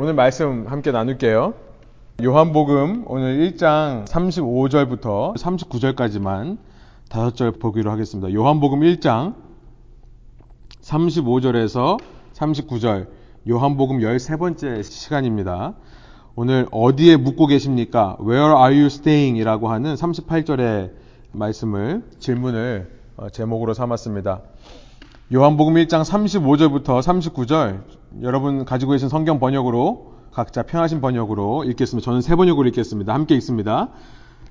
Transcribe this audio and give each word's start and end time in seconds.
오늘 0.00 0.14
말씀 0.14 0.68
함께 0.68 0.92
나눌게요. 0.92 1.54
요한복음 2.22 3.02
오늘 3.08 3.50
1장 3.50 4.06
35절부터 4.06 5.36
39절까지만 5.36 6.58
다섯 7.08 7.34
절 7.34 7.50
보기로 7.50 7.90
하겠습니다. 7.90 8.32
요한복음 8.32 8.78
1장 8.78 9.34
35절에서 10.82 11.98
39절 12.32 13.08
요한복음 13.48 13.98
13번째 13.98 14.84
시간입니다. 14.84 15.74
오늘 16.36 16.68
어디에 16.70 17.16
묵고 17.16 17.48
계십니까? 17.48 18.16
Where 18.20 18.54
are 18.54 18.76
you 18.76 18.86
staying? 18.86 19.36
이라고 19.36 19.68
하는 19.68 19.96
38절의 19.96 20.92
말씀을 21.32 22.04
질문을 22.20 22.88
어, 23.16 23.30
제목으로 23.30 23.74
삼았습니다. 23.74 24.42
요한복음 25.30 25.74
1장 25.74 26.02
35절부터 26.04 27.02
39절 27.02 27.82
여러분 28.22 28.64
가지고 28.64 28.92
계신 28.92 29.10
성경 29.10 29.38
번역으로 29.38 30.14
각자 30.32 30.62
편하신 30.62 31.02
번역으로 31.02 31.64
읽겠습니다. 31.64 32.02
저는 32.02 32.22
세 32.22 32.34
번역으로 32.34 32.66
읽겠습니다. 32.68 33.12
함께 33.12 33.34
읽습니다. 33.34 33.88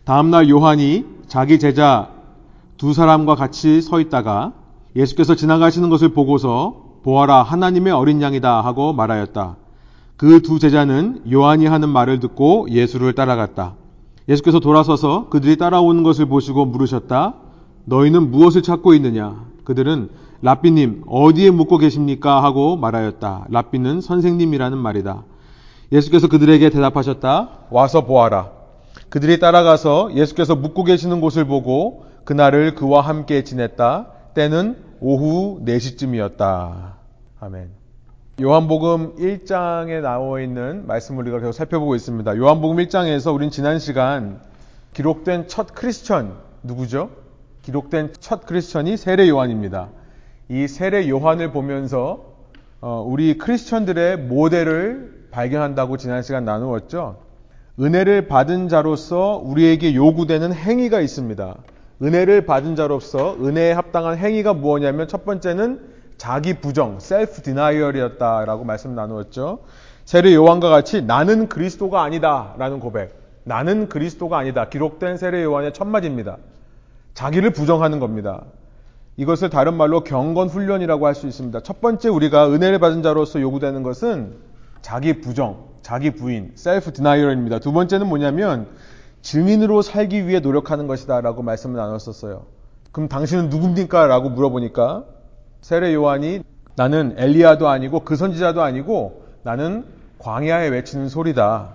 다음날 0.03 0.51
요한이 0.51 1.03
자기 1.25 1.57
제자 1.57 2.11
두 2.77 2.93
사람과 2.93 3.33
같이 3.33 3.81
서 3.81 3.99
있다가 3.99 4.53
예수께서 4.95 5.33
지나가시는 5.33 5.89
것을 5.89 6.09
보고서 6.09 6.99
보아라 7.01 7.41
하나님의 7.41 7.91
어린 7.91 8.21
양이다 8.21 8.61
하고 8.61 8.93
말하였다. 8.93 9.55
그 10.15 10.41
두 10.41 10.59
제자는 10.59 11.23
요한이 11.31 11.65
하는 11.65 11.89
말을 11.89 12.19
듣고 12.19 12.67
예수를 12.69 13.13
따라갔다. 13.13 13.73
예수께서 14.29 14.59
돌아서서 14.59 15.29
그들이 15.29 15.57
따라오는 15.57 16.03
것을 16.03 16.27
보시고 16.27 16.67
물으셨다. 16.67 17.33
너희는 17.85 18.29
무엇을 18.29 18.61
찾고 18.61 18.93
있느냐? 18.93 19.43
그들은 19.63 20.26
라삐님 20.41 21.03
어디에 21.07 21.51
묵고 21.51 21.77
계십니까? 21.77 22.43
하고 22.43 22.77
말하였다. 22.77 23.47
라삐는 23.49 24.01
선생님이라는 24.01 24.77
말이다. 24.77 25.23
예수께서 25.91 26.27
그들에게 26.27 26.69
대답하셨다. 26.69 27.49
와서 27.69 28.05
보아라. 28.05 28.51
그들이 29.09 29.39
따라가서 29.39 30.13
예수께서 30.15 30.55
묵고 30.55 30.83
계시는 30.83 31.21
곳을 31.21 31.45
보고 31.45 32.05
그날을 32.25 32.75
그와 32.75 33.01
함께 33.01 33.43
지냈다. 33.43 34.07
때는 34.33 34.77
오후 34.99 35.61
4시쯤이었다. 35.65 36.93
아멘. 37.39 37.69
요한복음 38.39 39.15
1장에 39.15 40.01
나와 40.01 40.41
있는 40.41 40.85
말씀을 40.85 41.23
우리가 41.23 41.39
계속 41.39 41.53
살펴보고 41.53 41.95
있습니다. 41.95 42.37
요한복음 42.37 42.77
1장에서 42.77 43.33
우린 43.33 43.49
지난 43.49 43.79
시간 43.79 44.41
기록된 44.93 45.47
첫 45.47 45.73
크리스천 45.73 46.35
누구죠? 46.61 47.09
기록된 47.63 48.13
첫 48.19 48.45
크리스천이 48.45 48.97
세례 48.97 49.27
요한입니다. 49.27 49.89
이 50.49 50.67
세례 50.67 51.09
요한을 51.09 51.51
보면서 51.51 52.37
어, 52.79 53.03
우리 53.05 53.37
크리스천들의 53.37 54.17
모델을 54.17 55.27
발견한다고 55.31 55.97
지난 55.97 56.21
시간 56.23 56.45
나누었죠. 56.45 57.17
은혜를 57.79 58.27
받은 58.27 58.69
자로서 58.69 59.41
우리에게 59.43 59.93
요구되는 59.93 60.53
행위가 60.53 61.01
있습니다. 61.01 61.55
은혜를 62.01 62.45
받은 62.45 62.75
자로서 62.75 63.35
은혜에 63.35 63.73
합당한 63.73 64.17
행위가 64.17 64.53
무엇이냐면 64.53 65.07
첫 65.07 65.25
번째는 65.25 65.97
자기 66.17 66.53
부정, 66.55 66.99
셀프 66.99 67.41
디나이얼이었다라고 67.41 68.63
말씀 68.63 68.95
나누었죠. 68.95 69.59
세례 70.05 70.33
요한과 70.33 70.69
같이 70.69 71.01
나는 71.01 71.49
그리스도가 71.49 72.03
아니다라는 72.03 72.79
고백. 72.79 73.15
나는 73.43 73.89
그리스도가 73.89 74.37
아니다. 74.37 74.69
기록된 74.69 75.17
세례 75.17 75.43
요한의 75.43 75.73
첫 75.73 75.85
마디입니다. 75.85 76.37
자기를 77.13 77.51
부정하는 77.51 77.99
겁니다. 77.99 78.43
이것을 79.17 79.49
다른 79.49 79.73
말로 79.73 80.03
경건 80.03 80.47
훈련이라고 80.49 81.07
할 81.07 81.15
수 81.15 81.27
있습니다. 81.27 81.61
첫 81.61 81.81
번째 81.81 82.09
우리가 82.09 82.49
은혜를 82.51 82.79
받은 82.79 83.01
자로서 83.01 83.41
요구되는 83.41 83.81
것은 83.81 84.35
자기 84.81 85.21
부정, 85.21 85.65
자기 85.81 86.11
부인, 86.11 86.51
셀프 86.55 86.93
디나이얼입니다. 86.93 87.59
두 87.59 87.71
번째는 87.71 88.07
뭐냐면 88.07 88.67
증인으로 89.23 89.81
살기 89.81 90.27
위해 90.27 90.39
노력하는 90.39 90.85
것이다 90.85 91.21
라고 91.21 91.41
말씀을 91.41 91.75
나눴었어요. 91.75 92.45
그럼 92.91 93.09
당신은 93.09 93.49
누굽니까? 93.49 94.05
라고 94.05 94.29
물어보니까 94.29 95.05
세례 95.61 95.93
요한이 95.93 96.41
나는 96.75 97.15
엘리야도 97.17 97.67
아니고 97.67 98.01
그 98.01 98.15
선지자도 98.15 98.61
아니고 98.61 99.23
나는 99.41 99.85
광야에 100.19 100.69
외치는 100.69 101.09
소리다. 101.09 101.73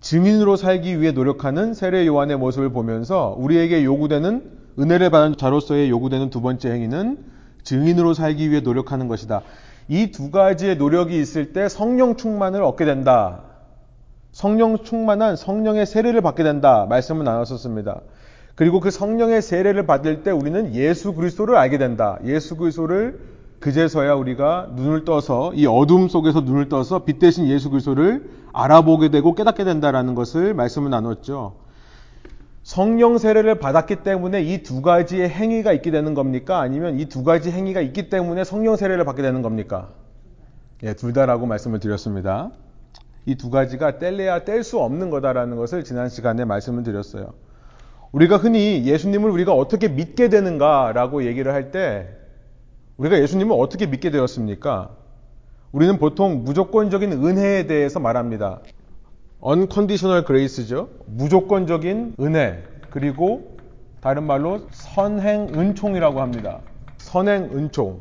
증인으로 0.00 0.56
살기 0.56 1.00
위해 1.00 1.12
노력하는 1.12 1.72
세례 1.72 2.06
요한의 2.06 2.36
모습을 2.36 2.68
보면서 2.70 3.34
우리에게 3.38 3.82
요구되는 3.84 4.59
은혜를 4.80 5.10
받은 5.10 5.36
자로서의 5.36 5.90
요구되는 5.90 6.30
두 6.30 6.40
번째 6.40 6.70
행위는 6.70 7.18
증인으로 7.62 8.14
살기 8.14 8.50
위해 8.50 8.60
노력하는 8.60 9.08
것이다. 9.08 9.42
이 9.88 10.12
두 10.12 10.30
가지의 10.30 10.76
노력이 10.76 11.20
있을 11.20 11.52
때 11.52 11.68
성령 11.68 12.16
충만을 12.16 12.62
얻게 12.62 12.84
된다. 12.84 13.42
성령 14.32 14.78
충만한 14.84 15.36
성령의 15.36 15.84
세례를 15.86 16.20
받게 16.20 16.44
된다. 16.44 16.86
말씀을 16.88 17.24
나눴었습니다. 17.24 18.00
그리고 18.54 18.80
그 18.80 18.90
성령의 18.90 19.42
세례를 19.42 19.86
받을 19.86 20.22
때 20.22 20.30
우리는 20.30 20.74
예수 20.74 21.12
그리스도를 21.12 21.56
알게 21.56 21.78
된다. 21.78 22.18
예수 22.24 22.56
그리스도를 22.56 23.18
그제서야 23.58 24.14
우리가 24.14 24.70
눈을 24.76 25.04
떠서 25.04 25.52
이 25.54 25.66
어둠 25.66 26.08
속에서 26.08 26.40
눈을 26.40 26.68
떠서 26.68 27.04
빛 27.04 27.18
대신 27.18 27.46
예수 27.48 27.68
그리스도를 27.70 28.30
알아보게 28.52 29.10
되고 29.10 29.34
깨닫게 29.34 29.64
된다라는 29.64 30.14
것을 30.14 30.54
말씀을 30.54 30.90
나눴죠. 30.90 31.56
성령 32.62 33.18
세례를 33.18 33.58
받았기 33.58 33.96
때문에 34.02 34.42
이 34.42 34.62
두 34.62 34.82
가지의 34.82 35.28
행위가 35.30 35.72
있게 35.72 35.90
되는 35.90 36.14
겁니까? 36.14 36.60
아니면 36.60 36.98
이 36.98 37.06
두 37.06 37.24
가지 37.24 37.50
행위가 37.50 37.80
있기 37.80 38.10
때문에 38.10 38.44
성령 38.44 38.76
세례를 38.76 39.04
받게 39.04 39.22
되는 39.22 39.42
겁니까? 39.42 39.88
예, 40.82 40.94
둘 40.94 41.12
다라고 41.12 41.46
말씀을 41.46 41.80
드렸습니다. 41.80 42.50
이 43.26 43.34
두 43.36 43.50
가지가 43.50 43.98
뗄래야 43.98 44.44
뗄 44.44 44.62
수 44.64 44.78
없는 44.80 45.10
거다라는 45.10 45.56
것을 45.56 45.84
지난 45.84 46.08
시간에 46.08 46.44
말씀을 46.44 46.82
드렸어요. 46.82 47.32
우리가 48.12 48.36
흔히 48.38 48.84
예수님을 48.86 49.30
우리가 49.30 49.52
어떻게 49.54 49.88
믿게 49.88 50.28
되는가라고 50.28 51.24
얘기를 51.24 51.52
할 51.52 51.70
때 51.70 52.08
우리가 52.96 53.18
예수님을 53.20 53.56
어떻게 53.58 53.86
믿게 53.86 54.10
되었습니까? 54.10 54.90
우리는 55.72 55.96
보통 55.98 56.44
무조건적인 56.44 57.12
은혜에 57.12 57.66
대해서 57.66 58.00
말합니다. 58.00 58.60
Unconditional 59.44 60.24
grace죠. 60.24 60.88
무조건적인 61.06 62.14
은혜. 62.20 62.62
그리고 62.90 63.56
다른 64.00 64.24
말로 64.24 64.60
선행 64.70 65.48
은총이라고 65.54 66.20
합니다. 66.20 66.60
선행 66.98 67.44
은총. 67.52 68.00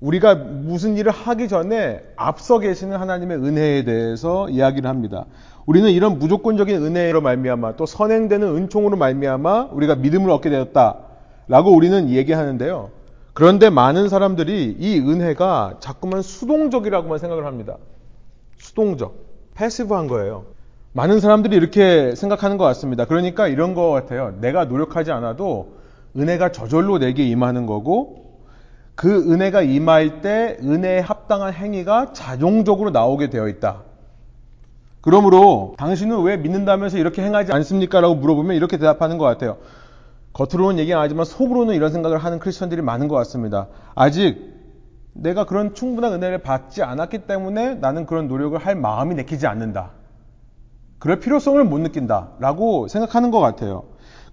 우리가 0.00 0.34
무슨 0.34 0.96
일을 0.96 1.12
하기 1.12 1.48
전에 1.48 2.02
앞서 2.16 2.58
계시는 2.58 2.96
하나님의 2.96 3.36
은혜에 3.36 3.84
대해서 3.84 4.48
이야기를 4.48 4.88
합니다. 4.88 5.26
우리는 5.66 5.90
이런 5.90 6.18
무조건적인 6.18 6.82
은혜로 6.82 7.20
말미암아 7.20 7.76
또 7.76 7.84
선행되는 7.84 8.56
은총으로 8.56 8.96
말미암아 8.96 9.68
우리가 9.72 9.96
믿음을 9.96 10.30
얻게 10.30 10.48
되었다라고 10.48 11.74
우리는 11.74 12.08
얘기하는데요. 12.08 12.90
그런데 13.34 13.68
많은 13.68 14.08
사람들이 14.08 14.76
이 14.78 14.98
은혜가 14.98 15.76
자꾸만 15.80 16.22
수동적이라고만 16.22 17.18
생각을 17.18 17.44
합니다. 17.44 17.76
수동적, 18.58 19.14
패시브한 19.54 20.08
거예요. 20.08 20.46
많은 20.92 21.20
사람들이 21.20 21.56
이렇게 21.56 22.14
생각하는 22.16 22.58
것 22.58 22.64
같습니다. 22.64 23.04
그러니까 23.04 23.46
이런 23.46 23.74
것 23.74 23.90
같아요. 23.90 24.34
내가 24.40 24.64
노력하지 24.64 25.12
않아도 25.12 25.76
은혜가 26.16 26.50
저절로 26.50 26.98
내게 26.98 27.24
임하는 27.24 27.66
거고 27.66 28.40
그 28.96 29.30
은혜가 29.32 29.62
임할 29.62 30.20
때 30.20 30.58
은혜에 30.60 30.98
합당한 30.98 31.52
행위가 31.52 32.12
자동적으로 32.12 32.90
나오게 32.90 33.30
되어 33.30 33.48
있다. 33.48 33.82
그러므로 35.00 35.74
당신은 35.78 36.22
왜 36.22 36.36
믿는다면서 36.36 36.98
이렇게 36.98 37.22
행하지 37.22 37.52
않습니까? 37.52 38.00
라고 38.00 38.16
물어보면 38.16 38.56
이렇게 38.56 38.76
대답하는 38.76 39.16
것 39.16 39.24
같아요. 39.24 39.58
겉으로는 40.32 40.78
얘기 40.80 40.92
안 40.92 41.00
하지만 41.00 41.24
속으로는 41.24 41.74
이런 41.74 41.92
생각을 41.92 42.18
하는 42.18 42.40
크리스천들이 42.40 42.82
많은 42.82 43.06
것 43.06 43.14
같습니다. 43.14 43.68
아직 43.94 44.38
내가 45.12 45.44
그런 45.44 45.72
충분한 45.72 46.12
은혜를 46.14 46.38
받지 46.38 46.82
않았기 46.82 47.26
때문에 47.26 47.76
나는 47.76 48.06
그런 48.06 48.26
노력을 48.26 48.58
할 48.58 48.74
마음이 48.74 49.14
내키지 49.14 49.46
않는다. 49.46 49.99
그럴 51.00 51.18
필요성을 51.18 51.64
못 51.64 51.78
느낀다라고 51.78 52.86
생각하는 52.86 53.32
것 53.32 53.40
같아요. 53.40 53.84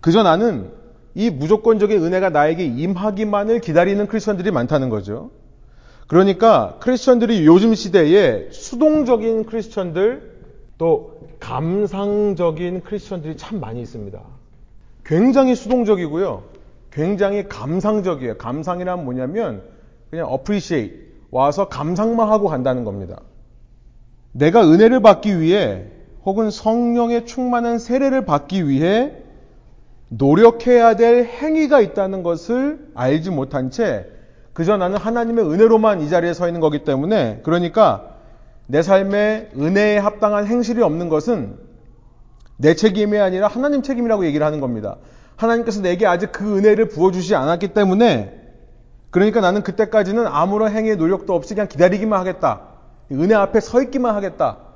그저 0.01 0.21
나는 0.21 0.69
이 1.15 1.31
무조건적인 1.31 2.03
은혜가 2.03 2.29
나에게 2.29 2.63
임하기만을 2.65 3.61
기다리는 3.61 4.05
크리스천들이 4.05 4.51
많다는 4.51 4.89
거죠. 4.89 5.31
그러니까 6.07 6.77
크리스천들이 6.79 7.47
요즘 7.47 7.73
시대에 7.73 8.49
수동적인 8.51 9.45
크리스천들 9.45 10.37
또 10.77 11.19
감상적인 11.39 12.81
크리스천들이 12.83 13.37
참 13.37 13.59
많이 13.59 13.81
있습니다. 13.81 14.19
굉장히 15.05 15.55
수동적이고요. 15.55 16.43
굉장히 16.91 17.47
감상적이에요. 17.47 18.37
감상이란 18.37 19.05
뭐냐면 19.05 19.63
그냥 20.09 20.29
appreciate 20.31 21.07
와서 21.31 21.69
감상만 21.69 22.29
하고 22.29 22.49
간다는 22.49 22.83
겁니다. 22.83 23.21
내가 24.33 24.69
은혜를 24.69 25.01
받기 25.01 25.39
위해 25.39 25.96
혹은 26.27 26.51
성령의 26.51 27.25
충만한 27.25 27.79
세례를 27.79 28.25
받기 28.25 28.67
위해 28.67 29.13
노력해야 30.09 30.97
될 30.97 31.23
행위가 31.23 31.79
있다는 31.79 32.21
것을 32.21 32.89
알지 32.95 33.29
못한 33.29 33.71
채 33.71 34.05
그저 34.51 34.75
나는 34.75 34.97
하나님의 34.97 35.45
은혜로만 35.45 36.01
이 36.01 36.09
자리에 36.09 36.33
서 36.33 36.47
있는 36.47 36.59
거기 36.59 36.83
때문에 36.83 37.39
그러니까 37.43 38.17
내 38.65 38.81
삶에 38.81 39.51
은혜에 39.55 39.99
합당한 39.99 40.47
행실이 40.47 40.81
없는 40.81 41.07
것은 41.07 41.55
내 42.57 42.73
책임이 42.73 43.17
아니라 43.17 43.47
하나님 43.47 43.81
책임이라고 43.81 44.25
얘기를 44.25 44.45
하는 44.45 44.59
겁니다. 44.59 44.97
하나님께서 45.37 45.81
내게 45.81 46.05
아직 46.05 46.33
그 46.33 46.57
은혜를 46.57 46.89
부어주지 46.89 47.35
않았기 47.35 47.69
때문에 47.69 48.37
그러니까 49.11 49.39
나는 49.39 49.63
그때까지는 49.63 50.27
아무런 50.27 50.73
행위의 50.73 50.97
노력도 50.97 51.33
없이 51.33 51.53
그냥 51.53 51.69
기다리기만 51.69 52.19
하겠다. 52.19 52.63
은혜 53.13 53.33
앞에 53.33 53.61
서 53.61 53.81
있기만 53.81 54.13
하겠다. 54.13 54.66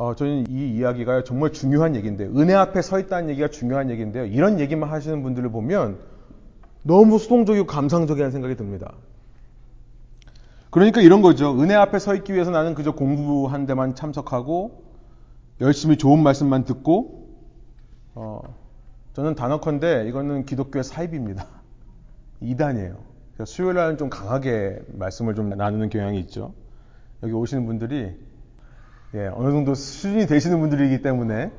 어, 0.00 0.14
저는 0.14 0.46
이 0.48 0.78
이야기가 0.78 1.24
정말 1.24 1.52
중요한 1.52 1.94
얘기인데요. 1.94 2.30
은혜 2.30 2.54
앞에 2.54 2.80
서 2.80 2.98
있다는 2.98 3.28
얘기가 3.28 3.48
중요한 3.48 3.90
얘기인데요. 3.90 4.24
이런 4.24 4.58
얘기만 4.58 4.88
하시는 4.88 5.22
분들을 5.22 5.50
보면 5.50 5.98
너무 6.82 7.18
수동적이고 7.18 7.66
감상적이라는 7.66 8.32
생각이 8.32 8.56
듭니다. 8.56 8.94
그러니까 10.70 11.02
이런 11.02 11.20
거죠. 11.20 11.52
은혜 11.60 11.74
앞에 11.74 11.98
서 11.98 12.14
있기 12.14 12.32
위해서 12.32 12.50
나는 12.50 12.74
그저 12.74 12.92
공부한 12.92 13.66
데만 13.66 13.94
참석하고 13.94 14.84
열심히 15.60 15.98
좋은 15.98 16.22
말씀만 16.22 16.64
듣고 16.64 17.28
어, 18.14 18.40
저는 19.12 19.34
단언컨대 19.34 20.06
이거는 20.08 20.46
기독교의 20.46 20.82
사입입니다. 20.82 21.46
이단이에요. 22.40 22.96
수요일 23.44 23.74
날은 23.74 23.98
좀 23.98 24.08
강하게 24.08 24.80
말씀을 24.94 25.34
좀 25.34 25.50
나누는 25.50 25.90
경향이 25.90 26.18
있죠. 26.20 26.54
여기 27.22 27.34
오시는 27.34 27.66
분들이 27.66 28.16
예, 29.14 29.26
어느 29.34 29.50
정도 29.50 29.74
수준이 29.74 30.26
되시는 30.26 30.60
분들이기 30.60 31.02
때문에 31.02 31.50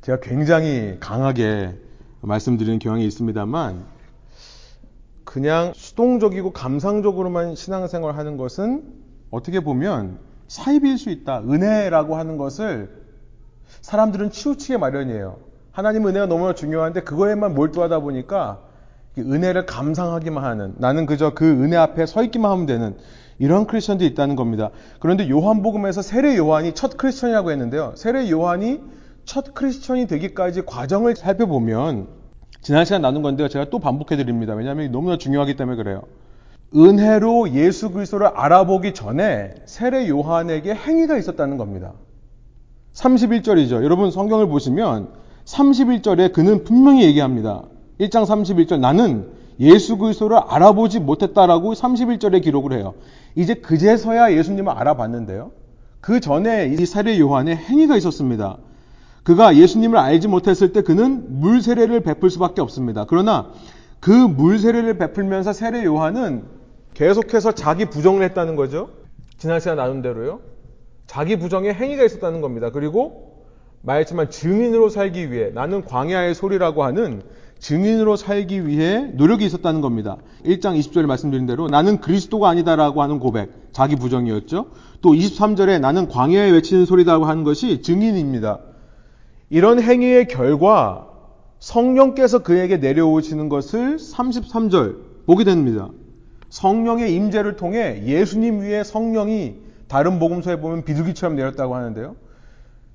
제가 0.00 0.18
굉장히 0.20 0.96
강하게 0.98 1.78
말씀드리는 2.22 2.80
경향이 2.80 3.06
있습니다만 3.06 3.84
그냥 5.24 5.72
수동적이고 5.76 6.52
감상적으로만 6.52 7.54
신앙생활 7.54 8.16
하는 8.16 8.36
것은 8.36 8.82
어떻게 9.30 9.60
보면 9.60 10.18
사입일 10.48 10.98
수 10.98 11.10
있다. 11.10 11.42
은혜라고 11.42 12.16
하는 12.16 12.36
것을 12.36 12.90
사람들은 13.80 14.32
치우치게 14.32 14.76
마련이에요. 14.78 15.38
하나님 15.70 16.06
은혜가 16.08 16.26
너무나 16.26 16.52
중요한데 16.52 17.02
그거에만 17.02 17.54
몰두하다 17.54 18.00
보니까 18.00 18.60
은혜를 19.16 19.66
감상하기만 19.66 20.42
하는 20.42 20.74
나는 20.78 21.06
그저 21.06 21.32
그 21.32 21.48
은혜 21.48 21.76
앞에 21.76 22.06
서 22.06 22.24
있기만 22.24 22.50
하면 22.50 22.66
되는 22.66 22.96
이런 23.42 23.66
크리스천들이 23.66 24.08
있다는 24.10 24.36
겁니다. 24.36 24.70
그런데 25.00 25.28
요한복음에서 25.28 26.00
세례 26.00 26.36
요한이 26.36 26.74
첫 26.74 26.96
크리스천이라고 26.96 27.50
했는데요. 27.50 27.94
세례 27.96 28.30
요한이 28.30 28.80
첫 29.24 29.52
크리스천이 29.52 30.06
되기까지 30.06 30.64
과정을 30.64 31.16
살펴보면 31.16 32.06
지난 32.60 32.84
시간 32.84 33.02
나눈 33.02 33.22
건데요. 33.22 33.48
제가 33.48 33.64
또 33.68 33.80
반복해 33.80 34.16
드립니다. 34.16 34.54
왜냐하면 34.54 34.92
너무나 34.92 35.18
중요하기 35.18 35.56
때문에 35.56 35.76
그래요. 35.76 36.02
은혜로 36.76 37.50
예수 37.54 37.90
그리스도를 37.90 38.28
알아보기 38.28 38.94
전에 38.94 39.56
세례 39.66 40.08
요한에게 40.08 40.72
행위가 40.72 41.18
있었다는 41.18 41.56
겁니다. 41.56 41.94
31절이죠. 42.92 43.82
여러분 43.82 44.12
성경을 44.12 44.46
보시면 44.46 45.08
31절에 45.46 46.32
그는 46.32 46.62
분명히 46.62 47.02
얘기합니다. 47.06 47.64
1장 47.98 48.24
31절 48.24 48.78
나는 48.78 49.41
예수 49.60 49.96
그리스도를 49.98 50.38
알아보지 50.38 51.00
못했다라고 51.00 51.72
31절에 51.74 52.42
기록을 52.42 52.72
해요. 52.72 52.94
이제 53.34 53.54
그제서야 53.54 54.32
예수님을 54.32 54.72
알아봤는데요. 54.72 55.52
그 56.00 56.20
전에 56.20 56.74
이 56.78 56.86
세례 56.86 57.18
요한의 57.18 57.56
행위가 57.56 57.96
있었습니다. 57.96 58.58
그가 59.22 59.56
예수님을 59.56 59.98
알지 59.98 60.26
못했을 60.28 60.72
때 60.72 60.82
그는 60.82 61.40
물 61.40 61.62
세례를 61.62 62.00
베풀 62.00 62.28
수밖에 62.30 62.60
없습니다. 62.60 63.04
그러나 63.08 63.52
그 64.00 64.10
물 64.10 64.58
세례를 64.58 64.98
베풀면서 64.98 65.52
세례 65.52 65.84
요한은 65.84 66.44
계속해서 66.94 67.52
자기 67.52 67.84
부정을 67.84 68.22
했다는 68.24 68.56
거죠. 68.56 68.90
지난 69.38 69.60
시간 69.60 69.76
나눈 69.76 70.02
대로요. 70.02 70.40
자기 71.06 71.36
부정에 71.36 71.72
행위가 71.72 72.02
있었다는 72.04 72.40
겁니다. 72.40 72.70
그리고 72.70 73.44
말했지만 73.82 74.30
증인으로 74.30 74.88
살기 74.88 75.30
위해 75.30 75.50
나는 75.54 75.84
광야의 75.84 76.34
소리라고 76.34 76.84
하는 76.84 77.22
증인으로 77.62 78.16
살기 78.16 78.66
위해 78.66 79.12
노력이 79.14 79.44
있었다는 79.46 79.80
겁니다. 79.80 80.16
1장 80.44 80.76
20절에 80.78 81.06
말씀드린 81.06 81.46
대로 81.46 81.68
나는 81.68 82.00
그리스도가 82.00 82.48
아니다라고 82.48 83.02
하는 83.02 83.20
고백, 83.20 83.72
자기 83.72 83.94
부정이었죠. 83.94 84.66
또 85.00 85.12
23절에 85.12 85.80
나는 85.80 86.08
광야에 86.08 86.50
외치는 86.50 86.86
소리다라고 86.86 87.24
하는 87.24 87.44
것이 87.44 87.80
증인입니다. 87.82 88.58
이런 89.48 89.80
행위의 89.80 90.26
결과 90.26 91.06
성령께서 91.60 92.40
그에게 92.40 92.78
내려오시는 92.78 93.48
것을 93.48 93.96
33절 93.96 94.96
보게 95.26 95.44
됩니다. 95.44 95.88
성령의 96.48 97.14
임재를 97.14 97.54
통해 97.54 98.02
예수님 98.04 98.62
위에 98.62 98.82
성령이 98.82 99.54
다른 99.86 100.18
복음서에 100.18 100.60
보면 100.60 100.84
비둘기처럼 100.84 101.36
내렸다고 101.36 101.76
하는데요. 101.76 102.16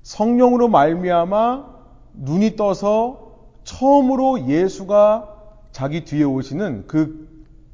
성령으로 0.02 0.68
말미암아 0.68 1.64
눈이 2.12 2.56
떠서 2.56 3.27
처음으로 3.68 4.48
예수가 4.48 5.28
자기 5.72 6.04
뒤에 6.04 6.24
오시는 6.24 6.84
그 6.86 7.28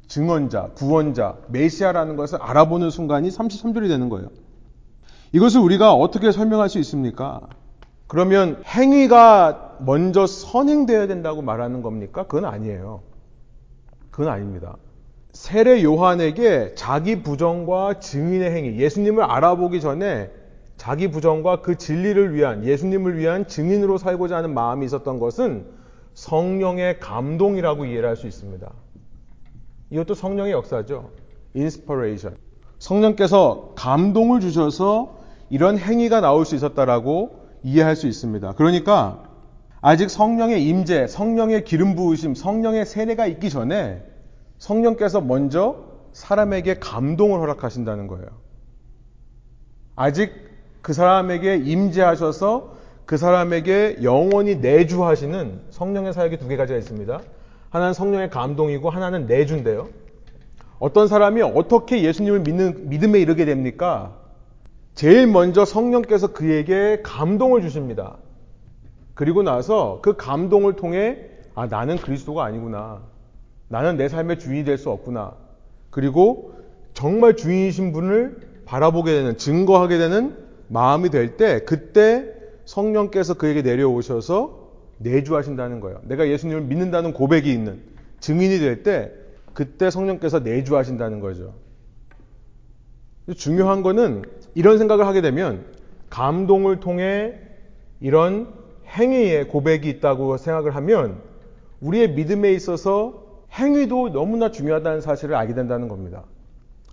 증언자, 0.09 0.71
구원자, 0.75 1.37
메시아라는 1.49 2.17
것을 2.17 2.43
알아보는 2.43 2.91
순간이 2.91 3.29
33절이 3.29 3.89
되는 3.89 4.09
거예요. 4.09 4.29
이것을 5.33 5.61
우리가 5.61 5.95
어떻게 5.95 6.33
설명할 6.33 6.69
수 6.69 6.79
있습니까? 6.81 7.41
그러면 8.09 8.61
행위가 8.67 9.79
먼저 9.81 10.27
선행되어야 10.27 11.07
된다고 11.07 11.43
말하는 11.43 11.81
겁니까? 11.83 12.25
그건 12.25 12.45
아니에요. 12.45 13.03
그건 14.11 14.33
아닙니다. 14.33 14.77
세례 15.33 15.83
요한에게 15.83 16.75
자기 16.75 17.23
부정과 17.23 18.01
증인의 18.01 18.51
행위, 18.51 18.79
예수님을 18.81 19.23
알아보기 19.23 19.81
전에 19.81 20.31
자기 20.77 21.11
부정과 21.11 21.63
그 21.63 21.77
진리를 21.77 22.35
위한, 22.35 22.65
예수님을 22.65 23.17
위한 23.17 23.47
증인으로 23.47 23.99
살고자 23.99 24.37
하는 24.37 24.55
마음이 24.55 24.85
있었던 24.87 25.19
것은 25.19 25.74
성령의 26.15 27.01
감동이라고 27.01 27.85
이해를 27.87 28.09
할 28.09 28.17
수 28.17 28.27
있습니다. 28.27 28.71
이것도 29.91 30.15
성령의 30.15 30.53
역사죠. 30.53 31.11
Inspiration. 31.55 32.37
성령께서 32.79 33.73
감동을 33.77 34.41
주셔서 34.41 35.19
이런 35.51 35.79
행위가 35.79 36.21
나올 36.21 36.45
수 36.45 36.55
있었다라고 36.55 37.45
이해할 37.63 37.97
수 37.97 38.07
있습니다. 38.07 38.53
그러니까 38.53 39.23
아직 39.81 40.11
성령의 40.11 40.67
임재, 40.67 41.07
성령의 41.07 41.65
기름 41.65 41.95
부으심, 41.95 42.35
성령의 42.35 42.87
세례가 42.87 43.27
있기 43.27 43.51
전에 43.51 44.03
성령께서 44.59 45.21
먼저 45.21 45.77
사람에게 46.13 46.79
감동을 46.79 47.41
허락하신다는 47.41 48.07
거예요. 48.07 48.27
아직 49.97 50.33
그 50.81 50.93
사람에게 50.93 51.57
임재하셔서 51.57 52.75
그 53.07 53.17
사람에게 53.17 53.99
영원히 54.03 54.57
내주하시는 54.57 55.61
성령의 55.71 56.13
사역이 56.13 56.39
두 56.39 56.49
개가 56.49 56.65
있습니다. 56.65 57.21
하나는 57.71 57.93
성령의 57.93 58.31
감동이고 58.31 58.89
하나는 58.91 59.27
내주인데요. 59.27 59.89
어떤 60.79 61.09
사람이 61.09 61.43
어떻게 61.43 62.03
예수님을 62.03 62.41
믿는, 62.41 62.89
믿음에 62.89 63.21
이르게 63.21 63.45
됩니까? 63.45 64.13
제일 64.95 65.27
먼저 65.27 65.65
성령께서 65.65 66.29
그에게 66.29 67.01
감동을 67.03 67.63
주십니다. 67.63 68.17
그리고 69.15 69.43
나서 69.43 69.99
그 70.03 70.17
감동을 70.17 70.75
통해 70.77 71.19
아, 71.55 71.67
나는 71.67 71.97
그리스도가 71.99 72.45
아니구나. 72.45 73.03
나는 73.69 73.97
내 73.97 74.09
삶의 74.09 74.39
주인이 74.39 74.65
될 74.65 74.79
수 74.79 74.91
없구나. 74.91 75.35
그리고 75.91 76.53
정말 76.95 77.37
주인이신 77.37 77.93
분을 77.93 78.37
바라보게 78.67 79.13
되는, 79.13 79.37
증거하게 79.37 79.99
되는 79.99 80.37
마음이 80.69 81.11
될 81.11 81.37
때, 81.37 81.61
그때 81.65 82.34
성령께서 82.65 83.35
그에게 83.35 83.63
내려오셔서 83.63 84.65
내주하신다는 84.99 85.81
거예요. 85.81 86.01
내가 86.05 86.29
예수님을 86.29 86.63
믿는다는 86.63 87.13
고백이 87.13 87.53
있는 87.53 87.81
증인이 88.21 88.59
될 88.59 88.83
때 88.83 89.13
그때 89.55 89.91
성령께서 89.91 90.41
내주하신다는 90.41 91.21
거죠. 91.21 91.55
중요한 93.37 93.83
거는 93.83 94.23
이런 94.55 94.79
생각을 94.79 95.07
하게 95.07 95.21
되면 95.21 95.65
감동을 96.11 96.81
통해 96.81 97.39
이런 98.01 98.53
행위의 98.87 99.49
고백이 99.49 99.89
있다고 99.89 100.37
생각을 100.37 100.75
하면 100.77 101.21
우리의 101.81 102.11
믿음에 102.13 102.53
있어서 102.53 103.25
행위도 103.53 104.11
너무나 104.13 104.51
중요하다는 104.51 105.01
사실을 105.01 105.35
알게 105.37 105.55
된다는 105.55 105.89
겁니다. 105.89 106.25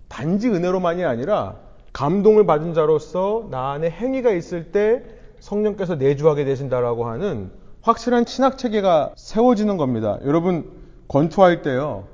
단지 0.08 0.48
은혜로만이 0.48 1.04
아니라 1.04 1.56
감동을 1.92 2.46
받은 2.46 2.74
자로서 2.74 3.48
나 3.50 3.72
안에 3.72 3.90
행위가 3.90 4.32
있을 4.32 4.72
때 4.72 5.02
성령께서 5.42 5.96
내주하게 5.96 6.44
되신다라고 6.44 7.06
하는 7.06 7.50
확실한 7.82 8.24
신학 8.26 8.58
체계가 8.58 9.12
세워지는 9.16 9.76
겁니다. 9.76 10.18
여러분 10.24 10.70
권투할 11.08 11.62
때요. 11.62 12.06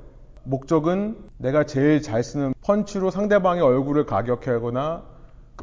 목적은 0.43 1.15
내가 1.37 1.63
제일 1.63 2.01
잘 2.01 2.23
쓰는 2.23 2.55
펀치로 2.63 3.11
상대방의 3.11 3.61
얼굴을 3.61 4.07
가격하거나 4.07 5.03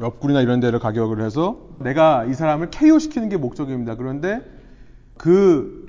옆구리나 0.01 0.43
이런 0.43 0.61
데를 0.61 0.79
가격을 0.79 1.21
해서 1.21 1.59
내가 1.81 2.25
이 2.27 2.35
사람을 2.35 2.71
KO 2.71 3.01
시키는 3.01 3.29
게 3.29 3.37
목적입니다. 3.37 3.97
그런데 3.97 4.43
그 5.17 5.87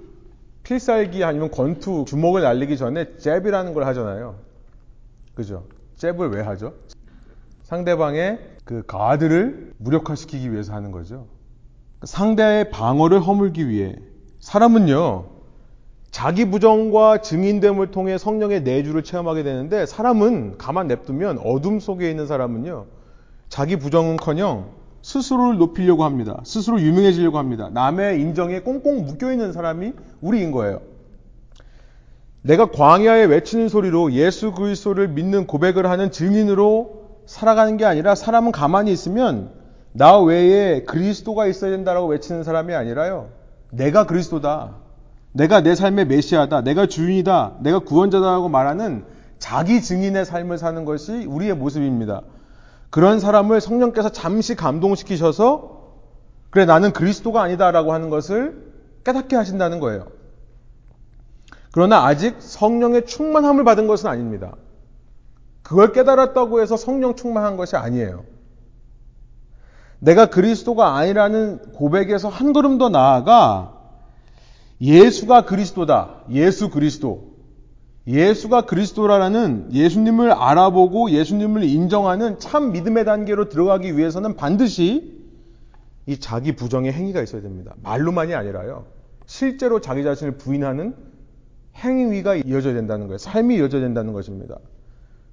필살기 0.63 1.24
아니면 1.24 1.51
권투 1.51 2.05
주먹을 2.07 2.41
날리기 2.41 2.75
전에 2.77 3.17
잽이라는 3.17 3.75
걸 3.75 3.86
하잖아요. 3.86 4.36
그죠? 5.36 5.65
잽을 5.98 6.29
왜 6.29 6.41
하죠? 6.41 6.74
상대방의 7.62 8.39
그 8.63 8.84
가드를 8.88 9.74
무력화시키기 9.77 10.51
위해서 10.51 10.74
하는 10.74 10.91
거죠. 10.91 11.37
상대의 12.04 12.70
방어를 12.70 13.20
허물기 13.22 13.70
위해 13.70 13.96
사람은요 14.39 15.25
자기 16.12 16.46
부정과 16.46 17.22
증인됨을 17.22 17.92
통해 17.92 18.18
성령의 18.18 18.63
내주를 18.63 19.04
체험하게 19.04 19.44
되는데 19.44 19.86
사람은 19.86 20.58
가만 20.58 20.88
냅두면 20.88 21.39
어둠 21.39 21.80
속에 21.80 22.10
있는 22.10 22.27
사람은요 22.27 22.86
자기 23.50 23.77
부정은커녕 23.77 24.77
스스로를 25.01 25.58
높이려고 25.58 26.04
합니다. 26.04 26.42
스스로 26.44 26.82
유명해지려고 26.82 27.38
합니다. 27.38 27.70
남의 27.72 28.20
인정에 28.20 28.60
꽁꽁 28.60 29.06
묶여 29.06 29.32
있는 29.32 29.54
사람이 29.54 29.94
우리인 30.20 30.51
거예요. 30.51 30.82
내가 32.42 32.72
광야에 32.72 33.25
외치는 33.25 33.70
소리로 33.70 34.12
예수 34.13 34.51
그리스도를 34.51 35.08
믿는 35.08 35.48
고백을 35.48 35.89
하는 35.89 36.12
증인으로 36.12 37.22
살아가는 37.25 37.77
게 37.77 37.86
아니라 37.86 38.16
사람은 38.16 38.51
가만히 38.51 38.92
있으면 38.92 39.51
나 39.98 40.20
외에 40.20 40.84
그리스도가 40.84 41.48
있어야 41.48 41.72
된다라고 41.72 42.08
외치는 42.08 42.44
사람이 42.44 42.74
아니라요. 42.75 43.30
내가 43.72 44.06
그리스도다. 44.06 44.75
내가 45.32 45.62
내 45.62 45.74
삶의 45.74 46.06
메시아다. 46.06 46.62
내가 46.62 46.86
주인이다. 46.86 47.56
내가 47.62 47.80
구원자다라고 47.80 48.48
말하는 48.48 49.06
자기 49.39 49.82
증인의 49.82 50.25
삶을 50.25 50.60
사는 50.60 50.86
것이 50.86 51.25
우리의 51.25 51.56
모습입니다. 51.56 52.22
그런 52.92 53.20
사람을 53.20 53.60
성령께서 53.60 54.10
잠시 54.10 54.56
감동시키셔서 54.56 55.77
그래 56.51 56.66
나는 56.66 56.94
그리스도가 56.94 57.42
아니다라고 57.42 57.92
하는 57.92 58.12
것을 58.12 58.72
깨닫게 59.04 59.36
하신다는 59.36 59.80
거예요. 59.80 60.06
그러나 61.72 62.06
아직 62.06 62.36
성령의 62.38 63.08
충만함을 63.08 63.63
받은 63.63 63.88
것은 63.88 64.08
아닙니다. 64.08 64.56
그걸 65.63 65.92
깨달았다고 65.92 66.62
해서 66.62 66.77
성령 66.77 67.16
충만한 67.16 67.58
것이 67.58 67.75
아니에요. 67.75 68.37
내가 70.00 70.27
그리스도가 70.27 70.96
아니라는 70.96 71.74
고백에서 71.74 72.30
한 72.30 72.54
걸음 72.54 72.77
더 72.77 72.89
나아가 72.89 73.74
예수가 74.80 75.46
그리스도다. 75.46 76.24
예수 76.32 76.70
그리스도. 76.70 77.36
예수가 78.06 78.62
그리스도라는 78.62 79.74
예수님을 79.74 80.32
알아보고 80.32 81.12
예수님을 81.12 81.63
인정하는 81.63 82.39
참 82.39 82.72
믿음의 82.72 83.06
단계로 83.06 83.50
들어가기 83.50 83.98
위해서는 83.98 84.36
반드시 84.36 85.18
이 86.06 86.18
자기 86.18 86.56
부정의 86.56 86.94
행위가 86.94 87.22
있어야 87.22 87.42
됩니다. 87.42 87.74
말로만이 87.84 88.34
아니라요. 88.34 88.86
실제로 89.25 89.82
자기 89.82 90.04
자신을 90.04 90.38
부인하는 90.38 90.96
행위가 91.75 92.36
이어져야 92.36 92.74
된다는 92.74 93.08
거예요. 93.08 93.18
삶이 93.18 93.58
이어져야 93.58 93.82
된다는 93.82 94.13
것입니다. 94.13 94.58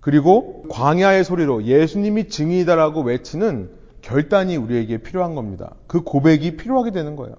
그리고 0.00 0.64
광야의 0.68 1.22
소리로 1.24 1.64
예수님이 1.64 2.28
증인이다라고 2.28 3.02
외치는 3.02 3.70
결단이 4.04 4.58
우리에게 4.58 4.98
필요한 4.98 5.34
겁니다. 5.34 5.74
그 5.86 6.02
고백이 6.02 6.58
필요하게 6.58 6.90
되는 6.90 7.16
거예요. 7.16 7.36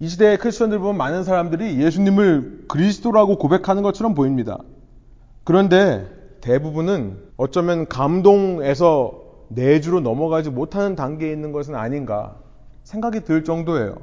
이 0.00 0.08
시대의 0.08 0.36
크리스천들 0.38 0.80
보면 0.80 0.96
많은 0.96 1.22
사람들이 1.22 1.80
예수님을 1.80 2.64
그리스도라고 2.66 3.38
고백하는 3.38 3.84
것처럼 3.84 4.14
보입니다. 4.14 4.58
그런데 5.44 6.08
대부분은 6.40 7.18
어쩌면 7.36 7.86
감동에서 7.86 9.22
내주로 9.48 10.00
넘어가지 10.00 10.50
못하는 10.50 10.96
단계에 10.96 11.30
있는 11.30 11.52
것은 11.52 11.76
아닌가 11.76 12.36
생각이 12.82 13.20
들 13.20 13.44
정도예요. 13.44 13.94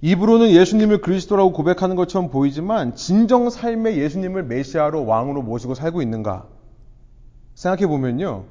입으로는 0.00 0.48
예수님을 0.50 1.02
그리스도라고 1.02 1.52
고백하는 1.52 1.94
것처럼 1.94 2.30
보이지만 2.30 2.94
진정 2.94 3.50
삶의 3.50 3.98
예수님을 3.98 4.44
메시아로 4.44 5.04
왕으로 5.04 5.42
모시고 5.42 5.74
살고 5.74 6.00
있는가 6.00 6.46
생각해 7.54 7.86
보면요. 7.86 8.44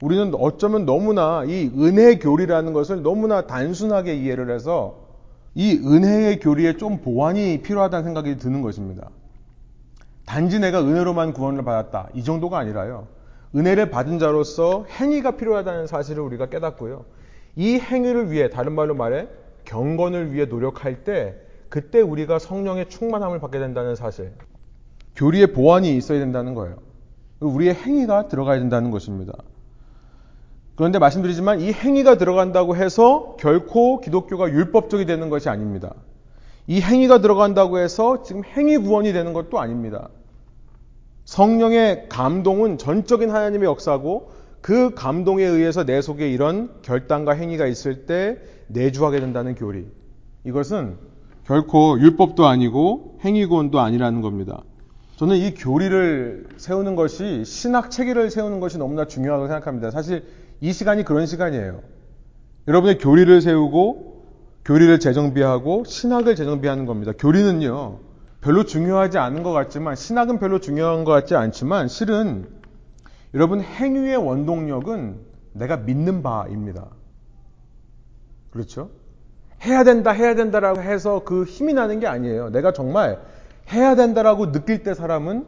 우리는 0.00 0.32
어쩌면 0.34 0.86
너무나 0.86 1.44
이 1.44 1.70
은혜 1.76 2.18
교리라는 2.18 2.72
것을 2.72 3.02
너무나 3.02 3.46
단순하게 3.46 4.14
이해를 4.14 4.50
해서 4.50 5.08
이 5.54 5.72
은혜의 5.76 6.38
교리에 6.40 6.76
좀 6.76 6.98
보완이 6.98 7.62
필요하다는 7.62 8.04
생각이 8.04 8.36
드는 8.36 8.62
것입니다. 8.62 9.10
단지 10.24 10.60
내가 10.60 10.82
은혜로만 10.82 11.32
구원을 11.32 11.64
받았다. 11.64 12.10
이 12.14 12.22
정도가 12.22 12.58
아니라요. 12.58 13.08
은혜를 13.56 13.90
받은 13.90 14.18
자로서 14.18 14.84
행위가 14.84 15.32
필요하다는 15.32 15.86
사실을 15.86 16.22
우리가 16.22 16.46
깨닫고요. 16.46 17.04
이 17.56 17.78
행위를 17.78 18.30
위해, 18.30 18.50
다른 18.50 18.74
말로 18.74 18.94
말해, 18.94 19.26
경건을 19.64 20.32
위해 20.32 20.44
노력할 20.44 21.02
때, 21.02 21.34
그때 21.68 22.00
우리가 22.00 22.38
성령의 22.38 22.88
충만함을 22.88 23.40
받게 23.40 23.58
된다는 23.58 23.96
사실. 23.96 24.32
교리의 25.16 25.52
보완이 25.54 25.96
있어야 25.96 26.20
된다는 26.20 26.54
거예요. 26.54 26.76
우리의 27.40 27.74
행위가 27.74 28.28
들어가야 28.28 28.58
된다는 28.58 28.90
것입니다. 28.90 29.32
그런데 30.78 31.00
말씀드리지만 31.00 31.60
이 31.60 31.72
행위가 31.72 32.18
들어간다고 32.18 32.76
해서 32.76 33.34
결코 33.40 34.00
기독교가 34.00 34.48
율법적이 34.48 35.06
되는 35.06 35.28
것이 35.28 35.48
아닙니다. 35.48 35.92
이 36.68 36.80
행위가 36.80 37.20
들어간다고 37.20 37.80
해서 37.80 38.22
지금 38.22 38.44
행위 38.44 38.76
구원이 38.78 39.12
되는 39.12 39.32
것도 39.32 39.58
아닙니다. 39.58 40.08
성령의 41.24 42.06
감동은 42.08 42.78
전적인 42.78 43.28
하나님의 43.28 43.66
역사고 43.68 44.30
그 44.60 44.94
감동에 44.94 45.42
의해서 45.42 45.84
내 45.84 46.00
속에 46.00 46.30
이런 46.30 46.70
결단과 46.82 47.32
행위가 47.32 47.66
있을 47.66 48.06
때 48.06 48.38
내주하게 48.68 49.18
된다는 49.18 49.56
교리. 49.56 49.84
이것은 50.44 50.96
결코 51.44 51.98
율법도 51.98 52.46
아니고 52.46 53.18
행위 53.24 53.46
구원도 53.46 53.80
아니라는 53.80 54.20
겁니다. 54.20 54.62
저는 55.16 55.38
이 55.38 55.54
교리를 55.54 56.46
세우는 56.56 56.94
것이 56.94 57.44
신학 57.44 57.90
체계를 57.90 58.30
세우는 58.30 58.60
것이 58.60 58.78
너무나 58.78 59.06
중요하다고 59.06 59.48
생각합니다. 59.48 59.90
사실 59.90 60.22
이 60.60 60.72
시간이 60.72 61.04
그런 61.04 61.26
시간이에요. 61.26 61.82
여러분의 62.66 62.98
교리를 62.98 63.40
세우고 63.40 64.08
교리를 64.64 65.00
재정비하고 65.00 65.84
신학을 65.84 66.36
재정비하는 66.36 66.84
겁니다. 66.84 67.12
교리는요, 67.18 68.00
별로 68.40 68.64
중요하지 68.64 69.18
않은 69.18 69.42
것 69.42 69.52
같지만, 69.52 69.96
신학은 69.96 70.38
별로 70.38 70.60
중요한 70.60 71.04
것 71.04 71.12
같지 71.12 71.34
않지만, 71.34 71.88
실은 71.88 72.46
여러분 73.34 73.60
행위의 73.60 74.16
원동력은 74.16 75.20
내가 75.54 75.78
믿는 75.78 76.22
바입니다. 76.22 76.88
그렇죠? 78.50 78.90
해야 79.64 79.84
된다, 79.84 80.10
해야 80.10 80.34
된다라고 80.34 80.82
해서 80.82 81.22
그 81.24 81.44
힘이 81.44 81.72
나는 81.72 82.00
게 82.00 82.06
아니에요. 82.06 82.50
내가 82.50 82.72
정말 82.72 83.20
해야 83.72 83.96
된다라고 83.96 84.52
느낄 84.52 84.82
때 84.82 84.94
사람은 84.94 85.46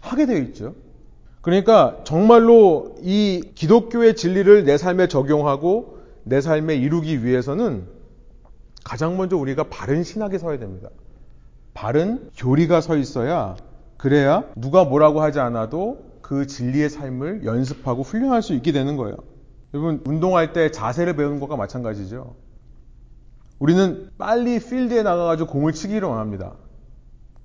하게 0.00 0.26
되어 0.26 0.38
있죠. 0.38 0.74
그러니까 1.44 1.98
정말로 2.04 2.94
이 3.02 3.42
기독교의 3.54 4.16
진리를 4.16 4.64
내 4.64 4.78
삶에 4.78 5.08
적용하고 5.08 5.98
내 6.22 6.40
삶에 6.40 6.74
이루기 6.74 7.22
위해서는 7.22 7.86
가장 8.82 9.18
먼저 9.18 9.36
우리가 9.36 9.64
바른 9.64 10.04
신학에 10.04 10.38
서야 10.38 10.58
됩니다. 10.58 10.88
바른 11.74 12.30
교리가 12.34 12.80
서 12.80 12.96
있어야 12.96 13.56
그래야 13.98 14.44
누가 14.56 14.84
뭐라고 14.84 15.20
하지 15.20 15.38
않아도 15.38 15.98
그 16.22 16.46
진리의 16.46 16.88
삶을 16.88 17.44
연습하고 17.44 18.02
훈련할 18.02 18.40
수 18.40 18.54
있게 18.54 18.72
되는 18.72 18.96
거예요. 18.96 19.14
여러분 19.74 20.00
운동할 20.06 20.54
때 20.54 20.70
자세를 20.70 21.14
배우는 21.14 21.40
것과 21.40 21.56
마찬가지죠. 21.56 22.36
우리는 23.58 24.08
빨리 24.16 24.58
필드에 24.60 25.02
나가가지고 25.02 25.50
공을 25.50 25.74
치기를 25.74 26.08
원합니다. 26.08 26.54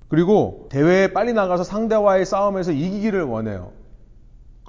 그리고 0.07 0.69
대회에 0.71 1.11
빨리 1.11 1.33
나가서 1.33 1.65
상대와의 1.65 2.25
싸움에서 2.25 2.71
이기기를 2.71 3.23
원해요. 3.23 3.77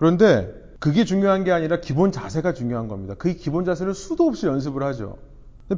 그런데 0.01 0.51
그게 0.79 1.05
중요한 1.05 1.45
게 1.45 1.53
아니라 1.53 1.79
기본 1.79 2.11
자세가 2.11 2.55
중요한 2.55 2.89
겁니다. 2.89 3.15
그 3.19 3.35
기본 3.35 3.67
자세를 3.67 3.93
수도 3.93 4.25
없이 4.25 4.47
연습을 4.47 4.83
하죠. 4.83 5.19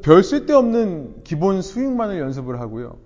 별 0.00 0.22
쓸데없는 0.22 1.24
기본 1.24 1.60
스윙만을 1.60 2.20
연습을 2.20 2.60
하고요. 2.60 2.98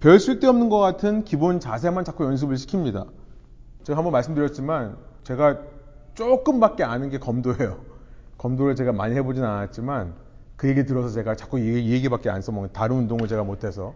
별 0.00 0.18
쓸데없는 0.18 0.68
것 0.68 0.80
같은 0.80 1.22
기본 1.22 1.60
자세만 1.60 2.04
자꾸 2.04 2.24
연습을 2.24 2.56
시킵니다. 2.56 3.06
제가 3.84 3.98
한번 3.98 4.10
말씀드렸지만 4.10 4.96
제가 5.22 5.60
조금밖에 6.14 6.82
아는 6.82 7.10
게 7.10 7.20
검도예요. 7.20 7.78
검도를 8.36 8.74
제가 8.74 8.90
많이 8.90 9.14
해보진 9.14 9.44
않았지만 9.44 10.14
그 10.56 10.68
얘기 10.68 10.84
들어서 10.84 11.10
제가 11.10 11.36
자꾸 11.36 11.60
이 11.60 11.92
얘기밖에 11.92 12.28
안 12.28 12.42
써먹는 12.42 12.70
다른 12.72 12.96
운동을 12.96 13.28
제가 13.28 13.44
못해서 13.44 13.94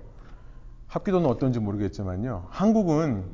합기도는 0.86 1.28
어떤지 1.28 1.58
모르겠지만요. 1.58 2.46
한국은 2.50 3.24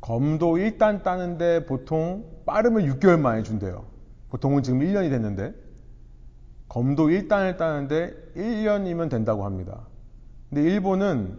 검도 0.00 0.54
1단 0.54 1.02
따는데 1.02 1.66
보통 1.66 2.24
빠르면 2.46 2.84
6개월 2.86 3.18
만에 3.20 3.42
준대요. 3.42 3.84
보통은 4.30 4.62
지금 4.62 4.80
1년이 4.80 5.10
됐는데 5.10 5.54
검도 6.68 7.08
1단을 7.08 7.56
따는데 7.56 8.14
1년이면 8.36 9.10
된다고 9.10 9.44
합니다. 9.44 9.86
근데 10.48 10.62
일본은 10.62 11.38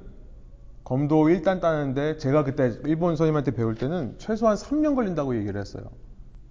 검도 0.83 1.25
1단 1.25 1.61
따는데 1.61 2.17
제가 2.17 2.43
그때 2.43 2.73
일본 2.85 3.15
선생님한테 3.15 3.51
배울 3.51 3.75
때는 3.75 4.15
최소한 4.17 4.55
3년 4.57 4.95
걸린다고 4.95 5.37
얘기를 5.37 5.59
했어요. 5.59 5.83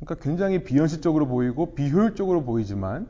그러니까 0.01 0.25
굉장히 0.25 0.65
비현실적으로 0.65 1.27
보이고 1.27 1.75
비효율적으로 1.75 2.43
보이지만 2.45 3.07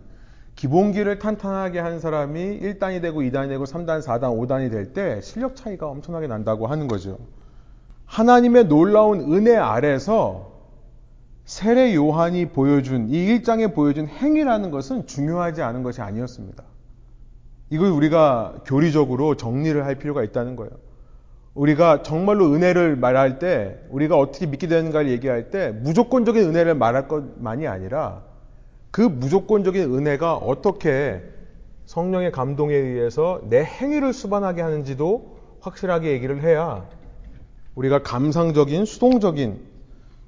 기본기를 0.57 1.21
탄탄하게 1.21 1.79
한 1.79 2.01
사람이 2.01 2.61
1단이 2.61 3.01
되고 3.01 3.21
2단이 3.21 3.49
되고 3.49 3.65
3단, 3.65 4.03
4단, 4.03 4.37
5단이 4.37 4.71
될 4.71 4.93
때 4.93 5.21
실력 5.21 5.55
차이가 5.57 5.89
엄청나게 5.89 6.27
난다고 6.27 6.67
하는 6.67 6.89
거죠. 6.89 7.19
하나님의 8.11 8.67
놀라운 8.67 9.33
은혜 9.33 9.57
아래서 9.57 10.51
세례 11.45 11.95
요한이 11.95 12.47
보여준 12.47 13.09
이 13.09 13.27
일장에 13.27 13.69
보여준 13.69 14.09
행위라는 14.09 14.73
것은 14.73 15.07
중요하지 15.07 15.63
않은 15.63 15.85
것이 15.85 16.01
아니었습니다. 16.01 16.65
이걸 17.71 17.91
우리가 17.91 18.63
교리적으로 18.67 19.37
정리를 19.37 19.85
할 19.85 19.95
필요가 19.95 20.25
있다는 20.25 20.57
거예요. 20.57 20.73
우리가 21.55 22.03
정말로 22.03 22.53
은혜를 22.53 22.97
말할 22.97 23.39
때 23.39 23.79
우리가 23.91 24.19
어떻게 24.19 24.47
믿게 24.47 24.67
되는가를 24.67 25.09
얘기할 25.11 25.51
때 25.51 25.71
무조건적인 25.71 26.43
은혜를 26.43 26.75
말할 26.75 27.07
것만이 27.07 27.69
아니라 27.69 28.25
그 28.91 29.03
무조건적인 29.03 29.95
은혜가 29.95 30.37
어떻게 30.37 31.23
성령의 31.87 32.33
감동에 32.33 32.75
의해서 32.75 33.41
내 33.49 33.63
행위를 33.63 34.13
수반하게 34.13 34.63
하는지도 34.63 35.37
확실하게 35.61 36.11
얘기를 36.11 36.43
해야 36.43 36.89
우리가 37.81 38.03
감상적인 38.03 38.85
수동적인 38.85 39.59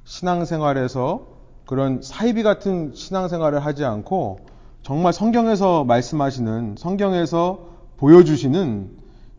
신앙생활에서 0.04 1.26
그런 1.66 2.00
사이비 2.02 2.42
같은 2.42 2.92
신앙생활을 2.94 3.60
하지 3.60 3.84
않고 3.84 4.40
정말 4.82 5.12
성경에서 5.12 5.84
말씀하시는 5.84 6.76
성경에서 6.78 7.68
보여주시는 7.98 8.90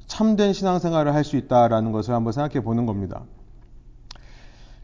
참된 0.06 0.54
신앙생활을 0.54 1.16
할 1.16 1.24
수 1.24 1.38
있다라는 1.38 1.92
것을 1.92 2.14
한번 2.14 2.34
생각해 2.34 2.64
보는 2.64 2.86
겁니다. 2.86 3.24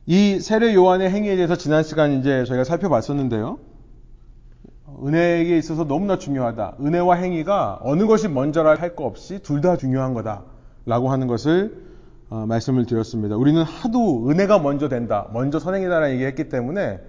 이 0.08 0.40
세례 0.40 0.74
요한의 0.74 1.12
행위에 1.12 1.36
대해서 1.36 1.56
지난 1.56 1.84
시간 1.84 2.14
이제 2.20 2.46
저희가 2.46 2.64
살펴봤었는데요. 2.64 3.60
은혜에 5.06 5.56
있어서 5.60 5.84
너무나 5.86 6.18
중요하다. 6.18 6.78
은혜와 6.82 7.16
행위가 7.16 7.80
어느 7.84 8.08
것이 8.08 8.28
먼저라 8.28 8.76
할 8.80 8.96
거 8.96 9.06
없이 9.06 9.40
둘 9.44 9.62
다 9.62 9.78
중요한 9.78 10.16
거다 10.16 10.44
라고 10.88 11.12
하는 11.12 11.28
것을 11.28 11.89
어, 12.30 12.46
말씀을 12.46 12.86
드렸습니다. 12.86 13.36
우리는 13.36 13.62
하도 13.64 14.30
은혜가 14.30 14.60
먼저 14.60 14.88
된다, 14.88 15.28
먼저 15.34 15.60
선행이다라는 15.60 16.14
얘기했기 16.14 16.48
때문에 16.48 17.00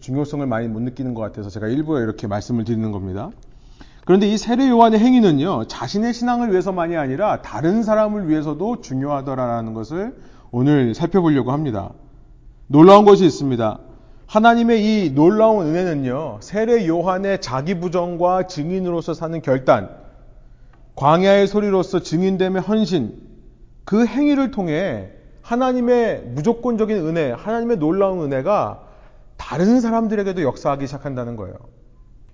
중요성을 0.00 0.46
많이 0.46 0.68
못 0.68 0.80
느끼는 0.80 1.14
것 1.14 1.22
같아서 1.22 1.48
제가 1.48 1.68
일부러 1.68 2.02
이렇게 2.02 2.26
말씀을 2.26 2.64
드리는 2.64 2.90
겁니다. 2.92 3.30
그런데 4.04 4.28
이 4.28 4.36
세례 4.36 4.68
요한의 4.68 5.00
행위는요, 5.00 5.64
자신의 5.64 6.12
신앙을 6.12 6.50
위해서만이 6.50 6.94
아니라 6.96 7.40
다른 7.40 7.82
사람을 7.82 8.28
위해서도 8.28 8.82
중요하더라라는 8.82 9.72
것을 9.72 10.14
오늘 10.50 10.94
살펴보려고 10.94 11.52
합니다. 11.52 11.90
놀라운 12.66 13.06
것이 13.06 13.24
있습니다. 13.24 13.78
하나님의 14.26 15.06
이 15.06 15.14
놀라운 15.14 15.66
은혜는요, 15.66 16.38
세례 16.40 16.86
요한의 16.86 17.40
자기 17.40 17.80
부정과 17.80 18.46
증인으로서 18.46 19.14
사는 19.14 19.40
결단, 19.40 19.88
광야의 20.96 21.46
소리로서 21.46 22.00
증인됨의 22.00 22.60
헌신, 22.60 23.23
그 23.84 24.06
행위를 24.06 24.50
통해 24.50 25.10
하나님의 25.42 26.22
무조건적인 26.34 26.96
은혜, 27.06 27.30
하나님의 27.30 27.76
놀라운 27.78 28.20
은혜가 28.20 28.82
다른 29.36 29.80
사람들에게도 29.80 30.42
역사하기 30.42 30.86
시작한다는 30.86 31.36
거예요. 31.36 31.54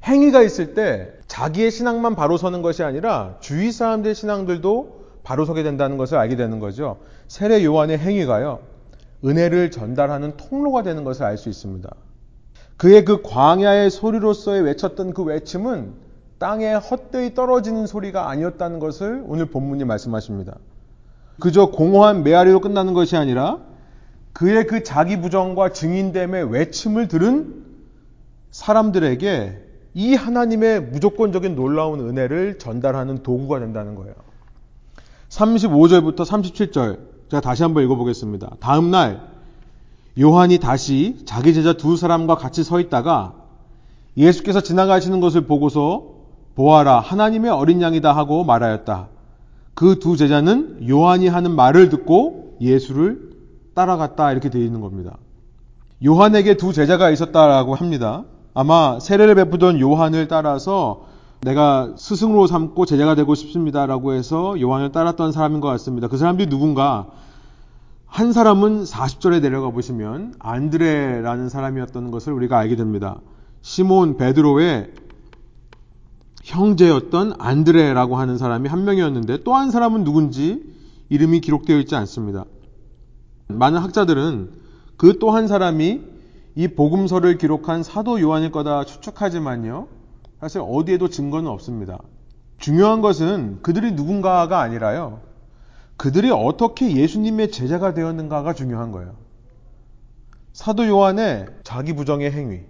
행위가 0.04 0.42
있을 0.42 0.74
때 0.74 1.12
자기의 1.26 1.70
신앙만 1.70 2.14
바로 2.14 2.36
서는 2.36 2.62
것이 2.62 2.82
아니라 2.82 3.36
주위 3.40 3.72
사람들의 3.72 4.14
신앙들도 4.14 5.00
바로 5.22 5.44
서게 5.44 5.62
된다는 5.62 5.96
것을 5.96 6.16
알게 6.16 6.36
되는 6.36 6.60
거죠. 6.60 6.98
세례 7.28 7.64
요한의 7.64 7.98
행위가요. 7.98 8.60
은혜를 9.24 9.70
전달하는 9.70 10.36
통로가 10.36 10.82
되는 10.82 11.04
것을 11.04 11.24
알 11.24 11.36
수 11.36 11.48
있습니다. 11.48 11.90
그의 12.78 13.04
그 13.04 13.20
광야의 13.22 13.90
소리로서의 13.90 14.62
외쳤던 14.62 15.12
그 15.12 15.22
외침은 15.22 15.92
땅에 16.38 16.72
헛되이 16.72 17.34
떨어지는 17.34 17.86
소리가 17.86 18.30
아니었다는 18.30 18.78
것을 18.78 19.22
오늘 19.26 19.46
본문이 19.46 19.84
말씀하십니다. 19.84 20.56
그저 21.40 21.66
공허한 21.66 22.22
메아리로 22.22 22.60
끝나는 22.60 22.92
것이 22.92 23.16
아니라 23.16 23.58
그의 24.32 24.66
그 24.66 24.82
자기 24.82 25.20
부정과 25.20 25.72
증인됨의 25.72 26.52
외침을 26.52 27.08
들은 27.08 27.64
사람들에게 28.50 29.70
이 29.94 30.14
하나님의 30.14 30.82
무조건적인 30.82 31.56
놀라운 31.56 32.00
은혜를 32.00 32.58
전달하는 32.58 33.22
도구가 33.22 33.58
된다는 33.58 33.96
거예요. 33.96 34.14
35절부터 35.30 36.20
37절 36.20 36.98
제가 37.30 37.40
다시 37.40 37.62
한번 37.62 37.84
읽어보겠습니다. 37.84 38.56
다음 38.60 38.90
날 38.90 39.20
요한이 40.18 40.58
다시 40.58 41.22
자기 41.24 41.54
제자 41.54 41.72
두 41.72 41.96
사람과 41.96 42.34
같이 42.36 42.64
서 42.64 42.80
있다가 42.80 43.34
예수께서 44.16 44.60
지나가시는 44.60 45.20
것을 45.20 45.42
보고서 45.42 46.14
보아라 46.56 46.98
하나님의 47.00 47.50
어린 47.50 47.80
양이다 47.80 48.14
하고 48.14 48.44
말하였다. 48.44 49.08
그 49.80 49.98
두 49.98 50.18
제자는 50.18 50.90
요한이 50.90 51.28
하는 51.28 51.56
말을 51.56 51.88
듣고 51.88 52.58
예수를 52.60 53.30
따라갔다 53.72 54.30
이렇게 54.30 54.50
되어 54.50 54.60
있는 54.60 54.82
겁니다. 54.82 55.16
요한에게 56.04 56.58
두 56.58 56.74
제자가 56.74 57.08
있었다라고 57.08 57.74
합니다. 57.74 58.24
아마 58.52 59.00
세례를 59.00 59.36
베푸던 59.36 59.80
요한을 59.80 60.28
따라서 60.28 61.06
내가 61.40 61.94
스승으로 61.96 62.46
삼고 62.46 62.84
제자가 62.84 63.14
되고 63.14 63.34
싶습니다라고 63.34 64.12
해서 64.12 64.60
요한을 64.60 64.92
따랐던 64.92 65.32
사람인 65.32 65.60
것 65.60 65.68
같습니다. 65.68 66.08
그 66.08 66.18
사람들이 66.18 66.50
누군가 66.50 67.06
한 68.04 68.34
사람은 68.34 68.84
40절에 68.84 69.40
내려가 69.40 69.70
보시면 69.70 70.34
안드레라는 70.40 71.48
사람이었던 71.48 72.10
것을 72.10 72.34
우리가 72.34 72.58
알게 72.58 72.76
됩니다. 72.76 73.18
시몬 73.62 74.18
베드로의 74.18 74.92
형제였던 76.50 77.34
안드레라고 77.38 78.16
하는 78.16 78.36
사람이 78.38 78.68
한 78.68 78.84
명이었는데 78.84 79.42
또 79.44 79.54
한 79.54 79.70
사람은 79.70 80.04
누군지 80.04 80.62
이름이 81.08 81.40
기록되어 81.40 81.78
있지 81.78 81.94
않습니다. 81.96 82.44
많은 83.48 83.80
학자들은 83.80 84.50
그 84.96 85.18
또 85.18 85.30
한 85.30 85.48
사람이 85.48 86.02
이 86.56 86.68
복음서를 86.68 87.38
기록한 87.38 87.82
사도 87.82 88.20
요한일 88.20 88.50
거다 88.50 88.84
추측하지만요. 88.84 89.88
사실 90.40 90.60
어디에도 90.66 91.08
증거는 91.08 91.48
없습니다. 91.50 91.98
중요한 92.58 93.00
것은 93.00 93.60
그들이 93.62 93.92
누군가가 93.92 94.60
아니라요. 94.60 95.20
그들이 95.96 96.30
어떻게 96.30 96.94
예수님의 96.96 97.50
제자가 97.50 97.94
되었는가가 97.94 98.54
중요한 98.54 98.90
거예요. 98.92 99.14
사도 100.52 100.86
요한의 100.86 101.46
자기 101.62 101.94
부정의 101.94 102.32
행위. 102.32 102.60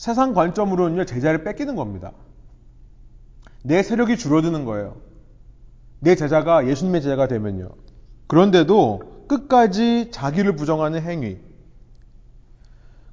세상 0.00 0.32
관점으로는요, 0.32 1.04
제자를 1.04 1.44
뺏기는 1.44 1.76
겁니다. 1.76 2.12
내 3.62 3.82
세력이 3.82 4.16
줄어드는 4.16 4.64
거예요. 4.64 4.96
내 5.98 6.14
제자가 6.14 6.66
예수님의 6.66 7.02
제자가 7.02 7.28
되면요. 7.28 7.68
그런데도 8.26 9.26
끝까지 9.28 10.10
자기를 10.10 10.56
부정하는 10.56 11.02
행위. 11.02 11.36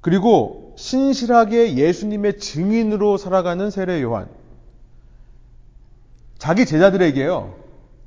그리고 0.00 0.72
신실하게 0.78 1.76
예수님의 1.76 2.38
증인으로 2.38 3.18
살아가는 3.18 3.68
세례 3.68 4.00
요한. 4.00 4.30
자기 6.38 6.64
제자들에게요. 6.64 7.54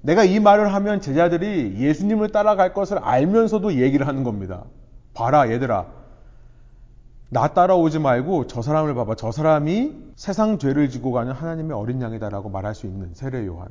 내가 0.02 0.24
이 0.24 0.39
말을 0.39 0.74
하면 0.74 1.02
제자들이 1.02 1.76
예수님을 1.78 2.32
따라갈 2.32 2.74
것을 2.74 2.98
알면서도 2.98 3.76
얘기를 3.76 4.08
하는 4.08 4.24
겁니다. 4.24 4.63
봐라, 5.13 5.52
얘들아. 5.52 6.01
나 7.34 7.48
따라오지 7.48 8.00
말고 8.00 8.48
저 8.48 8.62
사람을 8.62 8.94
봐봐. 8.94 9.15
저 9.15 9.32
사람이 9.32 9.94
세상 10.17 10.58
죄를 10.58 10.89
지고 10.89 11.13
가는 11.13 11.32
하나님의 11.32 11.78
어린 11.78 12.02
양이다라고 12.02 12.50
말할 12.50 12.76
수 12.76 12.88
있는 12.88 13.12
세례 13.13 13.48
요한. 13.48 13.70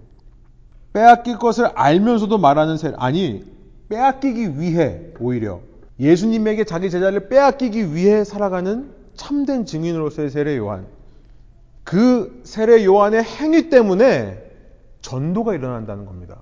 빼앗길 0.94 1.38
것을 1.38 1.66
알면서도 1.66 2.38
말하는 2.38 2.79
세, 2.79 2.94
아니, 2.96 3.44
빼앗기기 3.90 4.59
위해 4.59 5.12
오히려 5.20 5.61
예수님에게 5.99 6.64
자기 6.64 6.88
제자를 6.88 7.29
빼앗기기 7.29 7.94
위해 7.94 8.25
살아가는 8.25 8.92
참된 9.14 9.66
증인으로서의 9.66 10.31
세례 10.31 10.57
요한. 10.57 10.87
그 11.85 12.40
세례 12.44 12.83
요한의 12.87 13.23
행위 13.23 13.68
때문에 13.68 14.42
전도가 15.03 15.55
일어난다는 15.55 16.07
겁니다. 16.07 16.38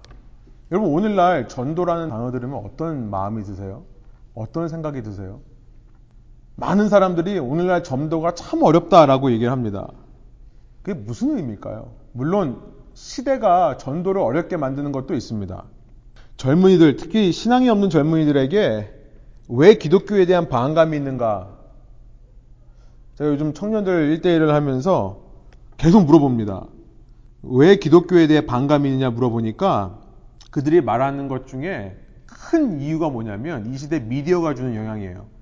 여러분, 0.71 0.93
오늘날 0.93 1.49
전도라는 1.49 2.11
단어 2.11 2.31
들으면 2.31 2.63
어떤 2.65 3.11
마음이 3.11 3.43
드세요? 3.43 3.83
어떤 4.35 4.69
생각이 4.69 5.03
드세요? 5.03 5.41
많은 6.61 6.89
사람들이 6.89 7.39
오늘날 7.39 7.85
전도가 7.85 8.35
참 8.35 8.65
어렵다라고 8.65 9.31
얘기를 9.31 9.53
합니다. 9.53 9.89
그게 10.83 10.99
무슨 10.99 11.37
의미일까요? 11.37 11.93
물론 12.13 12.61
시대가 12.95 13.77
전도를 13.77 14.21
어렵게 14.21 14.57
만드는 14.57 14.91
것도 14.91 15.15
있습니다. 15.15 15.65
젊은이들, 16.37 16.97
특히 16.97 17.31
신앙이 17.31 17.69
없는 17.69 17.91
젊은이들에게 17.91 18.95
왜 19.51 19.75
기독교에 19.75 20.27
대한 20.27 20.49
반감이 20.49 20.97
있는가? 20.97 21.57
제가 23.15 23.31
요즘 23.31 23.55
청년들 23.55 24.19
1대1을 24.19 24.49
하면서 24.49 25.21
계속 25.77 26.07
물어봅니다. 26.07 26.67
왜 27.45 27.77
기독교에 27.77 28.27
대해 28.27 28.47
반감이 28.47 28.89
있느냐 28.89 29.11
물어보니까 29.11 30.01
그들이 30.51 30.81
말하는 30.81 31.29
것 31.29 31.47
중에 31.47 31.97
큰 32.27 32.81
이유가 32.81 33.11
뭐냐면 33.11 33.73
이 33.73 33.79
시대 33.79 34.01
미디어가 34.01 34.55
주는 34.55 34.75
영향이에요. 34.75 35.38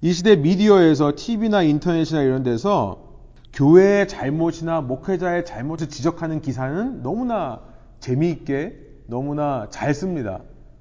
이 0.00 0.12
시대 0.12 0.36
미디어에서 0.36 1.12
TV나 1.16 1.62
인터넷이나 1.62 2.22
이런 2.22 2.42
데서 2.42 3.04
교회의 3.52 4.08
잘못이나 4.08 4.80
목회자의 4.80 5.44
잘못을 5.44 5.88
지적하는 5.88 6.40
기사는 6.40 7.02
너무나 7.02 7.60
재미있게 8.00 8.78
너무나 9.06 9.68
잘 9.70 9.94
씁니다. 9.94 10.40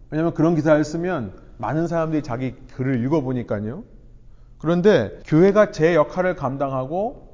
왜냐하면 0.10 0.34
그런 0.34 0.56
기사를 0.56 0.84
쓰면 0.84 1.34
많은 1.58 1.88
사람들이 1.88 2.24
자기 2.24 2.54
글을 2.76 3.04
읽어보니까요. 3.06 3.84
그런데 4.58 5.20
교회가 5.26 5.72
제 5.72 5.94
역할을 5.96 6.36
감당하고 6.36 7.34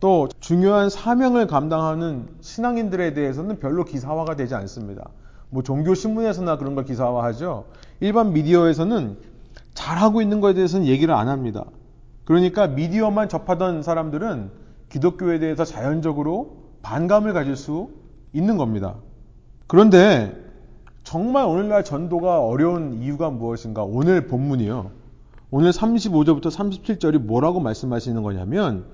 또 0.00 0.28
중요한 0.40 0.88
사명을 0.88 1.46
감당하는 1.46 2.26
신앙인들에 2.40 3.12
대해서는 3.12 3.60
별로 3.60 3.84
기사화가 3.84 4.34
되지 4.34 4.54
않습니다. 4.54 5.10
뭐 5.50 5.62
종교 5.62 5.94
신문에서나 5.94 6.56
그런 6.56 6.74
걸 6.74 6.84
기사화하죠. 6.84 7.66
일반 8.00 8.32
미디어에서는 8.32 9.18
잘하고 9.90 10.22
있는 10.22 10.40
것에 10.40 10.54
대해서는 10.54 10.86
얘기를 10.86 11.14
안 11.14 11.28
합니다. 11.28 11.64
그러니까 12.24 12.68
미디어만 12.68 13.28
접하던 13.28 13.82
사람들은 13.82 14.50
기독교에 14.88 15.40
대해서 15.40 15.64
자연적으로 15.64 16.58
반감을 16.82 17.32
가질 17.32 17.56
수 17.56 17.90
있는 18.32 18.56
겁니다. 18.56 18.96
그런데 19.66 20.36
정말 21.02 21.44
오늘날 21.44 21.84
전도가 21.84 22.40
어려운 22.40 22.94
이유가 23.02 23.30
무엇인가? 23.30 23.82
오늘 23.82 24.28
본문이요. 24.28 24.90
오늘 25.50 25.72
35절부터 25.72 26.44
37절이 26.44 27.18
뭐라고 27.18 27.58
말씀하시는 27.58 28.22
거냐면 28.22 28.84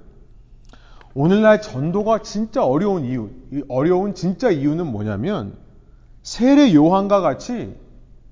오늘날 1.15 1.61
전도가 1.61 2.23
진짜 2.23 2.65
어려운 2.65 3.05
이유, 3.05 3.29
어려운 3.69 4.15
진짜 4.15 4.51
이유는 4.51 4.87
뭐냐면 4.87 5.57
세례 6.23 6.73
요한과 6.75 7.21
같이 7.21 7.75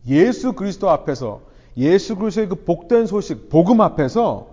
예수 0.07 0.55
그리스도 0.55 0.89
앞에서 0.89 1.54
예수 1.77 2.17
그리스도의 2.17 2.49
그 2.49 2.65
복된 2.65 3.07
소식, 3.07 3.49
복음 3.49 3.81
앞에서 3.81 4.49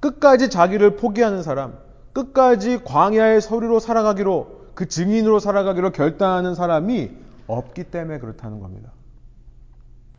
끝까지 0.00 0.50
자기를 0.50 0.96
포기하는 0.96 1.42
사람, 1.42 1.74
끝까지 2.12 2.82
광야의 2.84 3.40
서리로 3.40 3.78
살아가기로 3.80 4.62
그 4.74 4.86
증인으로 4.88 5.38
살아가기로 5.38 5.90
결단하는 5.90 6.54
사람이 6.54 7.10
없기 7.46 7.84
때문에 7.84 8.18
그렇다는 8.18 8.60
겁니다. 8.60 8.92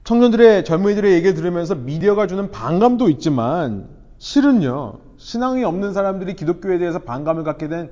청년들의 0.03 0.65
젊은이들의 0.65 1.13
얘기를 1.13 1.33
들으면서 1.33 1.75
미디어가 1.75 2.27
주는 2.27 2.51
반감도 2.51 3.09
있지만 3.09 3.87
실은요 4.17 4.99
신앙이 5.17 5.63
없는 5.63 5.93
사람들이 5.93 6.35
기독교에 6.35 6.77
대해서 6.77 6.99
반감을 6.99 7.43
갖게 7.43 7.67
된 7.67 7.89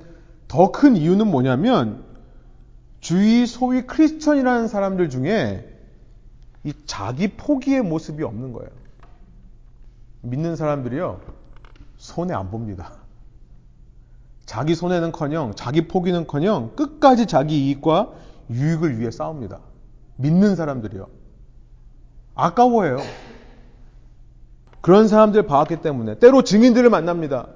더 0.52 0.70
큰 0.70 0.96
이유는 0.96 1.28
뭐냐면 1.28 2.04
주위 3.00 3.46
소위 3.46 3.82
크리스천이라는 3.86 4.68
사람들 4.68 5.08
중에 5.08 5.71
이 6.64 6.72
자기 6.86 7.28
포기의 7.28 7.82
모습이 7.82 8.22
없는 8.22 8.52
거예요. 8.52 8.70
믿는 10.22 10.56
사람들이요 10.56 11.20
손해 11.96 12.34
안 12.34 12.50
봅니다. 12.50 12.92
자기 14.46 14.74
손해는 14.74 15.12
커녕 15.12 15.54
자기 15.54 15.88
포기는 15.88 16.26
커녕 16.26 16.74
끝까지 16.76 17.26
자기 17.26 17.66
이익과 17.66 18.12
유익을 18.50 18.98
위해 18.98 19.10
싸웁니다. 19.10 19.60
믿는 20.16 20.56
사람들이요. 20.56 21.08
아까워해요. 22.34 22.98
그런 24.80 25.08
사람들 25.08 25.46
봐왔기 25.46 25.80
때문에 25.80 26.18
때로 26.18 26.42
증인들을 26.42 26.90
만납니다. 26.90 27.48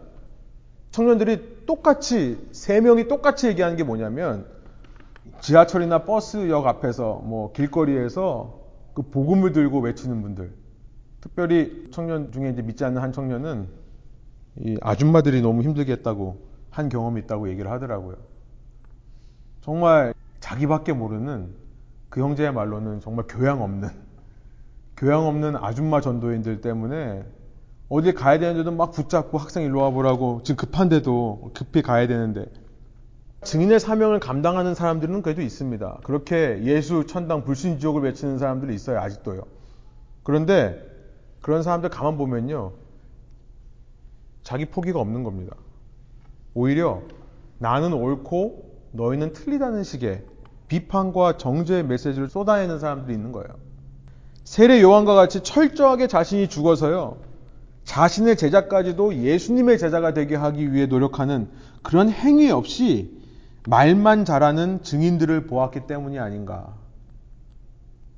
청년들이 0.92 1.66
똑같이 1.66 2.49
세 2.53 2.81
명이 2.81 3.09
똑같이 3.09 3.49
얘기하는 3.49 3.77
게 3.77 3.83
뭐냐면 3.83 4.47
지하철이나 5.40 6.05
버스역 6.05 6.66
앞에서 6.66 7.21
뭐 7.25 7.53
길거리에서 7.53 8.56
그 8.97 9.03
복음을 9.03 9.53
들고 9.53 9.81
외치는 9.81 10.23
분들. 10.23 10.55
특별히 11.21 11.87
청년 11.91 12.33
중에 12.33 12.49
이제 12.49 12.63
믿지 12.63 12.83
않는 12.83 13.03
한 13.03 13.13
청년은 13.13 13.69
이 14.61 14.79
아줌마들이 14.81 15.43
너무 15.43 15.63
힘들게 15.63 15.93
했다고 15.93 16.39
한 16.71 16.89
경험이 16.89 17.21
있다고 17.21 17.51
얘기를 17.51 17.71
하더라고요. 17.71 18.17
정말 19.61 20.15
자기밖에 20.41 20.95
모르는 20.95 21.51
그 22.09 22.23
형제의 22.23 22.55
말로는 22.55 23.01
정말 23.01 23.27
교양 23.29 23.61
없는 23.61 23.91
교양 24.97 25.27
없는 25.27 25.57
아줌마 25.57 26.01
전도인들 26.01 26.63
때문에 26.63 27.23
어디 27.91 28.15
가야 28.15 28.39
되는데도 28.39 28.73
막 28.73 28.93
붙잡고 28.93 29.37
학생 29.37 29.65
일로 29.65 29.81
와보라고 29.81 30.41
지금 30.43 30.57
급한데도 30.57 31.51
급히 31.53 31.83
가야 31.83 32.07
되는데 32.07 32.47
증인의 33.42 33.81
사명을 33.81 34.18
감당하는 34.20 34.75
사람들은 34.75 35.22
그래도 35.22 35.42
있습니다. 35.42 36.01
그렇게 36.05 36.61
예수 36.64 37.07
천당 37.07 37.44
불신 37.44 37.79
지옥을 37.79 38.03
외치는 38.03 38.38
사람들이 38.38 38.75
있어요 38.75 38.99
아직도요. 39.01 39.42
그런데 40.22 40.83
그런 41.40 41.62
사람들 41.62 41.90
가만 41.90 42.16
보면요 42.16 42.72
자기 44.42 44.64
포기가 44.64 45.01
없는 45.01 45.22
겁니다. 45.22 45.55
오히려 46.55 47.03
나는 47.59 47.92
옳고 47.92 48.64
너희는 48.92 49.33
틀리다는 49.33 49.85
식의 49.85 50.25
비판과 50.68 51.37
정죄의 51.37 51.85
메시지를 51.85 52.29
쏟아내는 52.29 52.79
사람들이 52.79 53.14
있는 53.14 53.33
거예요. 53.33 53.49
세례 54.44 54.81
요한과 54.81 55.14
같이 55.14 55.42
철저하게 55.42 56.07
자신이 56.07 56.49
죽어서요. 56.49 57.18
자신의 57.85 58.37
제자까지도 58.37 59.14
예수님의 59.16 59.79
제자가 59.79 60.12
되게 60.14 60.35
하기 60.35 60.72
위해 60.72 60.87
노력하는 60.87 61.49
그런 61.83 62.11
행위 62.11 62.51
없이 62.51 63.16
말만 63.67 64.25
잘하는 64.25 64.83
증인들을 64.83 65.47
보았기 65.47 65.87
때문이 65.87 66.19
아닌가. 66.19 66.75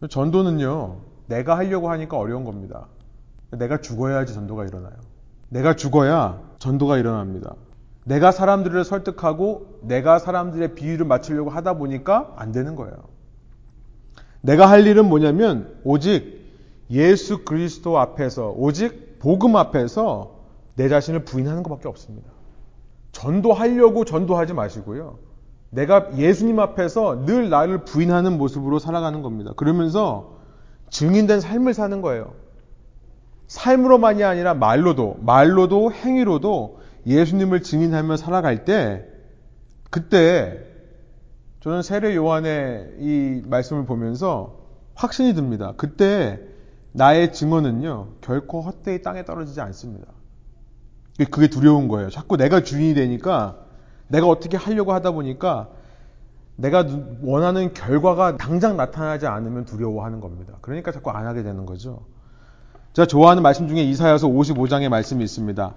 전도는요, 0.09 0.97
내가 1.27 1.57
하려고 1.57 1.91
하니까 1.91 2.19
어려운 2.19 2.45
겁니다. 2.45 2.87
내가 3.51 3.81
죽어야지 3.81 4.35
전도가 4.35 4.67
일어나요. 4.67 4.95
내가 5.49 5.75
죽어야 5.75 6.41
전도가 6.59 6.99
일어납니다. 6.99 7.55
내가 8.05 8.31
사람들을 8.31 8.85
설득하고 8.85 9.81
내가 9.83 10.19
사람들의 10.19 10.75
비유를 10.75 11.07
맞추려고 11.07 11.51
하다 11.51 11.75
보니까 11.75 12.35
안 12.37 12.53
되는 12.53 12.77
거예요. 12.77 12.95
내가 14.41 14.69
할 14.69 14.87
일은 14.87 15.09
뭐냐면 15.09 15.79
오직 15.85 16.39
예수 16.91 17.45
그리스도 17.45 17.99
앞에서 17.99 18.51
오직 18.57 19.19
복음 19.19 19.57
앞에서 19.57 20.37
내 20.77 20.89
자신을 20.89 21.25
부인하는 21.25 21.63
것밖에 21.63 21.89
없습니다. 21.89 22.31
전도하려고 23.13 24.05
전도하지 24.05 24.55
마시고요. 24.55 25.19
내가 25.71 26.17
예수님 26.17 26.59
앞에서 26.61 27.27
늘 27.27 27.51
나를 27.51 27.85
부인하는 27.85 28.39
모습으로 28.39 28.79
살아가는 28.79 29.23
겁니다. 29.23 29.53
그러면서 29.57 30.39
증인된 30.91 31.41
삶을 31.41 31.75
사는 31.75 32.01
거예요. 32.01 32.33
삶으로만이 33.49 34.25
아니라 34.25 34.55
말로도, 34.55 35.19
말로도, 35.21 35.93
행위로도 35.93 36.81
예수님을 37.07 37.63
증인하며 37.63 38.17
살아갈 38.17 38.65
때 38.65 39.05
그때 39.91 40.65
저는 41.61 41.83
세례 41.83 42.15
요한의 42.15 42.95
이 42.99 43.43
말씀을 43.47 43.85
보면서 43.85 44.59
확신이 44.95 45.35
듭니다. 45.35 45.75
그때 45.77 46.41
나의 46.93 47.33
증언은요 47.33 48.09
결코 48.21 48.61
헛되이 48.61 49.03
땅에 49.03 49.25
떨어지지 49.25 49.61
않습니다. 49.61 50.07
그게 51.31 51.49
두려운 51.49 51.89
거예요. 51.89 52.11
자꾸 52.11 52.37
내가 52.37 52.63
주인이 52.63 52.95
되니까 52.95 53.59
내가 54.09 54.27
어떻게 54.27 54.57
하려고 54.57 54.93
하다 54.93 55.13
보니까 55.13 55.69
내가 56.57 56.85
원하는 57.23 57.73
결과가 57.73 58.37
당장 58.37 58.77
나타나지 58.77 59.27
않으면 59.27 59.65
두려워하는 59.65 60.21
겁니다. 60.21 60.55
그러니까 60.61 60.91
자꾸 60.91 61.11
안 61.11 61.27
하게 61.27 61.43
되는 61.43 61.67
거죠. 61.67 62.01
제가 62.95 63.07
좋아하는 63.07 63.43
말씀 63.43 63.69
중에 63.69 63.83
이사야서 63.83 64.27
55장의 64.27 64.89
말씀이 64.89 65.23
있습니다. 65.23 65.75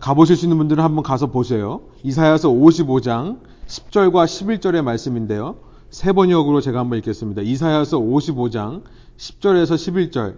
가보실 0.00 0.36
수 0.36 0.46
있는 0.46 0.56
분들은 0.56 0.82
한번 0.82 1.02
가서 1.02 1.26
보세요. 1.26 1.82
이사야서 2.02 2.48
55장 2.48 3.40
10절과 3.66 4.24
11절의 4.24 4.82
말씀인데요. 4.82 5.56
세 5.90 6.12
번역으로 6.12 6.60
제가 6.60 6.78
한번 6.78 6.98
읽겠습니다. 6.98 7.42
이사야서 7.42 7.98
55장 7.98 8.84
10절에서 9.18 9.74
11절. 9.74 10.36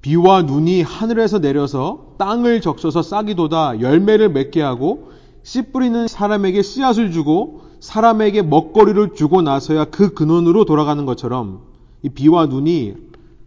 비와 0.00 0.42
눈이 0.42 0.82
하늘에서 0.82 1.40
내려서 1.40 2.14
땅을 2.18 2.60
적셔서 2.60 3.02
싹이 3.02 3.34
돋아 3.34 3.80
열매를 3.80 4.28
맺게 4.28 4.62
하고 4.62 5.10
씨 5.44 5.60
뿌리는 5.70 6.08
사람에게 6.08 6.62
씨앗을 6.62 7.12
주고 7.12 7.60
사람에게 7.80 8.40
먹거리를 8.40 9.14
주고 9.14 9.42
나서야 9.42 9.84
그 9.84 10.14
근원으로 10.14 10.64
돌아가는 10.64 11.04
것처럼 11.04 11.60
이 12.02 12.08
비와 12.08 12.46
눈이 12.46 12.94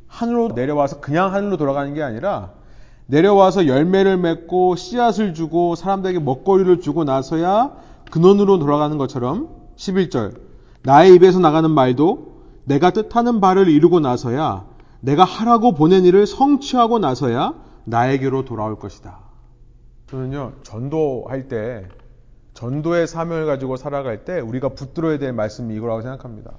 하늘로 0.06 0.50
내려와서 0.50 1.00
그냥 1.00 1.34
하늘로 1.34 1.58
돌아가는 1.58 1.94
게 1.96 2.04
아니라 2.04 2.52
내려와서 3.08 3.66
열매를 3.66 4.18
맺고 4.18 4.76
씨앗을 4.76 5.34
주고 5.34 5.74
사람들에게 5.74 6.20
먹거리를 6.20 6.82
주고 6.82 7.04
나서야 7.04 7.72
근원으로 8.12 8.60
돌아가는 8.60 8.96
것처럼 9.00 9.50
11절 9.76 10.40
나의 10.84 11.16
입에서 11.16 11.40
나가는 11.40 11.70
말도 11.70 12.38
내가 12.66 12.92
뜻하는 12.92 13.42
바를 13.42 13.70
이루고 13.70 14.02
나서야 14.02 14.66
내가 15.00 15.24
하라고 15.24 15.74
보낸 15.74 16.06
일을 16.06 16.28
성취하고 16.28 17.00
나서야 17.00 17.54
나에게로 17.86 18.46
돌아올 18.46 18.78
것이다. 18.78 19.27
저는요 20.08 20.54
전도할 20.64 21.48
때 21.48 21.88
전도의 22.54 23.08
사명을 23.08 23.46
가지고 23.46 23.76
살아갈 23.76 24.26
때 24.26 24.40
우리가 24.40 24.70
붙들어야 24.70 25.20
될 25.20 25.34
말씀이 25.34 25.76
이거라고 25.76 26.02
생각합니다. 26.02 26.54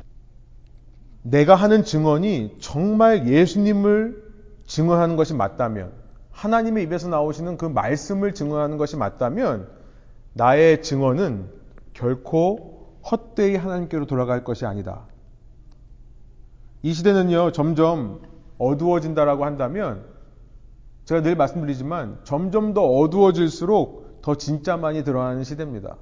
내가 1.23 1.55
하는 1.55 1.83
증언이 1.83 2.59
정말 2.61 3.27
예수님을 3.27 4.23
증언하는 4.67 5.17
것이 5.17 5.35
맞다면 5.35 5.93
하나님의 6.31 6.85
입에서 6.85 7.09
나오시는 7.09 7.57
그 7.57 7.65
말씀을 7.65 8.33
증언하는 8.33 8.77
것이 8.77 8.97
맞다면 8.97 9.69
나의 10.35 10.83
증언은 10.83 11.51
결코 11.95 12.97
헛되이 13.11 13.57
하나님께로 13.57 14.07
돌아갈 14.07 14.45
것이 14.45 14.65
아니다. 14.67 15.07
이 16.83 16.93
시대는요, 16.93 17.51
점점 17.51 18.21
어두워진다라고 18.59 19.45
한다면 19.45 20.05
제가 21.09 21.23
늘 21.23 21.37
말씀드리지만 21.37 22.19
점점 22.25 22.75
더 22.75 22.83
어두워질수록 22.85 24.21
더 24.21 24.35
진짜만이 24.35 25.05
드러나는 25.05 25.43
시대입니다. 25.43 25.97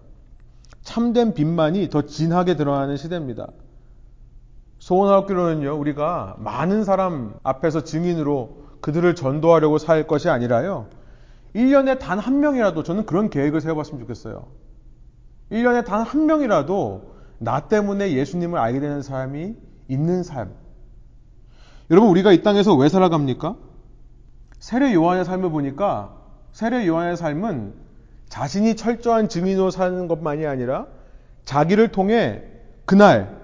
참된 0.82 1.32
빛만이 1.32 1.90
더 1.90 2.02
진하게 2.02 2.56
드러나는 2.56 2.96
시대입니다. 2.96 3.46
소원하옵기로는요, 4.80 5.78
우리가 5.78 6.34
많은 6.40 6.82
사람 6.82 7.34
앞에서 7.44 7.84
증인으로 7.84 8.64
그들을 8.80 9.14
전도하려고 9.14 9.78
살 9.78 10.08
것이 10.08 10.28
아니라요, 10.28 10.88
1년에 11.54 12.00
단 12.00 12.18
한 12.18 12.40
명이라도 12.40 12.82
저는 12.82 13.06
그런 13.06 13.30
계획을 13.30 13.60
세워봤으면 13.60 14.00
좋겠어요. 14.00 14.48
1년에 15.52 15.84
단 15.84 16.02
한 16.02 16.26
명이라도 16.26 17.14
나 17.38 17.68
때문에 17.68 18.10
예수님을 18.12 18.58
알게 18.58 18.80
되는 18.80 19.02
사람이 19.02 19.54
있는 19.86 20.24
삶. 20.24 20.50
여러분, 21.92 22.10
우리가 22.10 22.32
이 22.32 22.42
땅에서 22.42 22.74
왜 22.74 22.88
살아갑니까? 22.88 23.65
세례 24.66 24.92
요한의 24.94 25.24
삶을 25.24 25.50
보니까 25.50 26.10
세례 26.50 26.88
요한의 26.88 27.16
삶은 27.16 27.72
자신이 28.28 28.74
철저한 28.74 29.28
증인으로 29.28 29.70
사는 29.70 30.08
것만이 30.08 30.44
아니라 30.44 30.86
자기를 31.44 31.92
통해 31.92 32.42
그날 32.84 33.42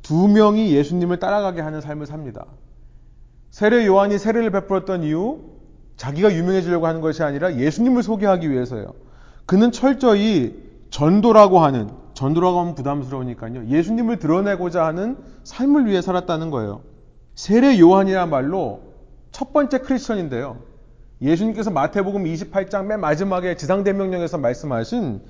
두 0.00 0.28
명이 0.28 0.72
예수님을 0.74 1.18
따라가게 1.18 1.60
하는 1.60 1.82
삶을 1.82 2.06
삽니다. 2.06 2.46
세례 3.50 3.84
요한이 3.84 4.16
세례를 4.16 4.50
베풀었던 4.50 5.02
이유 5.02 5.40
자기가 5.98 6.32
유명해지려고 6.32 6.86
하는 6.86 7.02
것이 7.02 7.22
아니라 7.22 7.56
예수님을 7.56 8.02
소개하기 8.02 8.50
위해서요. 8.50 8.94
그는 9.44 9.72
철저히 9.72 10.56
전도라고 10.88 11.58
하는 11.58 11.90
전도라고 12.14 12.60
하면 12.60 12.74
부담스러우니까요. 12.74 13.66
예수님을 13.66 14.20
드러내고자 14.20 14.86
하는 14.86 15.18
삶을 15.44 15.84
위해 15.84 16.00
살았다는 16.00 16.48
거예요. 16.50 16.80
세례 17.34 17.78
요한이야말로 17.78 18.95
첫 19.36 19.52
번째 19.52 19.80
크리스천인데요. 19.80 20.62
예수님께서 21.20 21.70
마태복음 21.70 22.24
28장 22.24 22.86
맨 22.86 23.00
마지막에 23.00 23.54
지상대명령에서 23.54 24.38
말씀하신 24.38 25.20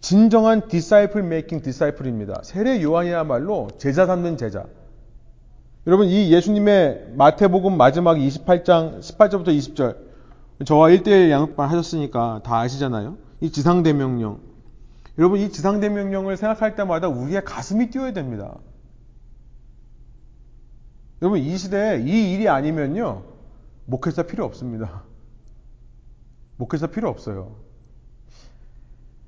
진정한 0.00 0.66
disciple 0.66 1.22
making 1.22 1.62
disciple입니다. 1.62 2.40
세례 2.42 2.82
요한이야말로 2.82 3.68
제자 3.78 4.06
삼는 4.06 4.38
제자. 4.38 4.64
여러분 5.86 6.08
이 6.08 6.32
예수님의 6.32 7.12
마태복음 7.14 7.76
마지막 7.76 8.16
28장 8.16 8.98
18절부터 8.98 9.46
20절 9.46 9.98
저와 10.66 10.88
1대1 10.88 11.30
양육반 11.30 11.68
하셨으니까 11.68 12.40
다 12.42 12.58
아시잖아요. 12.58 13.16
이 13.40 13.52
지상대명령. 13.52 14.40
여러분 15.16 15.38
이 15.38 15.48
지상대명령을 15.52 16.36
생각할 16.36 16.74
때마다 16.74 17.06
우리의 17.06 17.44
가슴이 17.44 17.90
뛰어야 17.90 18.12
됩니다. 18.12 18.56
여러분 21.22 21.38
이 21.38 21.56
시대에 21.56 22.02
이 22.04 22.32
일이 22.32 22.48
아니면요 22.48 23.33
목회자 23.86 24.24
필요 24.24 24.44
없습니다. 24.44 25.02
목회자 26.56 26.88
필요 26.88 27.08
없어요. 27.08 27.56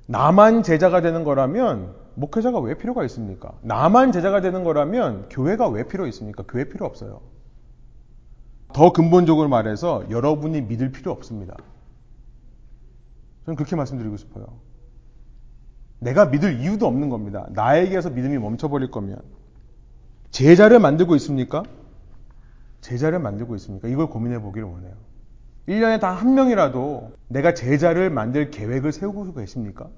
나만 0.07 0.63
제자가 0.63 1.01
되는 1.01 1.23
거라면 1.23 1.95
목회자가 2.15 2.59
왜 2.59 2.75
필요가 2.75 3.03
있습니까? 3.05 3.53
나만 3.61 4.11
제자가 4.11 4.41
되는 4.41 4.63
거라면 4.63 5.29
교회가 5.29 5.67
왜 5.69 5.87
필요 5.87 6.07
있습니까? 6.07 6.43
교회 6.47 6.63
필요 6.69 6.85
없어요. 6.85 7.21
더 8.73 8.91
근본적으로 8.91 9.49
말해서 9.49 10.05
여러분이 10.09 10.61
믿을 10.61 10.91
필요 10.91 11.11
없습니다. 11.11 11.55
저는 13.45 13.55
그렇게 13.55 13.75
말씀드리고 13.75 14.17
싶어요. 14.17 14.45
내가 15.99 16.25
믿을 16.25 16.59
이유도 16.59 16.87
없는 16.87 17.09
겁니다. 17.09 17.47
나에게서 17.51 18.09
믿음이 18.09 18.37
멈춰버릴 18.37 18.91
거면. 18.91 19.21
제자를 20.31 20.79
만들고 20.79 21.15
있습니까? 21.15 21.63
제자를 22.87 23.19
만들고 23.19 23.55
있습니까? 23.57 23.87
이걸 23.89 24.07
고민해 24.07 24.39
보기를 24.39 24.67
원해요. 24.67 24.93
1년에 25.67 25.99
단 25.99 26.15
한 26.15 26.33
명이라도 26.35 27.11
내가 27.27 27.53
제자를 27.53 28.09
만들 28.09 28.49
계획을 28.49 28.93
세우고 28.93 29.33
계십니까? 29.33 29.89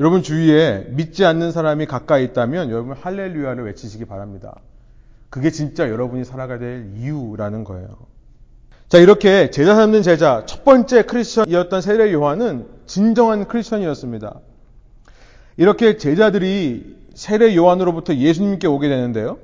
여러분 0.00 0.22
주위에 0.24 0.88
믿지 0.90 1.24
않는 1.24 1.52
사람이 1.52 1.86
가까이 1.86 2.24
있다면 2.24 2.70
여러분 2.70 2.96
할렐루야를 3.00 3.64
외치시기 3.66 4.06
바랍니다. 4.06 4.56
그게 5.30 5.50
진짜 5.50 5.88
여러분이 5.88 6.24
살아가야 6.24 6.58
될 6.58 6.90
이유라는 6.96 7.62
거예요. 7.62 7.88
자, 8.88 8.98
이렇게 8.98 9.50
제자 9.50 9.76
삼는 9.76 10.02
제자, 10.02 10.42
첫 10.44 10.64
번째 10.64 11.04
크리스천이었던 11.04 11.80
세례 11.80 12.12
요한은 12.12 12.66
진정한 12.86 13.46
크리스천이었습니다. 13.46 14.40
이렇게 15.56 15.96
제자들이 15.96 16.96
세례 17.14 17.54
요한으로부터 17.54 18.14
예수님께 18.16 18.66
오게 18.66 18.88
되는데요. 18.88 19.38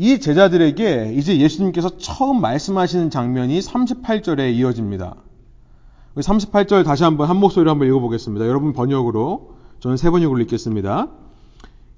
이 0.00 0.20
제자들에게 0.20 1.14
이제 1.16 1.38
예수님께서 1.38 1.98
처음 1.98 2.40
말씀하시는 2.40 3.10
장면이 3.10 3.58
38절에 3.58 4.54
이어집니다. 4.54 5.16
38절 6.14 6.84
다시 6.84 7.02
한번 7.02 7.28
한 7.28 7.36
목소리로 7.38 7.68
한번 7.68 7.88
읽어보겠습니다. 7.88 8.46
여러분 8.46 8.72
번역으로 8.72 9.56
저는 9.80 9.96
세 9.96 10.10
번역으로 10.10 10.40
읽겠습니다. 10.42 11.08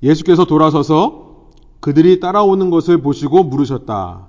예수께서 0.03 0.47
돌아서서 0.47 1.51
그들이 1.81 2.21
따라오는 2.21 2.71
것을 2.71 3.03
보시고 3.03 3.45
물으셨다. 3.45 4.29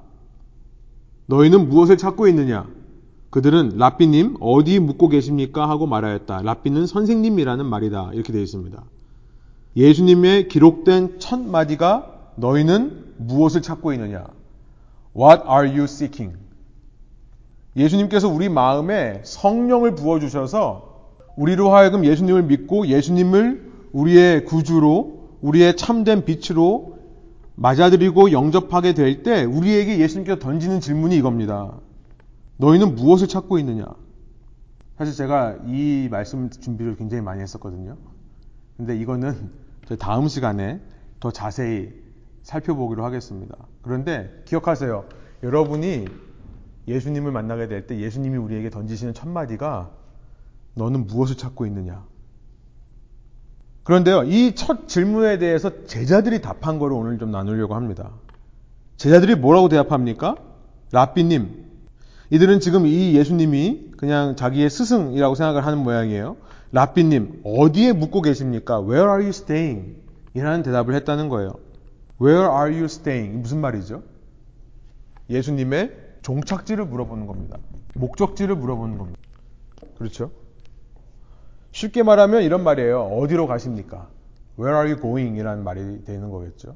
너희는 1.28 1.70
무엇을 1.70 1.98
찾고 1.98 2.28
있느냐? 2.28 2.68
그들은 3.30 3.78
라삐님 3.78 4.36
어디 4.42 4.80
묻고 4.80 5.08
계십니까? 5.08 5.70
하고 5.70 5.88
말하였다. 5.88 6.42
라삐는 6.42 6.88
선생님이라는 6.88 7.66
말이다. 7.66 8.12
이렇게 8.14 8.34
되어 8.34 8.42
있습니다. 8.42 8.84
예수님의 9.78 10.50
기록된 10.50 11.20
첫 11.20 11.40
마디가 11.40 12.21
너희는 12.36 13.14
무엇을 13.18 13.62
찾고 13.62 13.94
있느냐? 13.94 14.26
What 15.16 15.44
are 15.48 15.70
you 15.70 15.84
seeking? 15.84 16.38
예수님께서 17.76 18.28
우리 18.28 18.50
마음에 18.50 19.22
성령을 19.24 19.96
부어주셔서 19.96 20.90
우리로 21.38 21.74
하여금 21.74 22.06
예수님을 22.06 22.44
믿고 22.44 22.88
예수님을 22.88 23.72
우리의 23.94 24.46
구주로, 24.46 25.38
우리의 25.42 25.76
참된 25.78 26.26
빛으로 26.26 27.00
맞아들이고 27.56 28.32
영접하게 28.32 28.94
될 28.94 29.24
때 29.24 29.44
우리에게 29.44 30.00
예수님께서 30.00 30.40
던지는 30.40 30.80
질문이 30.80 31.16
이겁니다. 31.16 31.74
너희는 32.58 32.96
무엇을 32.96 33.28
찾고 33.28 33.60
있느냐? 33.60 33.86
사실 34.98 35.16
제가 35.16 35.58
이 35.68 36.08
말씀 36.12 36.50
준비를 36.50 36.96
굉장히 36.96 37.24
많이 37.24 37.42
했었거든요. 37.42 37.98
근데 38.78 38.98
이거는 38.98 39.52
다음 40.00 40.28
시간에 40.28 40.80
더 41.20 41.32
자세히 41.32 41.90
살펴보기로 42.52 43.06
하겠습니다. 43.06 43.56
그런데 43.82 44.30
기억하세요. 44.46 45.06
여러분이 45.44 46.06
예수님을 46.88 47.32
만나게 47.32 47.68
될 47.68 47.88
때 47.88 47.98
예수님이 48.00 48.38
우리에게 48.38 48.70
던지시는 48.70 49.14
첫 49.14 49.30
마디가 49.30 49.90
너는 50.76 51.08
무엇을 51.08 51.38
찾고 51.38 51.66
있느냐? 51.68 52.04
그런데요, 53.84 54.24
이 54.24 54.54
첫 54.54 54.88
질문에 54.88 55.38
대해서 55.38 55.86
제자들이 55.86 56.42
답한 56.42 56.78
거를 56.78 56.96
오늘 56.96 57.18
좀 57.18 57.32
나누려고 57.32 57.76
합니다. 57.76 58.12
제자들이 58.98 59.36
뭐라고 59.36 59.70
대답합니까? 59.70 60.36
라삐님. 60.92 61.66
이들은 62.30 62.60
지금 62.60 62.86
이 62.86 63.14
예수님이 63.16 63.92
그냥 63.98 64.36
자기의 64.36 64.70
스승이라고 64.70 65.36
생각을 65.36 65.66
하는 65.66 65.80
모양이에요. 65.80 66.38
라삐님, 66.72 67.42
어디에 67.44 67.94
묵고 67.94 68.22
계십니까? 68.22 68.80
Where 68.82 69.10
are 69.10 69.22
you 69.24 69.30
staying? 69.30 69.96
이라는 70.34 70.64
대답을 70.64 70.94
했다는 70.96 71.28
거예요. 71.30 71.54
Where 72.22 72.48
are 72.52 72.72
you 72.72 72.86
staying? 72.86 73.42
무슨 73.42 73.62
말이죠? 73.62 74.04
예수님의 75.30 75.92
종착지를 76.22 76.86
물어보는 76.86 77.26
겁니다. 77.26 77.58
목적지를 77.96 78.56
물어보는 78.56 78.98
겁니다. 78.98 79.20
그렇죠? 79.98 80.30
쉽게 81.72 82.04
말하면 82.04 82.44
이런 82.44 82.64
말이에요. 82.64 83.02
어디로 83.02 83.48
가십니까? 83.48 84.08
Where 84.60 84.78
are 84.78 84.92
you 84.92 85.02
going? 85.02 85.40
이라는 85.40 85.64
말이 85.64 86.04
되는 86.04 86.30
거겠죠. 86.30 86.76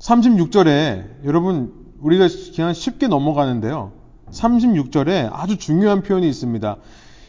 36절에 0.00 1.24
여러분 1.24 1.72
우리가 2.00 2.28
그냥 2.54 2.74
쉽게 2.74 3.08
넘어가는데요. 3.08 3.92
36절에 4.30 5.30
아주 5.32 5.56
중요한 5.56 6.02
표현이 6.02 6.28
있습니다. 6.28 6.76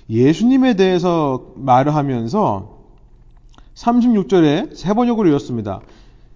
예수님에 0.10 0.76
대해서 0.76 1.54
말을 1.56 1.96
하면서 1.96 2.80
36절에 3.76 4.76
세 4.76 4.94
번역으로 4.94 5.30
읽었습니다. 5.30 5.82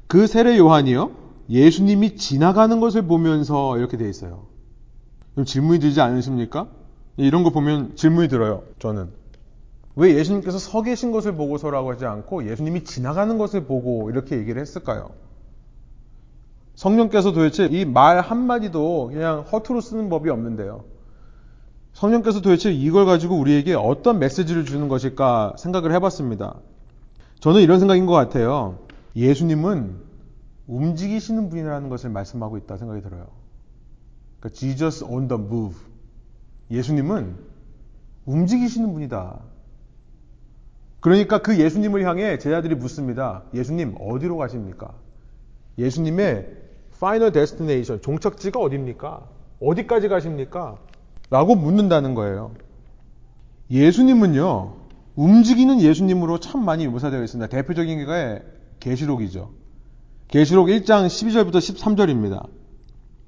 그 0.10 0.26
세례 0.26 0.58
요한이요. 0.58 1.12
예수님이 1.52 2.16
지나가는 2.16 2.80
것을 2.80 3.04
보면서 3.04 3.78
이렇게 3.78 3.96
돼 3.96 4.10
있어요. 4.10 4.48
질문이 5.46 5.80
들지 5.80 6.02
않으십니까? 6.02 6.68
이런 7.18 7.44
거 7.44 7.52
보면 7.52 7.96
질문이 7.96 8.28
들어요. 8.28 8.64
저는. 8.80 9.12
왜 9.96 10.16
예수님께서 10.16 10.58
서 10.58 10.82
계신 10.82 11.12
것을 11.12 11.36
보고서라고 11.36 11.92
하지 11.92 12.06
않고 12.08 12.50
예수님이 12.50 12.86
지나가는 12.86 13.38
것을 13.38 13.66
보고 13.66 14.10
이렇게 14.10 14.36
얘기를 14.38 14.60
했을까요? 14.60 15.12
성령께서 16.74 17.32
도대체 17.32 17.66
이 17.68 17.86
말 17.86 18.20
한마디도 18.20 19.12
그냥 19.14 19.42
허투루 19.42 19.80
쓰는 19.82 20.10
법이 20.10 20.32
없는데요. 20.32 20.86
성령께서 21.94 22.42
도대체 22.42 22.72
이걸 22.72 23.06
가지고 23.06 23.38
우리에게 23.38 23.76
어떤 23.76 24.18
메시지를 24.18 24.66
주는 24.66 24.88
것일까 24.88 25.54
생각을 25.60 25.92
해봤습니다. 25.94 26.56
저는 27.42 27.62
이런 27.62 27.80
생각인 27.80 28.08
것 28.08 28.14
같아요. 28.14 28.89
예수님은 29.16 30.10
움직이시는 30.68 31.50
분이라는 31.50 31.90
것을 31.90 32.10
말씀하고 32.10 32.58
있다 32.58 32.78
생각이 32.78 33.02
들어요. 33.02 33.28
그러니까 34.40 34.58
Jesus 34.58 35.04
on 35.04 35.28
the 35.28 35.42
move. 35.42 35.78
예수님은 36.72 37.36
움직이시는 38.26 38.94
분이다. 38.94 39.40
그러니까 41.00 41.42
그 41.42 41.60
예수님을 41.60 42.04
향해 42.06 42.38
제자들이 42.38 42.76
묻습니다. 42.76 43.44
예수님 43.54 43.96
어디로 44.00 44.38
가십니까? 44.38 44.94
예수님의 45.78 46.58
final 47.00 47.32
destination 47.32 48.02
종착지가 48.02 48.60
어디입니까? 48.60 49.28
어디까지 49.62 50.10
가십니까? 50.10 50.78
라고 51.30 51.56
묻는다는 51.56 52.14
거예요. 52.16 52.52
예수님은요. 53.72 54.76
움직이는 55.16 55.82
예수님으로 55.82 56.40
참 56.40 56.64
많이 56.64 56.88
묘사되어 56.88 57.24
있습니다. 57.24 57.48
대표적인 57.50 58.06
게 58.06 58.44
계시록이죠. 58.80 59.50
계시록 60.28 60.68
1장 60.68 61.08
12절부터 61.08 61.56
13절입니다. 61.56 62.48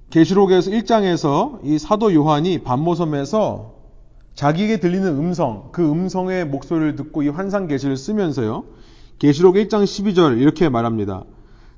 계시록에서 0.10 0.72
1장에서 0.72 1.60
이 1.64 1.80
사도 1.80 2.14
요한이 2.14 2.60
반모섬에서 2.60 3.74
자기에게 4.36 4.80
들리는 4.80 5.08
음성, 5.08 5.70
그 5.72 5.90
음성의 5.90 6.48
목소리를 6.48 6.96
듣고 6.96 7.24
이 7.24 7.30
환상 7.30 7.68
계시를 7.68 7.98
쓰면서요. 7.98 8.64
계시록 9.20 9.56
1장 9.56 9.84
12절 9.84 10.40
이렇게 10.40 10.70
말합니다. 10.70 11.24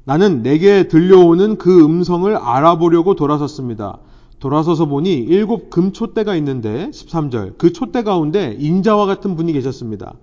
나는 0.06 0.44
내게 0.44 0.88
들려오는 0.88 1.58
그 1.58 1.84
음성을 1.84 2.36
알아보려고 2.36 3.16
돌아섰습니다. 3.16 4.00
돌아서서 4.40 4.88
보니 4.88 5.14
일곱 5.14 5.70
금촛대가 5.70 6.36
있는데 6.36 6.90
13절 6.90 7.58
그 7.58 7.72
촛대 7.72 8.04
가운데 8.04 8.58
인자와 8.60 9.06
같은 9.06 9.38
분이 9.38 9.54
계셨습니다. 9.54 10.16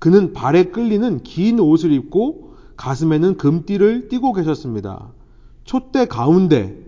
그는 0.00 0.32
발에 0.32 0.64
끌리는 0.64 1.22
긴 1.22 1.60
옷을 1.60 1.92
입고 1.92 2.47
가슴에는 2.78 3.36
금띠를 3.36 4.08
띠고 4.08 4.32
계셨습니다. 4.32 5.08
촛대 5.64 6.06
가운데 6.06 6.78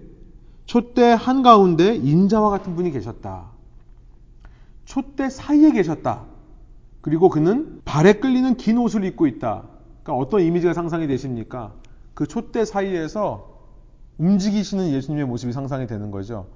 촛대 0.65 1.03
한가운데 1.13 1.97
인자와 1.97 2.49
같은 2.49 2.75
분이 2.77 2.93
계셨다. 2.93 3.51
촛대 4.87 5.29
사이에 5.29 5.73
계셨다. 5.73 6.23
그리고 7.01 7.29
그는 7.29 7.81
발에 7.85 8.15
끌리는 8.15 8.57
긴 8.57 8.79
옷을 8.79 9.05
입고 9.05 9.27
있다. 9.27 9.65
그러니까 10.03 10.25
어떤 10.25 10.41
이미지가 10.43 10.73
상상이 10.75 11.07
되십니까? 11.07 11.73
그 12.15 12.27
촛대 12.27 12.65
사이에서 12.65 13.49
움직이시는 14.19 14.93
예수님의 14.93 15.27
모습이 15.27 15.53
상상이 15.53 15.87
되는 15.87 16.11
거죠. 16.11 16.47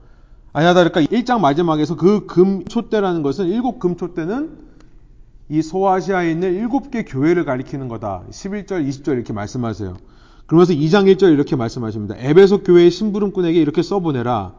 아니야 0.53 0.75
다를까 0.75 1.01
1장 1.01 1.41
마지막에서 1.41 1.97
그 1.97 2.27
금 2.27 2.65
촛대라는 2.65 3.23
것은 3.23 3.47
일곱 3.49 3.81
금 3.81 3.97
촛대는 3.97 4.64
이 5.49 5.63
소아시아에 5.63 6.31
있는 6.31 6.55
일곱 6.55 6.91
개 6.91 7.05
교회를 7.05 7.45
가리키는 7.45 7.89
거다. 7.89 8.25
11절, 8.31 8.89
20절 8.89 9.13
이렇게 9.13 9.33
말씀하세요. 9.33 9.97
그러면서 10.47 10.73
2장 10.73 11.13
1절 11.15 11.33
이렇게 11.33 11.57
말씀하십니다. 11.57 12.17
에베소 12.19 12.63
교회의 12.63 12.91
심부름꾼에게 12.91 13.61
이렇게 13.61 13.83
써보내라. 13.83 14.55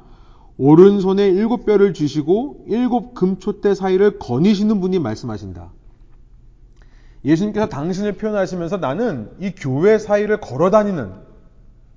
오른손에 0.57 1.27
일곱 1.27 1.65
뼈를 1.65 1.93
주시고 1.93 2.65
일곱 2.67 3.13
금촛대 3.13 3.75
사이를 3.75 4.19
거니시는 4.19 4.79
분이 4.79 4.99
말씀하신다. 4.99 5.71
예수님께서 7.25 7.67
당신을 7.67 8.13
표현하시면서 8.13 8.77
나는 8.77 9.31
이 9.39 9.51
교회 9.51 9.97
사이를 9.97 10.39
걸어 10.39 10.69
다니는 10.69 11.11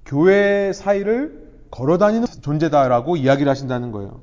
교회 0.04 0.72
사이를 0.72 1.48
걸어 1.70 1.98
다니는 1.98 2.26
존재다라고 2.40 3.16
이야기를 3.16 3.48
하신다는 3.50 3.92
거예요. 3.92 4.22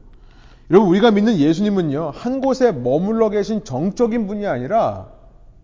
여러분 0.72 0.90
우리가 0.90 1.12
믿는 1.12 1.38
예수님은요. 1.38 2.12
한 2.12 2.42
곳에 2.42 2.72
머물러 2.72 3.30
계신 3.30 3.64
정적인 3.64 4.26
분이 4.28 4.48
아니라 4.48 5.10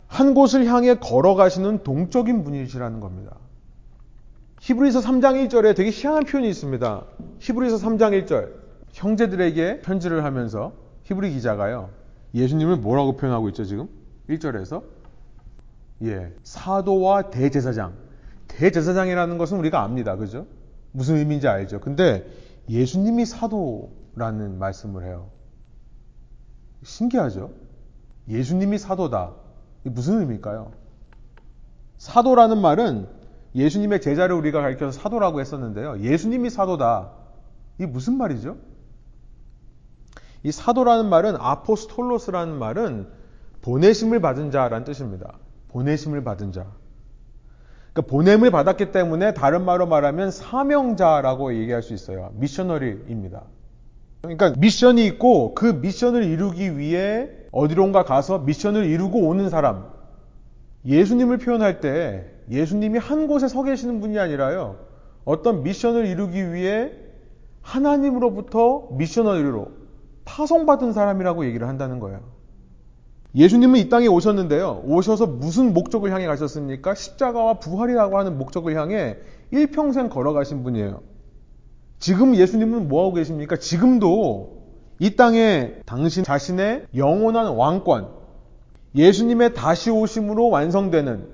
한 0.07 0.33
곳을 0.33 0.65
향해 0.65 0.95
걸어가시는 0.95 1.83
동적인 1.83 2.43
분이시라는 2.43 2.99
겁니다. 2.99 3.37
히브리서 4.59 4.99
3장 4.99 5.47
1절에 5.47 5.75
되게 5.75 5.89
희한한 5.89 6.25
표현이 6.25 6.47
있습니다. 6.49 7.03
히브리서 7.39 7.77
3장 7.77 8.25
1절. 8.25 8.49
형제들에게 8.91 9.81
편지를 9.81 10.23
하면서 10.23 10.73
히브리 11.03 11.31
기자가요. 11.31 11.89
예수님을 12.35 12.75
뭐라고 12.77 13.15
표현하고 13.15 13.49
있죠, 13.49 13.63
지금? 13.65 13.87
1절에서? 14.29 14.83
예. 16.03 16.31
사도와 16.43 17.31
대제사장. 17.31 17.93
대제사장이라는 18.49 19.37
것은 19.39 19.57
우리가 19.57 19.81
압니다. 19.81 20.15
그죠? 20.15 20.45
무슨 20.91 21.15
의미인지 21.15 21.47
알죠. 21.47 21.79
근데 21.79 22.27
예수님이 22.69 23.25
사도 23.25 23.89
라는 24.15 24.59
말씀을 24.59 25.05
해요. 25.05 25.29
신기하죠? 26.83 27.51
예수님이 28.27 28.77
사도다. 28.77 29.33
무슨 29.83 30.19
의미일까요? 30.19 30.71
사도라는 31.97 32.59
말은 32.59 33.07
예수님의 33.55 34.01
제자를 34.01 34.35
우리가 34.35 34.61
가르쳐서 34.61 34.99
사도라고 34.99 35.39
했었는데요. 35.39 35.99
예수님이 35.99 36.49
사도다. 36.49 37.11
이게 37.77 37.85
무슨 37.85 38.17
말이죠? 38.17 38.57
이 40.43 40.51
사도라는 40.51 41.09
말은 41.09 41.35
아포스톨로스라는 41.37 42.57
말은 42.57 43.07
보내심을 43.61 44.19
받은 44.21 44.51
자라는 44.51 44.85
뜻입니다. 44.85 45.37
보내심을 45.69 46.23
받은 46.23 46.51
자. 46.51 46.65
그러니까 47.93 48.09
보냄을 48.09 48.51
받았기 48.51 48.91
때문에 48.91 49.33
다른 49.33 49.65
말로 49.65 49.85
말하면 49.85 50.31
사명자라고 50.31 51.55
얘기할 51.55 51.83
수 51.83 51.93
있어요. 51.93 52.31
미셔너리입니다. 52.35 53.43
그러니까 54.21 54.53
미션이 54.57 55.05
있고 55.07 55.55
그 55.55 55.65
미션을 55.65 56.23
이루기 56.23 56.77
위해 56.77 57.29
어디론가 57.51 58.03
가서 58.03 58.39
미션을 58.39 58.85
이루고 58.85 59.19
오는 59.27 59.49
사람. 59.49 59.89
예수님을 60.85 61.37
표현할 61.39 61.81
때 61.81 62.25
예수님이 62.49 62.99
한 62.99 63.27
곳에 63.27 63.47
서 63.47 63.63
계시는 63.63 63.99
분이 63.99 64.19
아니라요. 64.19 64.77
어떤 65.25 65.63
미션을 65.63 66.05
이루기 66.05 66.53
위해 66.53 66.91
하나님으로부터 67.61 68.89
미셔너리로 68.91 69.67
파송받은 70.25 70.93
사람이라고 70.93 71.45
얘기를 71.45 71.67
한다는 71.67 71.99
거예요. 71.99 72.21
예수님은 73.35 73.79
이 73.79 73.89
땅에 73.89 74.07
오셨는데요. 74.07 74.83
오셔서 74.85 75.25
무슨 75.25 75.73
목적을 75.73 76.11
향해 76.11 76.25
가셨습니까? 76.25 76.95
십자가와 76.95 77.55
부활이라고 77.55 78.17
하는 78.17 78.37
목적을 78.37 78.75
향해 78.75 79.17
일평생 79.51 80.09
걸어가신 80.09 80.63
분이에요. 80.63 81.01
지금 82.01 82.35
예수님은 82.35 82.87
뭐하고 82.89 83.13
계십니까? 83.13 83.57
지금도 83.57 84.63
이 84.99 85.15
땅에 85.15 85.75
당신 85.85 86.23
자신의 86.23 86.87
영원한 86.95 87.53
왕권, 87.53 88.09
예수님의 88.95 89.53
다시 89.53 89.91
오심으로 89.91 90.49
완성되는, 90.49 91.29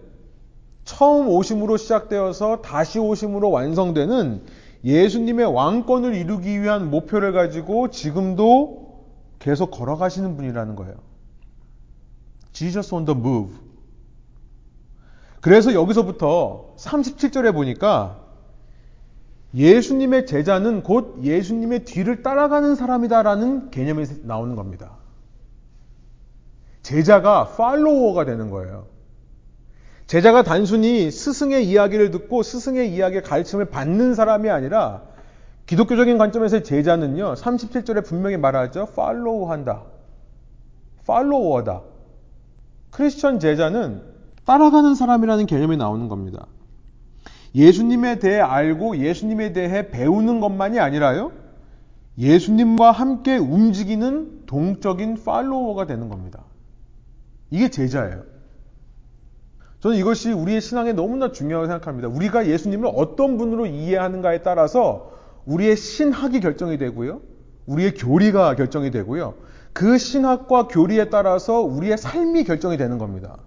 처음 0.84 1.30
오심으로 1.30 1.78
시작되어서 1.78 2.62
다시 2.62 3.00
오심으로 3.00 3.50
완성되는 3.50 4.44
예수님의 4.84 5.46
왕권을 5.46 6.14
이루기 6.16 6.62
위한 6.62 6.92
목표를 6.92 7.32
가지고 7.32 7.90
지금도 7.90 9.06
계속 9.40 9.72
걸어가시는 9.72 10.36
분이라는 10.36 10.76
거예요. 10.76 10.96
Jesus 12.52 12.94
on 12.94 13.06
the 13.06 13.18
move. 13.18 13.56
그래서 15.40 15.74
여기서부터 15.74 16.76
37절에 16.78 17.54
보니까 17.54 18.27
예수님의 19.56 20.26
제자는 20.26 20.84
곧 20.84 21.20
예수님의 21.24 21.86
뒤를 21.86 22.22
따라가는 22.22 22.76
사람이다라는 22.76 23.72
개념이 23.72 24.06
나오는 24.24 24.56
겁니다. 24.56 24.92
제자가 26.82 27.50
팔로워가 27.56 28.26
되는 28.26 28.50
거예요. 28.50 28.88
제자가 30.06 30.44
단순히 30.44 31.12
스승의 31.12 31.68
이야기를 31.68 32.12
듣고 32.12 32.44
스승의 32.44 32.94
이야기의 32.94 33.24
가르침을 33.24 33.66
받는 33.66 34.16
사람이 34.16 34.50
아니라 34.50 35.04
기독교적인 35.66 36.18
관점에서 36.18 36.64
제자는요, 36.64 37.34
37절에 37.34 38.06
분명히 38.06 38.38
말하죠. 38.38 38.88
팔로우 38.96 39.52
한다. 39.52 39.84
팔로워다. 41.06 41.82
크리스천 42.92 43.42
제자는 43.42 44.02
따라가는 44.46 44.96
사람이라는 44.96 45.46
개념이 45.46 45.76
나오는 45.76 46.08
겁니다. 46.08 46.48
예수님에 47.56 48.20
대해 48.20 48.40
알고 48.40 48.98
예수님에 48.98 49.54
대해 49.54 49.90
배우는 49.90 50.40
것만이 50.40 50.80
아니라요. 50.80 51.32
예수님과 52.18 52.92
함께 52.92 53.38
움직이는 53.38 54.46
동적인 54.46 55.24
팔로워가 55.24 55.86
되는 55.86 56.10
겁니다. 56.10 56.44
이게 57.52 57.70
제자예요. 57.70 58.24
저는 59.80 59.98
이것이 59.98 60.32
우리의 60.32 60.60
신앙에 60.60 60.94
너무나 60.94 61.32
중요하다고 61.32 61.72
생각합니다. 61.72 62.08
우리가 62.10 62.48
예수님을 62.48 62.92
어떤 62.96 63.38
분으로 63.38 63.68
이해하는가에 63.68 64.42
따라서 64.42 65.12
우리의 65.46 65.78
신학이 65.78 66.40
결정이 66.40 66.78
되고요. 66.78 67.22
우리의 67.68 67.94
교리가 67.94 68.56
결정이 68.56 68.92
되고요. 68.92 69.36
그 69.74 69.98
신학과 69.98 70.68
교리에 70.68 71.10
따라서 71.10 71.62
우리의 71.62 71.98
삶이 71.98 72.44
결정이 72.46 72.78
되는 72.78 72.98
겁니다. 72.98 73.38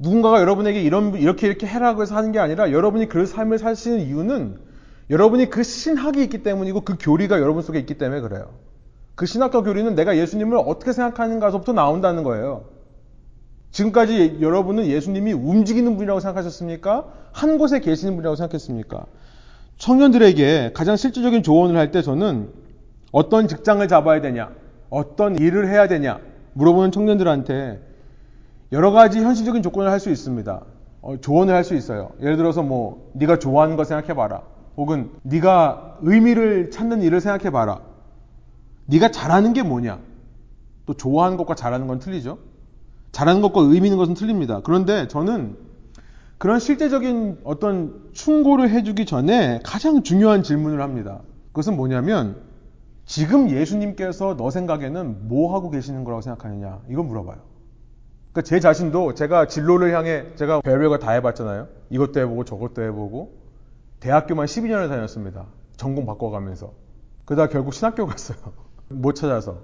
누군가가 0.00 0.40
여러분에게 0.40 0.80
이런, 0.82 1.14
이렇게 1.14 1.46
이렇게 1.46 1.66
해라고 1.66 2.00
해서 2.02 2.16
하는 2.16 2.32
게 2.32 2.38
아니라 2.38 2.72
여러분이 2.72 3.08
그 3.08 3.26
삶을 3.26 3.58
사시는 3.58 4.00
이유는 4.00 4.56
여러분이 5.10 5.50
그 5.50 5.62
신학이 5.62 6.22
있기 6.22 6.42
때문이고 6.42 6.80
그 6.82 6.96
교리가 6.98 7.38
여러분 7.40 7.62
속에 7.62 7.78
있기 7.78 7.98
때문에 7.98 8.22
그래요. 8.22 8.48
그 9.14 9.26
신학과 9.26 9.62
교리는 9.62 9.94
내가 9.94 10.16
예수님을 10.16 10.56
어떻게 10.56 10.92
생각하는가서부터 10.92 11.74
나온다는 11.74 12.22
거예요. 12.22 12.64
지금까지 13.72 14.38
여러분은 14.40 14.86
예수님이 14.86 15.34
움직이는 15.34 15.96
분이라고 15.96 16.20
생각하셨습니까? 16.20 17.06
한 17.32 17.58
곳에 17.58 17.80
계시는 17.80 18.14
분이라고 18.14 18.36
생각했습니까? 18.36 19.04
청년들에게 19.76 20.72
가장 20.72 20.96
실질적인 20.96 21.42
조언을 21.42 21.76
할 21.76 21.90
때 21.90 22.00
저는 22.00 22.48
어떤 23.12 23.48
직장을 23.48 23.86
잡아야 23.86 24.22
되냐? 24.22 24.50
어떤 24.88 25.38
일을 25.38 25.68
해야 25.68 25.88
되냐? 25.88 26.20
물어보는 26.54 26.90
청년들한테 26.90 27.89
여러 28.72 28.90
가지 28.90 29.20
현실적인 29.20 29.62
조건을 29.62 29.90
할 29.90 29.98
수 30.00 30.10
있습니다. 30.10 30.62
어, 31.02 31.16
조언을 31.20 31.54
할 31.54 31.64
수 31.64 31.74
있어요. 31.74 32.10
예를 32.20 32.36
들어서 32.36 32.62
뭐 32.62 33.10
네가 33.14 33.38
좋아하는 33.38 33.76
거 33.76 33.84
생각해 33.84 34.14
봐라. 34.14 34.42
혹은 34.76 35.10
네가 35.22 35.98
의미를 36.02 36.70
찾는 36.70 37.02
일을 37.02 37.20
생각해 37.20 37.50
봐라. 37.50 37.80
네가 38.86 39.10
잘하는 39.10 39.52
게 39.52 39.62
뭐냐? 39.62 39.98
또 40.86 40.94
좋아하는 40.94 41.36
것과 41.36 41.54
잘하는 41.54 41.86
건 41.86 41.98
틀리죠. 41.98 42.38
잘하는 43.12 43.42
것과 43.42 43.60
의미 43.62 43.88
있는 43.88 43.98
것은 43.98 44.14
틀립니다. 44.14 44.60
그런데 44.62 45.08
저는 45.08 45.56
그런 46.38 46.58
실제적인 46.58 47.40
어떤 47.44 48.10
충고를 48.12 48.70
해주기 48.70 49.04
전에 49.04 49.60
가장 49.64 50.02
중요한 50.02 50.42
질문을 50.42 50.80
합니다. 50.80 51.20
그것은 51.48 51.76
뭐냐면 51.76 52.36
지금 53.04 53.50
예수님께서 53.50 54.36
너 54.36 54.50
생각에는 54.50 55.28
뭐 55.28 55.54
하고 55.54 55.70
계시는 55.70 56.04
거라고 56.04 56.22
생각하느냐? 56.22 56.80
이건 56.88 57.08
물어봐요. 57.08 57.49
그러니까 58.32 58.42
제 58.48 58.60
자신도 58.60 59.14
제가 59.14 59.46
진로를 59.46 59.92
향해 59.94 60.26
제가 60.36 60.60
별별거 60.60 60.98
다 60.98 61.12
해봤잖아요. 61.12 61.68
이것도 61.90 62.20
해보고 62.20 62.44
저것도 62.44 62.82
해보고 62.82 63.32
대학교만 63.98 64.46
12년을 64.46 64.88
다녔습니다. 64.88 65.46
전공 65.76 66.06
바꿔가면서. 66.06 66.72
그러다 67.24 67.48
결국 67.48 67.74
신학교 67.74 68.06
갔어요. 68.06 68.38
못 68.88 69.14
찾아서. 69.14 69.58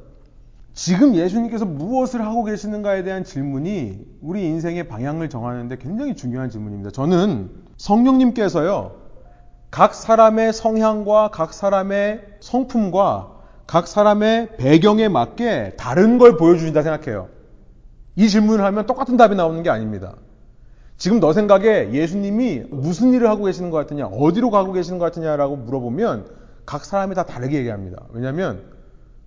지금 0.74 1.14
예수님께서 1.14 1.64
무엇을 1.64 2.20
하고 2.22 2.44
계시는가에 2.44 3.02
대한 3.02 3.24
질문이 3.24 4.06
우리 4.20 4.44
인생의 4.44 4.88
방향을 4.88 5.30
정하는데 5.30 5.78
굉장히 5.78 6.14
중요한 6.14 6.50
질문입니다. 6.50 6.90
저는 6.90 7.50
성령님께서요, 7.78 8.92
각 9.70 9.94
사람의 9.94 10.52
성향과 10.52 11.30
각 11.32 11.54
사람의 11.54 12.22
성품과 12.40 13.32
각 13.66 13.88
사람의 13.88 14.56
배경에 14.58 15.08
맞게 15.08 15.74
다른 15.78 16.18
걸 16.18 16.36
보여주신다 16.36 16.82
생각해요. 16.82 17.28
이 18.16 18.28
질문을 18.28 18.64
하면 18.64 18.86
똑같은 18.86 19.16
답이 19.16 19.34
나오는 19.34 19.62
게 19.62 19.70
아닙니다. 19.70 20.14
지금 20.96 21.20
너 21.20 21.34
생각에 21.34 21.92
예수님이 21.92 22.64
무슨 22.70 23.12
일을 23.12 23.28
하고 23.28 23.44
계시는 23.44 23.70
것 23.70 23.76
같으냐, 23.76 24.06
어디로 24.06 24.50
가고 24.50 24.72
계시는 24.72 24.98
것 24.98 25.04
같으냐라고 25.04 25.56
물어보면 25.56 26.26
각 26.64 26.84
사람이 26.84 27.14
다 27.14 27.24
다르게 27.24 27.58
얘기합니다. 27.58 28.02
왜냐하면 28.12 28.62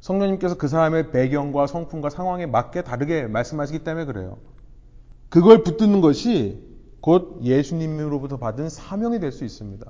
성령님께서 0.01 0.55
그 0.55 0.67
사람의 0.67 1.11
배경과 1.11 1.67
성품과 1.67 2.09
상황에 2.09 2.47
맞게 2.47 2.83
다르게 2.83 3.27
말씀하시기 3.27 3.79
때문에 3.83 4.05
그래요. 4.05 4.37
그걸 5.29 5.63
붙드는 5.63 6.01
것이 6.01 6.67
곧 7.01 7.39
예수님으로부터 7.43 8.37
받은 8.37 8.69
사명이 8.69 9.19
될 9.19 9.31
수 9.31 9.45
있습니다. 9.45 9.85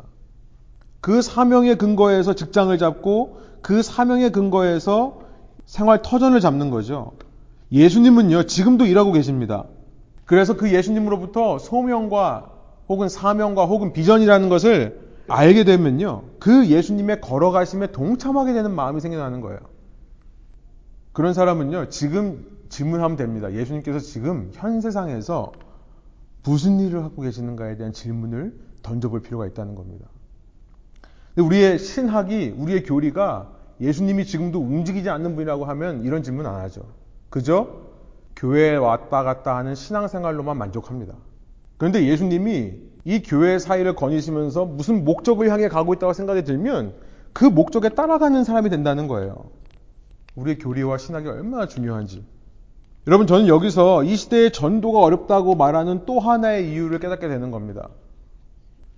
그 1.01 1.21
사명의 1.21 1.77
근거에서 1.77 2.33
직장을 2.35 2.77
잡고 2.77 3.39
그 3.61 3.81
사명의 3.81 4.31
근거에서 4.31 5.21
생활 5.65 6.01
터전을 6.01 6.41
잡는 6.41 6.69
거죠. 6.71 7.13
예수님은요, 7.71 8.43
지금도 8.43 8.85
일하고 8.85 9.11
계십니다. 9.11 9.65
그래서 10.25 10.55
그 10.55 10.71
예수님으로부터 10.71 11.59
소명과 11.59 12.51
혹은 12.87 13.09
사명과 13.09 13.65
혹은 13.65 13.93
비전이라는 13.93 14.49
것을 14.49 14.99
알게 15.27 15.63
되면요, 15.63 16.23
그 16.39 16.67
예수님의 16.67 17.21
걸어가심에 17.21 17.91
동참하게 17.91 18.53
되는 18.53 18.71
마음이 18.71 18.99
생겨나는 19.01 19.41
거예요. 19.41 19.59
그런 21.13 21.33
사람은요, 21.33 21.89
지금 21.89 22.45
질문하면 22.69 23.17
됩니다. 23.17 23.51
예수님께서 23.53 23.99
지금 23.99 24.49
현 24.53 24.81
세상에서 24.81 25.51
무슨 26.43 26.79
일을 26.79 27.03
하고 27.03 27.21
계시는가에 27.21 27.77
대한 27.77 27.93
질문을 27.93 28.57
던져볼 28.81 29.21
필요가 29.21 29.45
있다는 29.45 29.75
겁니다. 29.75 30.07
우리의 31.35 31.77
신학이, 31.79 32.55
우리의 32.57 32.83
교리가 32.83 33.51
예수님이 33.81 34.25
지금도 34.25 34.59
움직이지 34.59 35.09
않는 35.09 35.35
분이라고 35.35 35.65
하면 35.65 36.03
이런 36.03 36.23
질문 36.23 36.45
안 36.45 36.55
하죠. 36.61 36.85
그저 37.29 37.67
교회에 38.35 38.75
왔다 38.75 39.23
갔다 39.23 39.57
하는 39.57 39.75
신앙생활로만 39.75 40.57
만족합니다. 40.57 41.15
그런데 41.77 42.05
예수님이 42.05 42.73
이 43.05 43.21
교회 43.21 43.59
사이를 43.59 43.95
거니시면서 43.95 44.65
무슨 44.65 45.05
목적을 45.05 45.49
향해 45.49 45.67
가고 45.67 45.93
있다고 45.93 46.13
생각이 46.13 46.43
들면 46.43 46.93
그 47.33 47.45
목적에 47.45 47.89
따라가는 47.89 48.43
사람이 48.43 48.69
된다는 48.69 49.07
거예요. 49.07 49.35
우리의 50.35 50.57
교리와 50.57 50.97
신학이 50.97 51.27
얼마나 51.27 51.67
중요한지. 51.67 52.25
여러분, 53.07 53.27
저는 53.27 53.47
여기서 53.47 54.03
이 54.03 54.15
시대의 54.15 54.51
전도가 54.51 54.99
어렵다고 54.99 55.55
말하는 55.55 56.05
또 56.05 56.19
하나의 56.19 56.71
이유를 56.71 56.99
깨닫게 56.99 57.27
되는 57.27 57.49
겁니다. 57.49 57.89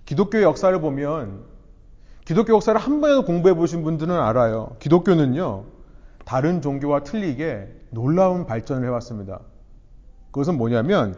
기독교의 0.04 0.44
역사를 0.44 0.78
보면, 0.80 1.44
기독교 2.24 2.54
역사를 2.54 2.78
한 2.78 3.00
번이라도 3.00 3.24
공부해 3.24 3.54
보신 3.54 3.82
분들은 3.82 4.14
알아요. 4.14 4.76
기독교는요, 4.80 5.64
다른 6.24 6.60
종교와 6.60 7.04
틀리게 7.04 7.81
놀라운 7.92 8.46
발전을 8.46 8.86
해왔습니다. 8.88 9.40
그것은 10.30 10.56
뭐냐면, 10.56 11.14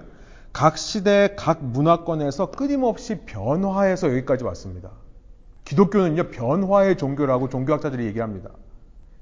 각 0.52 0.76
시대, 0.76 1.34
각 1.36 1.64
문화권에서 1.64 2.50
끊임없이 2.50 3.20
변화해서 3.26 4.08
여기까지 4.08 4.44
왔습니다. 4.44 4.90
기독교는요, 5.64 6.30
변화의 6.30 6.96
종교라고 6.96 7.48
종교학자들이 7.48 8.04
얘기합니다. 8.06 8.50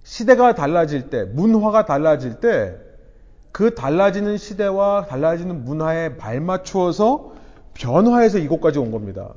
시대가 0.02 0.54
달라질 0.54 1.10
때, 1.10 1.24
문화가 1.24 1.84
달라질 1.84 2.40
때, 2.40 2.76
그 3.52 3.74
달라지는 3.74 4.38
시대와 4.38 5.06
달라지는 5.06 5.64
문화에 5.64 6.16
발맞추어서 6.16 7.32
변화해서 7.74 8.38
이곳까지 8.38 8.78
온 8.78 8.90
겁니다. 8.90 9.34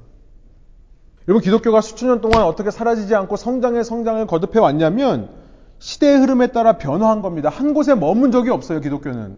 여러분, 1.27 1.43
기독교가 1.43 1.81
수천 1.81 2.09
년 2.09 2.21
동안 2.21 2.43
어떻게 2.43 2.71
사라지지 2.71 3.13
않고 3.13 3.35
성장의 3.35 3.83
성장을 3.83 4.25
거듭해 4.25 4.59
왔냐면, 4.59 5.44
시대의 5.79 6.19
흐름에 6.19 6.47
따라 6.47 6.77
변화한 6.77 7.21
겁니다. 7.21 7.49
한 7.49 7.73
곳에 7.73 7.95
머문 7.95 8.31
적이 8.31 8.51
없어요, 8.51 8.79
기독교는. 8.81 9.37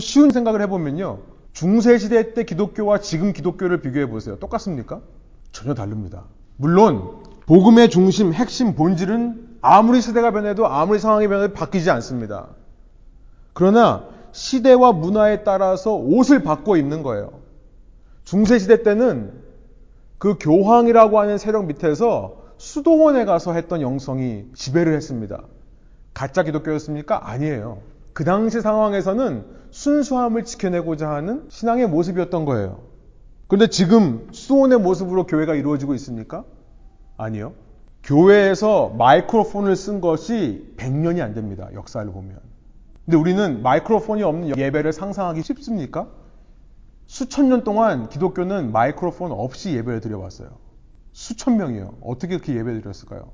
쉬운 0.00 0.30
생각을 0.30 0.60
해보면요. 0.62 1.20
중세시대 1.52 2.34
때 2.34 2.44
기독교와 2.44 3.00
지금 3.00 3.32
기독교를 3.32 3.80
비교해 3.80 4.08
보세요. 4.08 4.36
똑같습니까? 4.36 5.00
전혀 5.52 5.74
다릅니다. 5.74 6.24
물론, 6.56 7.22
복음의 7.46 7.90
중심, 7.90 8.32
핵심, 8.32 8.74
본질은 8.74 9.58
아무리 9.60 10.00
시대가 10.00 10.30
변해도 10.30 10.66
아무리 10.66 10.98
상황이 10.98 11.26
변해도 11.26 11.54
바뀌지 11.54 11.90
않습니다. 11.90 12.48
그러나 13.54 14.04
시대와 14.32 14.92
문화에 14.92 15.42
따라서 15.42 15.94
옷을 15.94 16.42
바꿔 16.42 16.76
입는 16.76 17.02
거예요. 17.02 17.40
중세시대 18.24 18.82
때는 18.82 19.32
그 20.18 20.36
교황이라고 20.38 21.18
하는 21.18 21.38
세력 21.38 21.66
밑에서 21.66 22.36
수도원에 22.58 23.24
가서 23.24 23.54
했던 23.54 23.80
영성이 23.80 24.46
지배를 24.54 24.94
했습니다. 24.94 25.42
가짜 26.12 26.42
기독교였습니까? 26.42 27.30
아니에요. 27.30 27.78
그 28.12 28.24
당시 28.24 28.60
상황에서는 28.60 29.44
순수함을 29.70 30.44
지켜내고자 30.44 31.08
하는 31.08 31.46
신앙의 31.48 31.88
모습이었던 31.88 32.44
거예요. 32.44 32.80
그런데 33.46 33.68
지금 33.68 34.28
수도원의 34.32 34.80
모습으로 34.80 35.26
교회가 35.26 35.54
이루어지고 35.54 35.94
있습니까? 35.94 36.44
아니요. 37.16 37.54
교회에서 38.02 38.90
마이크로폰을 38.90 39.76
쓴 39.76 40.00
것이 40.00 40.74
100년이 40.76 41.20
안 41.20 41.34
됩니다. 41.34 41.68
역사를 41.74 42.10
보면. 42.10 42.40
근데 43.04 43.16
우리는 43.16 43.62
마이크로폰이 43.62 44.22
없는 44.22 44.58
예배를 44.58 44.92
상상하기 44.92 45.42
쉽습니까? 45.42 46.08
수천 47.06 47.48
년 47.48 47.64
동안 47.64 48.08
기독교는 48.08 48.72
마이크로폰 48.72 49.32
없이 49.32 49.74
예배를 49.76 50.00
드려왔어요. 50.00 50.67
수천 51.18 51.56
명이요. 51.56 51.94
어떻게 52.00 52.36
그렇게 52.36 52.54
예배를 52.54 52.80
드렸을까요? 52.80 53.32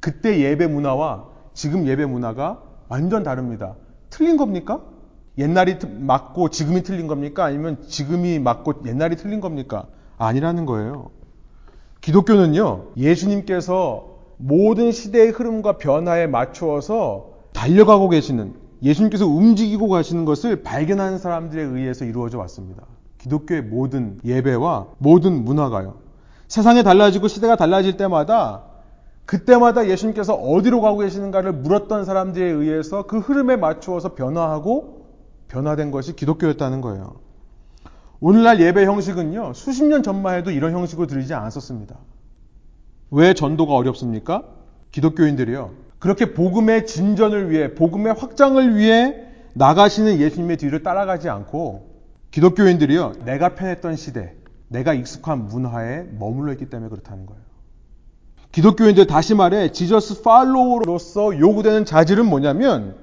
그때 0.00 0.38
예배 0.38 0.66
문화와 0.66 1.28
지금 1.54 1.86
예배 1.86 2.04
문화가 2.04 2.62
완전 2.88 3.22
다릅니다. 3.22 3.74
틀린 4.10 4.36
겁니까? 4.36 4.82
옛날이 5.38 5.78
맞고 5.82 6.50
지금이 6.50 6.82
틀린 6.82 7.06
겁니까? 7.06 7.46
아니면 7.46 7.80
지금이 7.88 8.38
맞고 8.38 8.82
옛날이 8.84 9.16
틀린 9.16 9.40
겁니까? 9.40 9.86
아니라는 10.18 10.66
거예요. 10.66 11.08
기독교는요, 12.02 12.88
예수님께서 12.98 14.18
모든 14.36 14.92
시대의 14.92 15.30
흐름과 15.30 15.78
변화에 15.78 16.26
맞추어서 16.26 17.30
달려가고 17.54 18.10
계시는 18.10 18.52
예수님께서 18.82 19.26
움직이고 19.26 19.88
가시는 19.88 20.26
것을 20.26 20.62
발견하는 20.62 21.16
사람들에 21.16 21.62
의해서 21.62 22.04
이루어져 22.04 22.36
왔습니다. 22.40 22.84
기독교의 23.16 23.62
모든 23.62 24.20
예배와 24.22 24.88
모든 24.98 25.46
문화가요. 25.46 26.11
세상이 26.52 26.82
달라지고 26.82 27.28
시대가 27.28 27.56
달라질 27.56 27.96
때마다 27.96 28.64
그때마다 29.24 29.88
예수님께서 29.88 30.34
어디로 30.34 30.82
가고 30.82 30.98
계시는가를 30.98 31.50
물었던 31.50 32.04
사람들에 32.04 32.44
의해서 32.44 33.04
그 33.04 33.20
흐름에 33.20 33.56
맞추어서 33.56 34.14
변화하고 34.14 35.06
변화된 35.48 35.90
것이 35.90 36.14
기독교였다는 36.14 36.82
거예요. 36.82 37.14
오늘날 38.20 38.60
예배 38.60 38.84
형식은요, 38.84 39.54
수십 39.54 39.84
년 39.84 40.02
전만 40.02 40.34
해도 40.34 40.50
이런 40.50 40.74
형식으로 40.74 41.06
드리지 41.06 41.32
않았었습니다. 41.32 41.96
왜 43.12 43.32
전도가 43.32 43.72
어렵습니까? 43.72 44.42
기독교인들이요. 44.90 45.70
그렇게 46.00 46.34
복음의 46.34 46.86
진전을 46.86 47.50
위해, 47.50 47.74
복음의 47.74 48.12
확장을 48.12 48.76
위해 48.76 49.14
나가시는 49.54 50.20
예수님의 50.20 50.58
뒤를 50.58 50.82
따라가지 50.82 51.30
않고 51.30 51.88
기독교인들이요. 52.30 53.12
내가 53.24 53.54
편했던 53.54 53.96
시대, 53.96 54.34
내가 54.72 54.94
익숙한 54.94 55.46
문화에 55.48 56.06
머물러 56.18 56.52
있기 56.52 56.68
때문에 56.68 56.88
그렇다는 56.88 57.26
거예요. 57.26 57.42
기독교인들 58.50 59.06
다시 59.06 59.34
말해 59.34 59.72
지저스 59.72 60.22
팔로우로서 60.22 61.38
요구되는 61.38 61.84
자질은 61.84 62.26
뭐냐면 62.26 62.96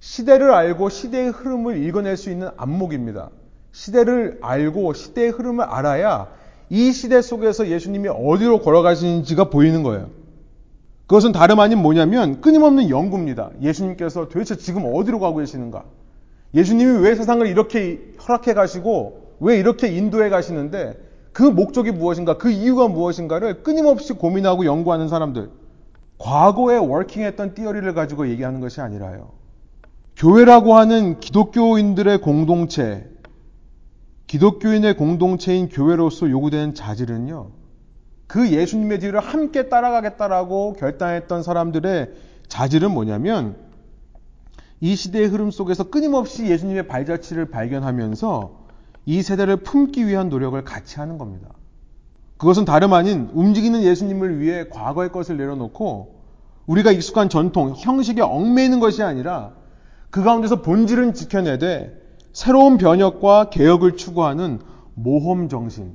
시대를 0.00 0.52
알고 0.52 0.88
시대의 0.88 1.30
흐름을 1.30 1.82
읽어낼 1.84 2.16
수 2.16 2.30
있는 2.30 2.48
안목입니다. 2.56 3.30
시대를 3.72 4.38
알고 4.42 4.92
시대의 4.92 5.30
흐름을 5.30 5.64
알아야 5.64 6.28
이 6.68 6.92
시대 6.92 7.22
속에서 7.22 7.68
예수님이 7.68 8.08
어디로 8.08 8.60
걸어가시는지가 8.60 9.50
보이는 9.50 9.82
거예요. 9.82 10.10
그것은 11.06 11.32
다름 11.32 11.60
아닌 11.60 11.78
뭐냐면 11.78 12.40
끊임없는 12.40 12.88
연구입니다. 12.88 13.50
예수님께서 13.60 14.28
도대체 14.28 14.56
지금 14.56 14.84
어디로 14.92 15.20
가고 15.20 15.38
계시는가? 15.38 15.84
예수님이 16.54 17.04
왜 17.04 17.14
세상을 17.14 17.46
이렇게 17.46 18.14
허락해 18.26 18.54
가시고 18.54 19.21
왜 19.42 19.58
이렇게 19.58 19.88
인도해 19.88 20.28
가시는데 20.28 20.96
그 21.32 21.42
목적이 21.42 21.90
무엇인가? 21.90 22.38
그 22.38 22.50
이유가 22.50 22.86
무엇인가를 22.86 23.64
끊임없이 23.64 24.12
고민하고 24.12 24.64
연구하는 24.64 25.08
사람들. 25.08 25.50
과거에 26.18 26.76
워킹했던 26.76 27.54
띠어리를 27.54 27.92
가지고 27.94 28.28
얘기하는 28.28 28.60
것이 28.60 28.80
아니라요. 28.80 29.32
교회라고 30.16 30.74
하는 30.74 31.18
기독교인들의 31.18 32.20
공동체, 32.20 33.10
기독교인의 34.28 34.96
공동체인 34.96 35.68
교회로서 35.68 36.30
요구되는 36.30 36.74
자질은요. 36.74 37.50
그 38.28 38.50
예수님의 38.50 39.00
뒤를 39.00 39.18
함께 39.18 39.68
따라가겠다라고 39.68 40.74
결단했던 40.74 41.42
사람들의 41.42 42.10
자질은 42.46 42.92
뭐냐면 42.92 43.56
이 44.80 44.94
시대의 44.94 45.26
흐름 45.26 45.50
속에서 45.50 45.90
끊임없이 45.90 46.46
예수님의 46.46 46.86
발자취를 46.86 47.46
발견하면서 47.46 48.61
이 49.04 49.22
세대를 49.22 49.58
품기 49.58 50.06
위한 50.06 50.28
노력을 50.28 50.62
같이 50.64 50.98
하는 51.00 51.18
겁니다. 51.18 51.48
그것은 52.36 52.64
다름 52.64 52.92
아닌 52.92 53.30
움직이는 53.32 53.82
예수님을 53.82 54.40
위해 54.40 54.68
과거의 54.68 55.12
것을 55.12 55.36
내려놓고 55.36 56.22
우리가 56.66 56.92
익숙한 56.92 57.28
전통, 57.28 57.74
형식에 57.76 58.20
얽매이는 58.20 58.80
것이 58.80 59.02
아니라 59.02 59.52
그 60.10 60.22
가운데서 60.22 60.62
본질은 60.62 61.14
지켜내되 61.14 62.00
새로운 62.32 62.78
변혁과 62.78 63.50
개혁을 63.50 63.96
추구하는 63.96 64.60
모험 64.94 65.48
정신. 65.48 65.94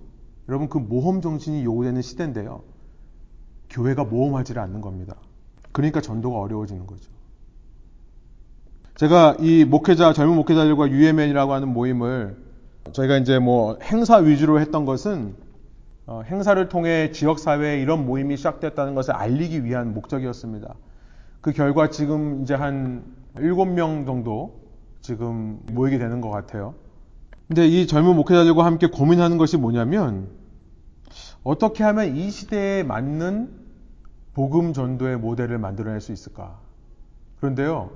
여러분 0.49 0.69
그 0.69 0.77
모험 0.77 1.21
정신이 1.21 1.63
요구되는 1.63 2.01
시대인데요. 2.01 2.63
교회가 3.69 4.05
모험하지를 4.05 4.61
않는 4.61 4.81
겁니다. 4.81 5.15
그러니까 5.71 6.01
전도가 6.01 6.39
어려워지는 6.39 6.87
거죠. 6.87 7.11
제가 8.95 9.37
이 9.39 9.65
목회자 9.65 10.13
젊은 10.13 10.35
목회자들과 10.35 10.89
UMN이라고 10.89 11.53
하는 11.53 11.73
모임을 11.73 12.46
저희가 12.93 13.17
이제 13.17 13.39
뭐 13.39 13.77
행사 13.81 14.17
위주로 14.17 14.59
했던 14.59 14.85
것은 14.85 15.35
어, 16.05 16.21
행사를 16.25 16.69
통해 16.69 17.11
지역 17.11 17.37
사회에 17.37 17.81
이런 17.81 18.05
모임이 18.05 18.37
시작됐다는 18.37 18.95
것을 18.95 19.13
알리기 19.13 19.65
위한 19.65 19.93
목적이었습니다. 19.93 20.73
그 21.41 21.51
결과 21.51 21.89
지금 21.89 22.41
이제 22.41 22.53
한 22.53 23.03
7명 23.35 24.05
정도 24.05 24.61
지금 25.01 25.59
모이게 25.71 25.97
되는 25.97 26.21
것 26.21 26.29
같아요. 26.29 26.75
근데 27.47 27.67
이 27.67 27.87
젊은 27.87 28.15
목회자들과 28.15 28.65
함께 28.65 28.87
고민하는 28.87 29.37
것이 29.37 29.57
뭐냐면 29.57 30.29
어떻게 31.43 31.83
하면 31.83 32.15
이 32.15 32.29
시대에 32.29 32.83
맞는 32.83 33.49
복음 34.33 34.73
전도의 34.73 35.17
모델을 35.17 35.57
만들어낼 35.57 36.01
수 36.01 36.11
있을까? 36.11 36.59
그런데요, 37.39 37.91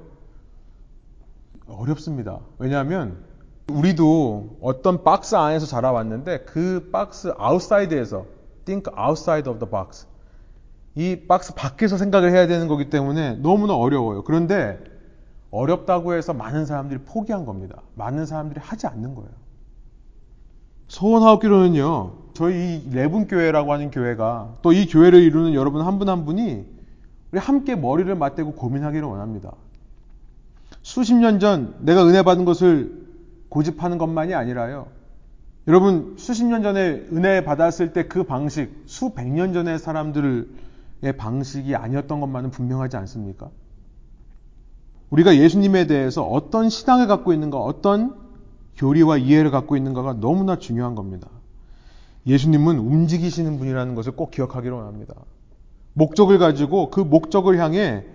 어렵습니다. 1.68 2.40
왜냐하면 2.58 3.31
우리도 3.70 4.58
어떤 4.62 5.04
박스 5.04 5.36
안에서 5.36 5.66
자라왔는데 5.66 6.46
그 6.46 6.90
박스 6.92 7.34
outside에서 7.38 8.26
think 8.66 8.92
outside 8.98 9.50
of 9.50 9.60
the 9.60 9.70
box 9.70 10.08
이 10.96 11.22
박스 11.28 11.54
밖에서 11.54 11.98
생각을 11.98 12.32
해야 12.32 12.48
되는 12.48 12.68
거기 12.68 12.90
때문에 12.90 13.36
너무나 13.36 13.76
어려워요. 13.76 14.24
그런데 14.24 14.80
어렵다고 15.52 16.14
해서 16.14 16.34
많은 16.34 16.66
사람들이 16.66 17.02
포기한 17.06 17.46
겁니다. 17.46 17.82
많은 17.96 18.26
사람들이 18.26 18.60
하지 18.62 18.88
않는 18.88 19.16
거예요. 19.16 19.30
소원하옵기로는요, 20.88 22.14
저희 22.34 22.86
레분 22.92 23.28
교회라고 23.28 23.72
하는 23.72 23.92
교회가 23.92 24.56
또 24.62 24.74
이 24.74 24.86
교회를 24.88 25.22
이루는 25.22 25.54
여러분 25.54 25.82
한 25.86 26.00
분한 26.00 26.20
한 26.20 26.26
분이 26.26 26.66
우리 27.32 27.40
함께 27.40 27.76
머리를 27.76 28.14
맞대고 28.14 28.54
고민하기를 28.54 29.08
원합니다. 29.08 29.54
수십 30.82 31.14
년 31.16 31.40
전 31.40 31.76
내가 31.80 32.06
은혜 32.06 32.24
받은 32.24 32.44
것을 32.44 33.01
고집하는 33.52 33.98
것만이 33.98 34.34
아니라요. 34.34 34.88
여러분, 35.68 36.16
수십 36.18 36.46
년 36.46 36.64
전에 36.64 37.06
은혜 37.12 37.44
받았을 37.44 37.92
때 37.94 38.08
그 38.08 38.24
방식, 38.24 38.84
수백 38.86 39.28
년 39.28 39.52
전의 39.54 39.78
사람들의 39.78 40.48
방식이 41.18 41.76
아니었던 41.76 42.22
것만은 42.22 42.50
분명하지 42.50 42.96
않습니까? 42.98 43.50
우리가 45.10 45.36
예수님에 45.36 45.86
대해서 45.86 46.24
어떤 46.24 46.70
신앙을 46.70 47.08
갖고 47.08 47.34
있는가, 47.34 47.60
어떤 47.60 48.16
교리와 48.78 49.18
이해를 49.18 49.52
갖고 49.52 49.76
있는가가 49.76 50.14
너무나 50.14 50.58
중요한 50.58 50.96
겁니다. 50.96 51.28
예수님은 52.26 52.80
움직이시는 52.80 53.58
분이라는 53.58 53.96
것을 53.96 54.14
꼭 54.14 54.32
기억하기로 54.32 54.80
합니다. 54.80 55.16
목적을 55.94 56.40
가지고 56.40 56.90
그 56.90 57.02
목적을 57.02 57.60
향해 57.60 58.06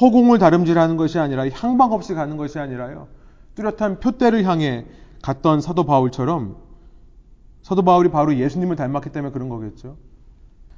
허공을 0.00 0.38
다름질하는 0.38 0.96
것이 0.96 1.18
아니라 1.18 1.48
향방 1.48 1.92
없이 1.92 2.14
가는 2.14 2.36
것이 2.36 2.60
아니라요. 2.60 3.08
뚜렷한 3.54 4.00
표대를 4.00 4.44
향해 4.44 4.86
갔던 5.22 5.60
사도 5.60 5.84
바울처럼 5.84 6.56
사도 7.62 7.82
바울이 7.82 8.10
바로 8.10 8.36
예수님을 8.36 8.76
닮았기 8.76 9.10
때문에 9.10 9.32
그런 9.32 9.48
거겠죠. 9.48 9.96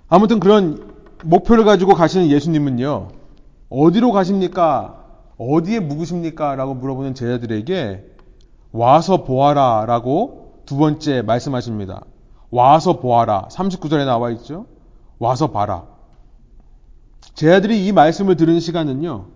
아무튼 0.08 0.38
그런 0.38 0.92
목표를 1.24 1.64
가지고 1.64 1.94
가시는 1.94 2.28
예수님은요. 2.28 3.08
어디로 3.70 4.12
가십니까? 4.12 5.02
어디에 5.38 5.80
묵으십니까? 5.80 6.54
라고 6.54 6.74
물어보는 6.74 7.14
제자들에게 7.14 8.04
와서 8.72 9.24
보아라 9.24 9.86
라고 9.86 10.62
두 10.66 10.76
번째 10.76 11.22
말씀하십니다. 11.22 12.04
와서 12.50 13.00
보아라. 13.00 13.48
39절에 13.50 14.04
나와 14.04 14.30
있죠. 14.30 14.66
와서 15.18 15.50
봐라. 15.50 15.84
제자들이 17.34 17.86
이 17.86 17.92
말씀을 17.92 18.36
들은 18.36 18.60
시간은요. 18.60 19.26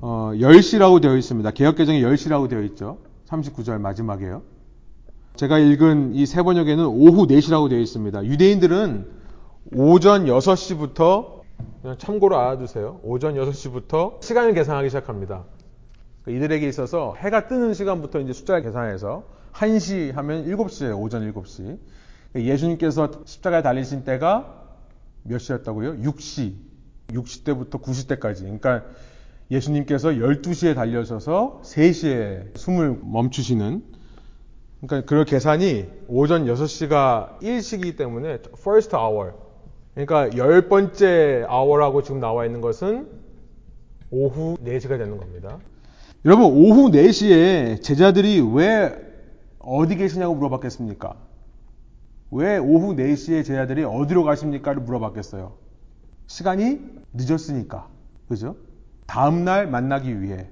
어, 0.00 0.32
10시라고 0.34 1.00
되어 1.00 1.16
있습니다. 1.16 1.50
개혁개정에 1.52 2.00
10시라고 2.00 2.48
되어 2.48 2.62
있죠. 2.62 2.98
39절 3.28 3.78
마지막에요. 3.78 4.42
제가 5.36 5.58
읽은 5.58 6.14
이 6.14 6.26
세 6.26 6.42
번역에는 6.42 6.84
오후 6.86 7.26
4시라고 7.26 7.68
되어 7.68 7.78
있습니다. 7.78 8.24
유대인들은 8.24 9.06
오전 9.72 10.26
6시부터 10.26 11.40
참고로 11.98 12.38
알아두세요. 12.38 13.00
오전 13.02 13.34
6시부터 13.34 14.22
시간을 14.22 14.54
계산하기 14.54 14.88
시작합니다. 14.88 15.44
이들에게 16.28 16.68
있어서 16.68 17.14
해가 17.18 17.46
뜨는 17.48 17.74
시간부터 17.74 18.20
이제 18.20 18.32
숫자를 18.32 18.62
계산해서 18.62 19.24
1시 19.52 20.12
하면 20.14 20.44
7시예요. 20.46 21.00
오전 21.00 21.30
7시. 21.32 21.78
예수님께서 22.36 23.10
십자가에 23.24 23.62
달리신 23.62 24.04
때가 24.04 24.54
몇 25.24 25.38
시였다고요? 25.38 25.98
6시. 26.02 26.54
6시 27.08 27.44
때부터 27.44 27.78
9시 27.78 28.08
때까지. 28.08 28.42
그러니까 28.44 28.84
예수님께서 29.50 30.10
12시에 30.10 30.74
달려셔서 30.74 31.60
3시에 31.64 32.56
숨을 32.56 33.00
멈추시는 33.02 33.82
그러니까 34.86 35.08
그 35.08 35.24
계산이 35.24 35.88
오전 36.08 36.46
6시가 36.46 37.40
1시기 37.40 37.96
때문에 37.96 38.38
first 38.58 38.94
hour 38.96 39.32
그러니까 39.94 40.36
열 40.36 40.68
번째 40.68 41.44
hour라고 41.50 42.02
지금 42.02 42.20
나와 42.20 42.46
있는 42.46 42.60
것은 42.60 43.08
오후 44.10 44.56
4시가 44.64 44.98
되는 44.98 45.18
겁니다. 45.18 45.58
여러분 46.24 46.46
오후 46.46 46.90
4시에 46.90 47.82
제자들이 47.82 48.40
왜 48.54 48.94
어디 49.58 49.96
계시냐고 49.96 50.34
물어봤겠습니까? 50.34 51.16
왜 52.32 52.58
오후 52.58 52.94
4시에 52.94 53.44
제자들이 53.44 53.84
어디로 53.84 54.24
가십니까를 54.24 54.82
물어봤겠어요. 54.82 55.54
시간이 56.26 56.80
늦었으니까. 57.12 57.88
그죠? 58.28 58.56
다음날 59.10 59.66
만나기 59.66 60.22
위해. 60.22 60.46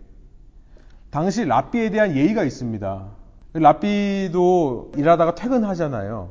당시 1.11 1.44
라삐에 1.44 1.90
대한 1.90 2.16
예의가 2.16 2.42
있습니다. 2.42 3.06
라삐도 3.52 4.90
일하다가 4.96 5.36
퇴근하잖아요. 5.36 6.30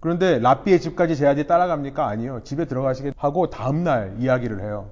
그런데 0.00 0.38
라삐의 0.38 0.80
집까지 0.80 1.16
제자들이 1.16 1.46
따라갑니까? 1.46 2.08
아니요. 2.08 2.40
집에 2.44 2.64
들어가시게 2.64 3.12
하고 3.18 3.50
다음날 3.50 4.16
이야기를 4.18 4.62
해요. 4.62 4.88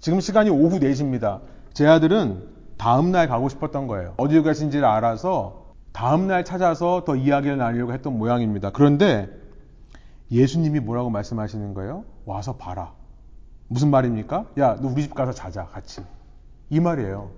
지금 0.00 0.20
시간이 0.20 0.48
오후 0.48 0.80
4시입니다. 0.80 1.40
제 1.74 1.86
아들은 1.86 2.42
다음날 2.78 3.28
가고 3.28 3.50
싶었던 3.50 3.86
거예요. 3.86 4.14
어디에 4.16 4.40
가신지를 4.40 4.86
알아서 4.86 5.74
다음날 5.92 6.42
찾아서 6.42 7.04
더 7.04 7.16
이야기를 7.16 7.58
나누려고 7.58 7.92
했던 7.92 8.16
모양입니다. 8.16 8.70
그런데 8.70 9.28
예수님이 10.30 10.80
뭐라고 10.80 11.10
말씀하시는 11.10 11.74
거예요? 11.74 12.04
와서 12.24 12.56
봐라. 12.56 12.97
무슨 13.68 13.90
말입니까? 13.90 14.46
야, 14.58 14.76
너 14.80 14.88
우리 14.88 15.02
집 15.02 15.14
가서 15.14 15.32
자자, 15.32 15.66
같이. 15.66 16.00
이 16.70 16.80
말이에요. 16.80 17.30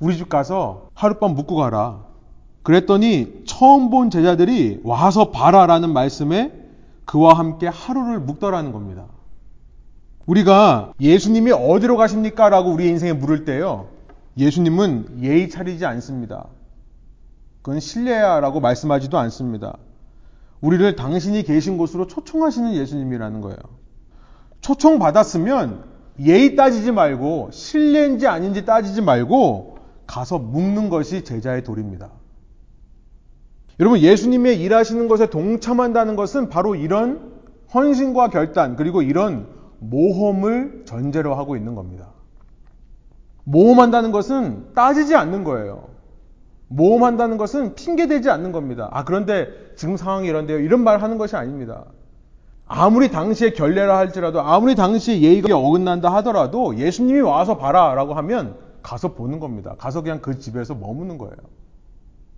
우리 0.00 0.16
집 0.16 0.28
가서 0.28 0.88
하룻밤 0.94 1.34
묵고 1.34 1.56
가라. 1.56 2.04
그랬더니 2.62 3.44
처음 3.46 3.90
본 3.90 4.10
제자들이 4.10 4.80
와서 4.84 5.30
봐라라는 5.30 5.92
말씀에 5.92 6.52
그와 7.04 7.34
함께 7.34 7.66
하루를 7.66 8.20
묵더라는 8.20 8.72
겁니다. 8.72 9.06
우리가 10.26 10.92
예수님이 11.00 11.52
어디로 11.52 11.96
가십니까? 11.96 12.48
라고 12.48 12.70
우리 12.70 12.88
인생에 12.88 13.12
물을 13.12 13.44
때요. 13.44 13.88
예수님은 14.36 15.22
예의 15.22 15.48
차리지 15.48 15.86
않습니다. 15.86 16.46
그건 17.62 17.80
신뢰야 17.80 18.40
라고 18.40 18.60
말씀하지도 18.60 19.18
않습니다. 19.18 19.76
우리를 20.60 20.94
당신이 20.96 21.42
계신 21.42 21.78
곳으로 21.78 22.06
초청하시는 22.06 22.74
예수님이라는 22.74 23.40
거예요. 23.40 23.58
초청받았으면 24.60 25.84
예의 26.20 26.56
따지지 26.56 26.92
말고 26.92 27.50
신뢰인지 27.52 28.26
아닌지 28.26 28.64
따지지 28.64 29.00
말고 29.00 29.78
가서 30.06 30.38
묵는 30.38 30.90
것이 30.90 31.24
제자의 31.24 31.64
도리입니다. 31.64 32.10
여러분 33.78 34.00
예수님의 34.00 34.60
일하시는 34.60 35.08
것에 35.08 35.30
동참한다는 35.30 36.16
것은 36.16 36.50
바로 36.50 36.74
이런 36.74 37.32
헌신과 37.72 38.28
결단 38.28 38.76
그리고 38.76 39.00
이런 39.00 39.48
모험을 39.78 40.82
전제로 40.84 41.34
하고 41.34 41.56
있는 41.56 41.74
겁니다. 41.74 42.08
모험한다는 43.44 44.12
것은 44.12 44.74
따지지 44.74 45.14
않는 45.14 45.44
거예요. 45.44 45.88
모험한다는 46.68 47.38
것은 47.38 47.74
핑계대지 47.74 48.28
않는 48.30 48.52
겁니다. 48.52 48.88
아 48.92 49.04
그런데 49.04 49.48
지금 49.76 49.96
상황이 49.96 50.28
이런데요. 50.28 50.60
이런 50.60 50.84
말 50.84 51.02
하는 51.02 51.16
것이 51.16 51.36
아닙니다. 51.36 51.86
아무리 52.72 53.10
당시에 53.10 53.50
결례라 53.50 53.98
할지라도 53.98 54.40
아무리 54.40 54.76
당시에 54.76 55.20
예의가 55.22 55.58
어긋난다 55.58 56.14
하더라도 56.14 56.78
예수님이 56.78 57.18
와서 57.20 57.56
봐라라고 57.56 58.14
하면 58.14 58.54
가서 58.80 59.14
보는 59.14 59.40
겁니다. 59.40 59.74
가서 59.76 60.02
그냥 60.02 60.20
그 60.22 60.38
집에서 60.38 60.76
머무는 60.76 61.18
거예요. 61.18 61.34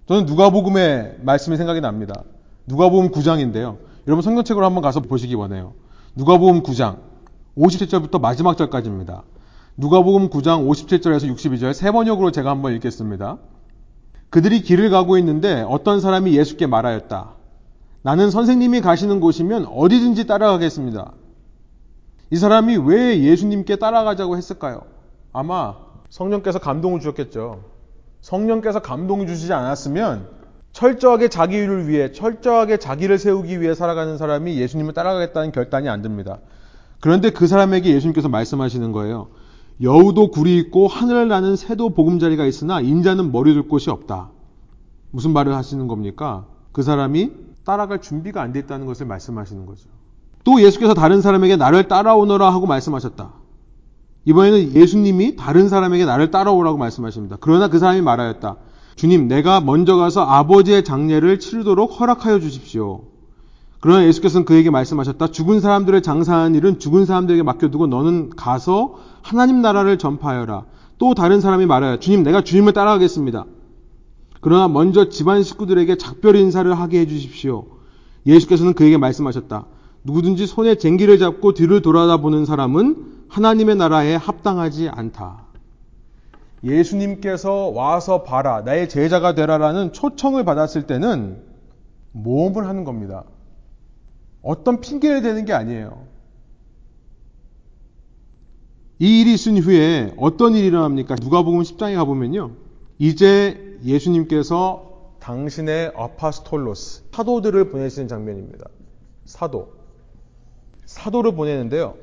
저는 0.07 0.25
누가복음의 0.25 1.19
말씀이 1.21 1.59
생각이 1.59 1.83
납니다. 1.83 2.23
누가복음 2.67 3.11
9장인데요. 3.11 3.77
여러분 4.07 4.23
성경책으로 4.23 4.65
한번 4.65 4.83
가서 4.83 5.01
보시기 5.01 5.35
원해요. 5.35 5.75
누가복음 6.15 6.63
9장 6.63 6.97
57절부터 7.59 8.19
마지막 8.19 8.57
절까지입니다. 8.57 9.25
누가복음 9.77 10.31
9장 10.31 10.67
57절에서 10.67 11.31
62절 11.37 11.75
세 11.75 11.93
번역으로 11.93 12.31
제가 12.31 12.49
한번 12.49 12.73
읽겠습니다. 12.77 13.37
그들이 14.31 14.63
길을 14.63 14.89
가고 14.89 15.19
있는데 15.19 15.63
어떤 15.69 16.01
사람이 16.01 16.35
예수께 16.35 16.67
말하였다. 16.67 17.42
나는 18.03 18.31
선생님이 18.31 18.81
가시는 18.81 19.21
곳이면 19.21 19.67
어디든지 19.67 20.27
따라가겠습니다. 20.27 21.13
이 22.31 22.37
사람이 22.37 22.79
왜 22.79 23.21
예수님께 23.21 23.77
따라가자고 23.77 24.37
했을까요? 24.37 24.83
아마 25.33 25.77
성령께서 26.09 26.59
감동을 26.59 27.01
주셨겠죠. 27.01 27.63
성령께서 28.21 28.81
감동을 28.81 29.27
주시지 29.27 29.53
않았으면 29.53 30.29
철저하게 30.73 31.29
자기를 31.29 31.89
위해, 31.89 32.13
철저하게 32.13 32.79
자기를 32.79 33.19
세우기 33.19 33.61
위해 33.61 33.75
살아가는 33.75 34.17
사람이 34.17 34.57
예수님을 34.57 34.95
따라가겠다는 34.95 35.53
결단이 35.53 35.89
안 35.89 36.03
듭니다. 36.03 36.39
그런데 37.01 37.31
그 37.31 37.47
사람에게 37.47 37.93
예수님께서 37.95 38.29
말씀하시는 38.29 38.93
거예요. 38.93 39.29
여우도 39.83 40.31
굴이 40.31 40.57
있고 40.59 40.89
하늘을 40.89 41.29
나는 41.29 41.57
새도 41.57 41.91
보금자리가 41.91 42.47
있으나 42.47 42.81
인자는 42.81 43.33
머리 43.33 43.53
둘 43.53 43.69
곳이 43.69 43.91
없다. 43.91 44.31
무슨 45.11 45.33
말을 45.33 45.55
하시는 45.55 45.89
겁니까? 45.89 46.47
그 46.73 46.83
사람이 46.83 47.33
따라갈 47.65 48.01
준비가 48.01 48.43
안 48.43 48.53
돼 48.53 48.61
있다는 48.61 48.87
것을 48.87 49.07
말씀하시는 49.07 49.67
거죠. 49.67 49.89
또 50.45 50.61
예수께서 50.61 50.95
다른 50.95 51.21
사람에게 51.23 51.57
나를 51.57 51.89
따라오너라 51.89 52.53
하고 52.53 52.67
말씀하셨다. 52.67 53.33
이번에는 54.25 54.75
예수님이 54.75 55.37
다른 55.37 55.69
사람에게 55.69 56.05
나를 56.05 56.31
따라오라고 56.31 56.79
말씀하십니다. 56.79 57.37
그러나 57.41 57.69
그 57.69 57.79
사람이 57.79 58.03
말하였다. 58.03 58.57
주님, 58.97 59.27
내가 59.29 59.61
먼저 59.61 59.97
가서 59.97 60.23
아버지의 60.23 60.85
장례를 60.85 61.39
치르도록 61.39 61.99
허락하여 61.99 62.39
주십시오. 62.41 63.03
그러나 63.81 64.05
예수께서는 64.07 64.45
그에게 64.45 64.71
말씀하셨다. 64.71 65.29
죽은 65.29 65.61
사람들을 65.61 66.03
장사하는 66.03 66.55
일은 66.55 66.79
죽은 66.79 67.05
사람들에게 67.05 67.43
맡겨두고 67.43 67.89
너는 67.89 68.31
가서 68.31 68.95
하나님 69.23 69.61
나라를 69.61 69.99
전파하여라. 69.99 70.65
또 70.99 71.15
다른 71.15 71.41
사람이 71.41 71.67
말하여 71.67 71.99
주님, 71.99 72.23
내가 72.23 72.43
주님을 72.43 72.75
따라가겠습니다. 72.75 73.45
그러나 74.43 74.67
먼저 74.67 75.09
집안 75.09 75.45
식구들에게 75.45 75.97
작별 75.97 76.35
인사를 76.35 76.71
하게 76.75 77.01
해주십시오. 77.01 77.65
예수께서는 78.27 78.75
그에게 78.75 78.99
말씀하셨다. 78.99 79.67
누구든지 80.03 80.49
손에 80.49 80.75
쟁기를 80.75 81.21
잡고 81.21 81.55
뒤를 81.55 81.81
돌아다 81.81 82.17
보는 82.17 82.45
사람은 82.45 83.27
하나님의 83.29 83.77
나라에 83.77 84.17
합당하지 84.17 84.89
않다. 84.89 85.47
예수님께서 86.65 87.69
와서 87.69 88.25
봐라, 88.25 88.63
나의 88.63 88.89
제자가 88.89 89.37
되라라는 89.37 89.93
초청을 89.93 90.45
받았을 90.45 90.89
때는 90.89 91.41
모험을 92.11 92.67
하는 92.67 92.83
겁니다. 92.83 93.23
어떤 94.43 94.81
핑계를 94.81 95.23
대는 95.23 95.45
게 95.45 95.53
아니에요. 95.53 96.05
이 98.99 99.21
일이 99.21 99.35
있은 99.35 99.59
후에 99.59 100.15
어떤 100.17 100.57
일이 100.57 100.67
일어납니까? 100.67 101.15
누가복음 101.15 101.63
10장에 101.63 101.95
가보면요. 101.95 102.62
이제 103.03 103.81
예수님께서 103.85 105.17
당신의 105.19 105.91
아파스톨로스, 105.97 107.07
사도들을 107.11 107.71
보내시는 107.71 108.07
장면입니다. 108.07 108.67
사도. 109.25 109.73
사도를 110.85 111.35
보내는데요. 111.35 111.97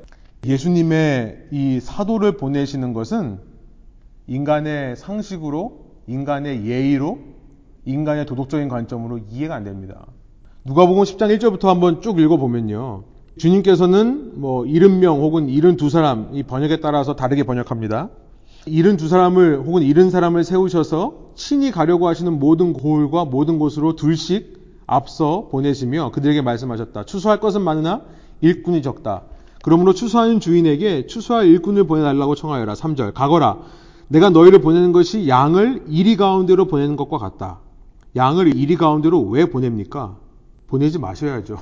예수님의 0.44 1.48
이 1.52 1.80
사도를 1.80 2.36
보내시는 2.36 2.92
것은 2.92 3.38
인간의 4.26 4.96
상식으로, 4.96 5.86
인간의 6.06 6.66
예의로, 6.66 7.18
인간의 7.86 8.26
도덕적인 8.26 8.68
관점으로 8.68 9.20
이해가 9.30 9.54
안 9.54 9.64
됩니다. 9.64 10.04
누가복음 10.66 11.04
10장 11.04 11.34
1절부터 11.38 11.64
한번 11.64 12.02
쭉 12.02 12.20
읽어보면요. 12.20 13.04
주님께서는 13.38 14.38
뭐 14.38 14.64
70명 14.64 15.18
혹은 15.18 15.46
72사람, 15.46 16.34
이 16.34 16.42
번역에 16.42 16.80
따라서 16.80 17.16
다르게 17.16 17.44
번역합니다. 17.44 18.10
72사람을 18.66 19.64
혹은 19.64 19.82
70사람을 19.82 20.44
세우셔서 20.44 21.32
친히 21.34 21.70
가려고 21.70 22.08
하시는 22.08 22.38
모든 22.38 22.72
고을과 22.72 23.24
모든 23.24 23.58
곳으로 23.58 23.96
둘씩 23.96 24.60
앞서 24.86 25.48
보내시며 25.50 26.10
그들에게 26.10 26.42
말씀하셨다. 26.42 27.04
추수할 27.04 27.40
것은 27.40 27.62
많으나 27.62 28.02
일꾼이 28.40 28.82
적다. 28.82 29.22
그러므로 29.62 29.92
추수하는 29.92 30.40
주인에게 30.40 31.06
추수할 31.06 31.46
일꾼을 31.46 31.84
보내달라고 31.84 32.34
청하여라. 32.34 32.74
3절. 32.74 33.14
가거라. 33.14 33.58
내가 34.08 34.30
너희를 34.30 34.60
보내는 34.60 34.92
것이 34.92 35.28
양을 35.28 35.84
이리 35.88 36.16
가운데로 36.16 36.66
보내는 36.66 36.96
것과 36.96 37.18
같다. 37.18 37.60
양을 38.16 38.56
이리 38.56 38.76
가운데로 38.76 39.22
왜 39.28 39.46
보냅니까? 39.46 40.16
보내지 40.66 40.98
마셔야죠. 40.98 41.58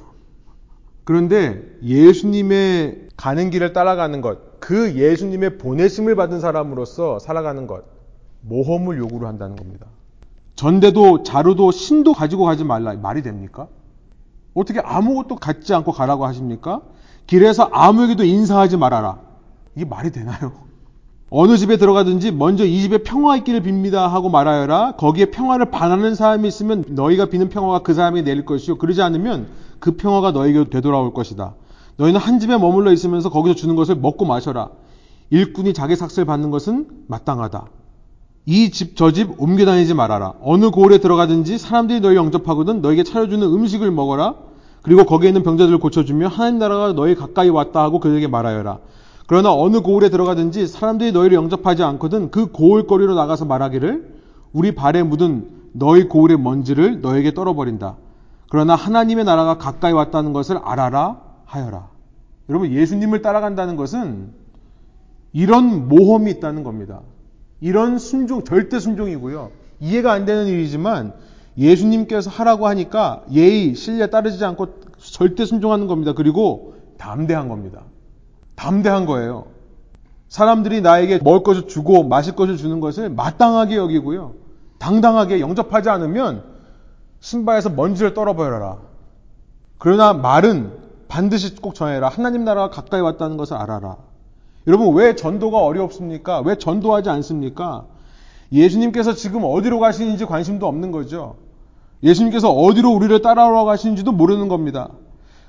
그런데 1.05 1.62
예수님의 1.82 3.09
가는 3.16 3.51
길을 3.51 3.72
따라가는 3.72 4.20
것, 4.20 4.38
그 4.59 4.94
예수님의 4.94 5.59
보내심을 5.59 6.16
받은 6.16 6.40
사람으로서 6.40 7.18
살아가는 7.18 7.66
것, 7.66 7.84
모험을 8.42 8.98
요구를 8.98 9.26
한다는 9.26 9.56
겁니다. 9.56 9.86
전대도 10.56 11.22
자루도 11.22 11.70
신도 11.70 12.12
가지고 12.12 12.44
가지 12.44 12.64
말라. 12.64 12.92
말이 12.94 13.22
됩니까? 13.22 13.68
어떻게 14.54 14.80
아무것도 14.80 15.36
갖지 15.36 15.72
않고 15.72 15.92
가라고 15.92 16.26
하십니까? 16.26 16.82
길에서 17.26 17.68
아무에게도 17.72 18.24
인사하지 18.24 18.76
말아라. 18.76 19.20
이게 19.76 19.84
말이 19.84 20.11
되나요? 20.11 20.52
어느 21.30 21.56
집에 21.56 21.76
들어가든지 21.76 22.32
먼저 22.32 22.64
이 22.64 22.80
집에 22.80 22.98
평화 22.98 23.36
있기를 23.36 23.62
빕니다 23.62 24.09
하고 24.09 24.30
말하여라. 24.30 24.96
거기에 24.96 25.26
평화를 25.26 25.70
반하는 25.70 26.14
사람이 26.14 26.48
있으면 26.48 26.84
너희가 26.88 27.26
비는 27.26 27.50
평화가 27.50 27.80
그 27.80 27.94
사람에게 27.94 28.24
내릴 28.24 28.44
것이요. 28.44 28.78
그러지 28.78 29.02
않으면 29.02 29.48
그 29.78 29.96
평화가 29.96 30.32
너에게 30.32 30.68
되돌아올 30.70 31.12
것이다. 31.12 31.54
너희는 31.99 32.20
한 32.20 32.38
집에 32.38 32.57
머물러 32.57 32.92
있으면서 32.92 33.28
거기서 33.28 33.55
주는 33.55 33.76
것을 33.76 33.96
먹고 33.96 34.24
마셔라. 34.24 34.70
일꾼이 35.30 35.74
자기 35.74 35.96
삭슬 35.96 36.24
받는 36.24 36.51
것은 36.51 36.86
마땅하다. 37.09 37.66
이 38.46 38.70
집저집 38.70 39.34
옮겨 39.36 39.66
다니지 39.66 39.94
말아라. 39.94 40.34
어느 40.40 40.70
고을에 40.70 40.99
들어가든지 40.99 41.59
사람들이 41.59 42.01
너희 42.01 42.16
영접하거든 42.16 42.80
너에게 42.80 43.03
차려주는 43.03 43.46
음식을 43.46 43.90
먹어라. 43.90 44.36
그리고 44.82 45.05
거기에 45.05 45.28
있는 45.28 45.42
병자들을 45.42 45.78
고쳐주며 45.78 46.28
하나님 46.28 46.61
나라가 46.61 46.92
너희 46.92 47.14
가까이 47.14 47.51
왔다 47.51 47.82
하고 47.82 48.01
그들에게 48.01 48.28
말하여라. 48.28 48.78
그러나 49.26 49.53
어느 49.53 49.80
고을에 49.80 50.09
들어가든지 50.09 50.68
사람들이 50.68 51.12
너희를 51.12 51.36
영접하지 51.36 51.82
않거든 51.82 52.30
그 52.30 52.46
고을거리로 52.46 53.14
나가서 53.14 53.44
말하기를 53.44 54.18
우리 54.53 54.74
발에 54.74 55.03
묻은 55.03 55.51
너희 55.72 56.05
고을의 56.09 56.38
먼지를 56.38 57.03
너에게 57.03 57.34
떨어버린다. 57.34 57.96
그러나 58.49 58.76
하나님의 58.76 59.24
나라가 59.24 59.59
가까이 59.59 59.92
왔다는 59.92 60.32
것을 60.32 60.59
알아라 60.59 61.28
하여라. 61.49 61.88
여러분 62.49 62.70
예수님을 62.70 63.22
따라간다는 63.22 63.76
것은 63.76 64.32
이런 65.32 65.88
모험이 65.88 66.30
있다는 66.32 66.62
겁니다. 66.62 67.01
이런 67.61 67.99
순종 67.99 68.44
절대 68.44 68.78
순종이고요. 68.78 69.51
이해가 69.80 70.12
안 70.12 70.24
되는 70.24 70.46
일이지만 70.46 71.14
예수님께서 71.57 72.30
하라고 72.30 72.68
하니까 72.68 73.24
예의, 73.32 73.74
신뢰 73.74 74.09
따르지 74.09 74.44
않고 74.44 74.80
절대 74.99 75.44
순종하는 75.44 75.86
겁니다. 75.86 76.12
그리고 76.14 76.74
담대한 76.99 77.49
겁니다. 77.49 77.82
담대한 78.55 79.07
거예요. 79.07 79.46
사람들이 80.28 80.82
나에게 80.82 81.18
먹을 81.22 81.42
것을 81.42 81.66
주고 81.66 82.05
마실 82.05 82.36
것을 82.36 82.57
주는 82.57 82.80
것을 82.80 83.09
마땅하게 83.09 83.76
여기고요. 83.76 84.34
당당하게 84.78 85.40
영접하지 85.40 85.88
않으면 85.88 86.44
신발에서 87.20 87.70
먼지를 87.70 88.14
떨어버려라. 88.14 88.78
그러나 89.78 90.12
말은 90.12 90.88
반드시 91.09 91.56
꼭 91.56 91.74
전해라. 91.74 92.09
하나님 92.09 92.44
나라가 92.44 92.70
가까이 92.70 93.00
왔다는 93.00 93.36
것을 93.36 93.56
알아라. 93.56 93.96
여러분 94.66 94.94
왜 94.94 95.16
전도가 95.16 95.59
어렵습니까? 95.59 96.40
왜 96.40 96.56
전도하지 96.56 97.09
않습니까? 97.09 97.86
예수님께서 98.52 99.14
지금 99.14 99.42
어디로 99.44 99.78
가시는지 99.78 100.26
관심도 100.26 100.66
없는 100.66 100.92
거죠. 100.92 101.36
예수님께서 102.02 102.50
어디로 102.50 102.90
우리를 102.92 103.20
따라오러 103.22 103.64
가시는지도 103.64 104.12
모르는 104.12 104.48
겁니다. 104.48 104.90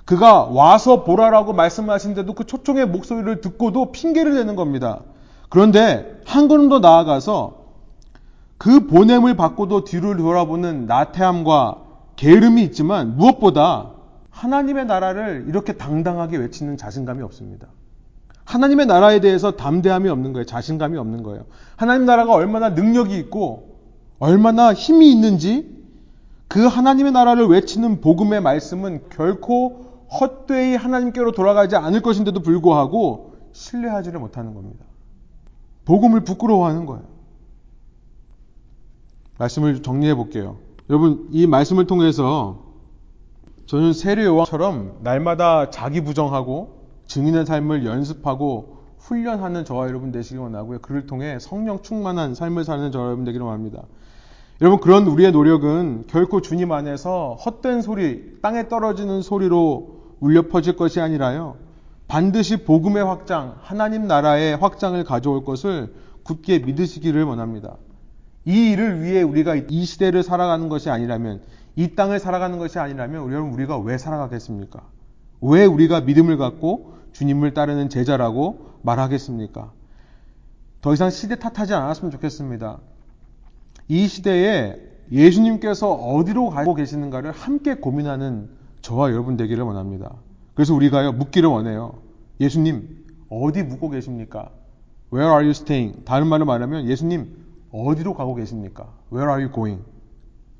그가 0.05 0.45
와서 0.45 1.03
보라라고 1.03 1.53
말씀하신데도 1.53 2.33
그 2.33 2.45
초청의 2.45 2.87
목소리를 2.87 3.41
듣고도 3.41 3.91
핑계를 3.91 4.33
대는 4.33 4.55
겁니다. 4.55 5.01
그런데 5.49 6.19
한 6.25 6.47
걸음 6.47 6.69
더 6.69 6.79
나아가서 6.79 7.59
그 8.57 8.87
보냄을 8.87 9.35
받고도 9.35 9.83
뒤를 9.83 10.17
돌아보는 10.17 10.85
나태함과 10.85 11.77
게으름이 12.15 12.63
있지만 12.63 13.17
무엇보다 13.17 13.91
하나님의 14.39 14.85
나라를 14.85 15.45
이렇게 15.49 15.73
당당하게 15.73 16.37
외치는 16.37 16.77
자신감이 16.77 17.21
없습니다. 17.23 17.67
하나님의 18.45 18.85
나라에 18.85 19.19
대해서 19.19 19.51
담대함이 19.51 20.07
없는 20.07 20.31
거예요. 20.31 20.45
자신감이 20.45 20.97
없는 20.97 21.23
거예요. 21.23 21.45
하나님 21.75 22.05
나라가 22.05 22.33
얼마나 22.33 22.69
능력이 22.69 23.17
있고 23.17 23.79
얼마나 24.17 24.73
힘이 24.73 25.11
있는지 25.11 25.77
그 26.47 26.65
하나님의 26.65 27.11
나라를 27.11 27.47
외치는 27.47 27.99
복음의 27.99 28.41
말씀은 28.41 29.09
결코 29.09 30.05
헛되이 30.19 30.75
하나님께로 30.75 31.33
돌아가지 31.33 31.75
않을 31.75 32.01
것인데도 32.01 32.39
불구하고 32.39 33.33
신뢰하지를 33.51 34.19
못하는 34.19 34.53
겁니다. 34.53 34.85
복음을 35.83 36.21
부끄러워하는 36.21 36.85
거예요. 36.85 37.03
말씀을 39.37 39.83
정리해 39.83 40.15
볼게요. 40.15 40.57
여러분, 40.89 41.27
이 41.31 41.45
말씀을 41.45 41.87
통해서 41.87 42.68
저는 43.69 43.93
세례요왕처럼 43.93 45.01
날마다 45.03 45.69
자기 45.69 46.01
부정하고 46.01 46.87
증인의 47.05 47.45
삶을 47.45 47.85
연습하고 47.85 48.79
훈련하는 48.97 49.63
저와 49.63 49.87
여러분 49.87 50.11
되시기 50.11 50.37
원하고요. 50.37 50.79
그를 50.79 51.05
통해 51.05 51.37
성령 51.39 51.83
충만한 51.83 52.33
삶을 52.33 52.63
사는 52.63 52.91
저와 52.91 53.05
여러분 53.05 53.25
되기를 53.25 53.45
원합니다. 53.45 53.83
여러분, 54.61 54.79
그런 54.79 55.05
우리의 55.05 55.31
노력은 55.31 56.05
결코 56.07 56.41
주님 56.41 56.71
안에서 56.71 57.35
헛된 57.35 57.83
소리, 57.83 58.41
땅에 58.41 58.67
떨어지는 58.69 59.21
소리로 59.21 60.15
울려 60.19 60.47
퍼질 60.47 60.75
것이 60.75 60.99
아니라요. 60.99 61.57
반드시 62.07 62.63
복음의 62.63 63.03
확장, 63.05 63.53
하나님 63.61 64.07
나라의 64.07 64.57
확장을 64.57 65.01
가져올 65.03 65.45
것을 65.45 65.93
굳게 66.23 66.57
믿으시기를 66.59 67.23
원합니다. 67.23 67.77
이 68.45 68.71
일을 68.71 69.03
위해 69.03 69.21
우리가 69.21 69.57
이 69.69 69.85
시대를 69.85 70.23
살아가는 70.23 70.69
것이 70.69 70.89
아니라면, 70.89 71.41
이 71.79 71.95
땅을 71.95 72.19
살아가는 72.19 72.57
것이 72.57 72.77
아니라면, 72.77 73.31
여러분, 73.31 73.53
우리가 73.53 73.77
왜 73.79 73.97
살아가겠습니까? 73.97 74.81
왜 75.39 75.63
우리가 75.63 76.01
믿음을 76.01 76.35
갖고 76.35 76.95
주님을 77.13 77.53
따르는 77.53 77.87
제자라고 77.87 78.71
말하겠습니까? 78.81 79.71
더 80.81 80.93
이상 80.93 81.09
시대 81.09 81.39
탓하지 81.39 81.73
않았으면 81.73 82.11
좋겠습니다. 82.11 82.79
이 83.87 84.07
시대에 84.09 84.75
예수님께서 85.09 85.93
어디로 85.93 86.49
가고 86.49 86.73
계시는가를 86.75 87.31
함께 87.31 87.75
고민하는 87.75 88.49
저와 88.81 89.11
여러분 89.11 89.37
되기를 89.37 89.63
원합니다. 89.63 90.15
그래서 90.55 90.73
우리가요, 90.73 91.13
묻기를 91.13 91.47
원해요. 91.47 91.93
예수님, 92.41 93.05
어디 93.29 93.63
묵고 93.63 93.91
계십니까? 93.91 94.51
Where 95.13 95.31
are 95.31 95.45
you 95.45 95.51
staying? 95.51 96.03
다른 96.03 96.27
말로 96.27 96.43
말하면 96.43 96.89
예수님, 96.89 97.37
어디로 97.71 98.15
가고 98.15 98.35
계십니까? 98.35 98.89
Where 99.13 99.31
are 99.31 99.41
you 99.41 99.53
going? 99.53 99.81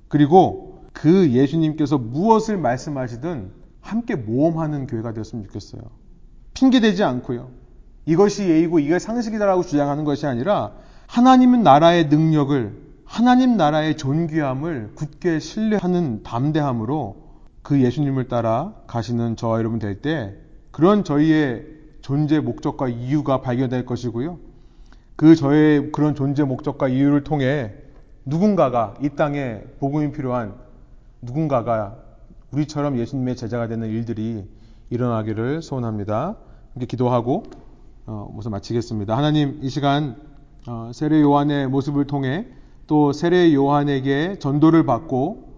그리고 0.07 0.68
그 0.99 1.29
예수님께서 1.31 1.97
무엇을 1.97 2.57
말씀하시든 2.57 3.51
함께 3.79 4.15
모험하는 4.15 4.85
교회가 4.85 5.13
되었으면 5.13 5.45
좋겠어요. 5.45 5.81
핑계대지 6.53 7.05
않고요. 7.05 7.51
이것이 8.05 8.49
예의고 8.49 8.79
이게 8.79 8.99
상식이다라고 8.99 9.61
주장하는 9.61 10.03
것이 10.03 10.27
아니라 10.27 10.73
하나님은 11.07 11.63
나라의 11.63 12.07
능력을 12.09 12.89
하나님 13.05 13.55
나라의 13.55 13.95
존귀함을 13.95 14.91
굳게 14.95 15.39
신뢰하는 15.39 16.23
담대함으로 16.23 17.29
그 17.61 17.81
예수님을 17.81 18.27
따라 18.27 18.73
가시는 18.85 19.37
저와 19.37 19.59
여러분 19.59 19.79
될 19.79 20.01
때 20.01 20.35
그런 20.71 21.05
저희의 21.05 21.65
존재 22.01 22.41
목적과 22.41 22.89
이유가 22.89 23.39
발견될 23.39 23.85
것이고요. 23.85 24.37
그 25.15 25.37
저의 25.37 25.93
그런 25.93 26.13
존재 26.13 26.43
목적과 26.43 26.89
이유를 26.89 27.23
통해 27.23 27.73
누군가가 28.25 28.95
이 29.01 29.09
땅에 29.15 29.61
복음이 29.79 30.11
필요한 30.11 30.67
누군가가 31.21 31.97
우리처럼 32.51 32.97
예수님의 32.97 33.35
제자가 33.35 33.67
되는 33.67 33.87
일들이 33.89 34.45
일어나기를 34.89 35.61
소원합니다. 35.61 36.37
함께 36.73 36.85
기도하고 36.85 37.43
어, 38.05 38.29
모습 38.33 38.51
마치겠습니다. 38.51 39.15
하나님 39.15 39.59
이 39.61 39.69
시간 39.69 40.15
어, 40.67 40.91
세례 40.93 41.21
요한의 41.21 41.67
모습을 41.67 42.05
통해 42.07 42.47
또 42.87 43.11
세례 43.13 43.53
요한에게 43.53 44.37
전도를 44.39 44.85
받고 44.85 45.49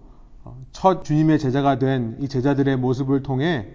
어, 0.43 0.57
첫 0.72 1.03
주님의 1.05 1.39
제자가 1.39 1.80
된 1.80 2.18
이 2.20 2.28
제자들의 2.28 2.78
모습을 2.78 3.24
통해 3.24 3.68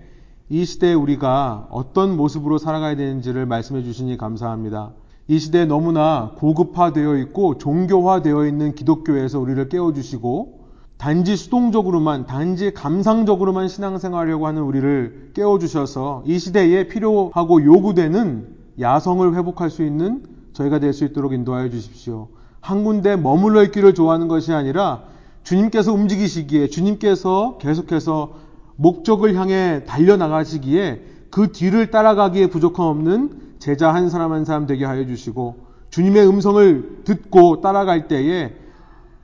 이 0.49 0.65
시대에 0.65 0.95
우리가 0.95 1.69
어떤 1.71 2.17
모습으로 2.17 2.59
살아가야 2.59 2.97
되는지를 2.97 3.47
말씀해 3.47 3.83
주시니 3.83 4.17
감사합니다. 4.17 4.93
이 5.29 5.39
시대에 5.41 5.65
너무나 5.65 6.33
고급화되어 6.37 7.17
있고 7.17 7.59
종교화되어 7.59 8.47
있는 8.47 8.75
기독교에서 8.75 9.41
우리를 9.41 9.69
깨워주시고 9.69 10.56
단지 10.99 11.37
수동적으로만, 11.37 12.27
단지 12.27 12.73
감상적으로만 12.73 13.69
신앙생활하려고 13.69 14.47
하는 14.47 14.63
우리를 14.63 15.31
깨워주셔서 15.35 16.23
이 16.27 16.39
시대에 16.39 16.89
필요하고 16.89 17.65
요구되는 17.65 18.49
야성을 18.81 19.35
회복할 19.35 19.71
수 19.71 19.85
있는 19.85 20.25
저희가 20.53 20.79
될 20.79 20.93
수 20.93 21.05
있도록 21.05 21.33
인도하여 21.35 21.69
주십시오. 21.69 22.29
한 22.61 22.83
군데 22.83 23.15
머물러 23.17 23.63
있기를 23.65 23.95
좋아하는 23.95 24.27
것이 24.27 24.53
아니라 24.53 25.03
주님께서 25.45 25.93
움직이시기에 25.93 26.69
주님께서 26.69 27.59
계속해서 27.59 28.33
목적을 28.77 29.35
향해 29.37 29.85
달려나가시기에 29.87 31.03
그 31.31 31.53
뒤를 31.53 31.91
따라가기에 31.91 32.49
부족함 32.49 32.87
없는 32.87 33.31
제자 33.59 33.93
한 33.95 34.09
사람 34.09 34.33
한 34.33 34.45
사람 34.45 34.67
되게 34.67 34.85
하여 34.85 35.07
주시고 35.07 35.57
주님의 35.91 36.27
음성을 36.27 37.03
듣고 37.05 37.61
따라갈 37.61 38.09
때에 38.09 38.53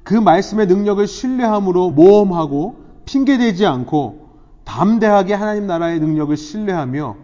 그 0.05 0.15
말씀의 0.15 0.67
능력을 0.67 1.07
신뢰함으로 1.07 1.91
모험하고 1.91 2.77
핑계대지 3.05 3.67
않고 3.67 4.29
담대하게 4.65 5.35
하나님 5.35 5.67
나라의 5.67 6.01
능력을 6.01 6.37
신뢰하며 6.37 7.17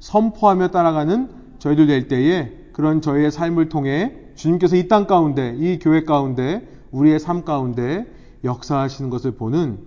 선포하며 0.00 0.68
따라가는 0.68 1.30
저희들 1.58 1.86
될 1.86 2.08
때에 2.08 2.52
그런 2.72 3.00
저희의 3.00 3.30
삶을 3.30 3.68
통해 3.68 4.16
주님께서 4.34 4.76
이 4.76 4.88
땅 4.88 5.06
가운데, 5.06 5.54
이 5.58 5.78
교회 5.78 6.04
가운데, 6.04 6.66
우리의 6.90 7.20
삶 7.20 7.44
가운데 7.44 8.06
역사하시는 8.44 9.10
것을 9.10 9.32
보는 9.32 9.78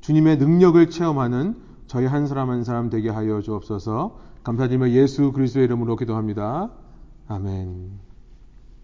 주님의 0.00 0.38
능력을 0.38 0.90
체험하는 0.90 1.56
저희 1.86 2.06
한 2.06 2.26
사람 2.26 2.50
한 2.50 2.64
사람 2.64 2.90
되게 2.90 3.10
하여 3.10 3.40
주옵소서 3.40 4.18
감사드리며 4.42 4.90
예수 4.90 5.32
그리스도의 5.32 5.66
이름으로 5.66 5.96
기도합니다. 5.96 6.70
아멘. 7.28 8.11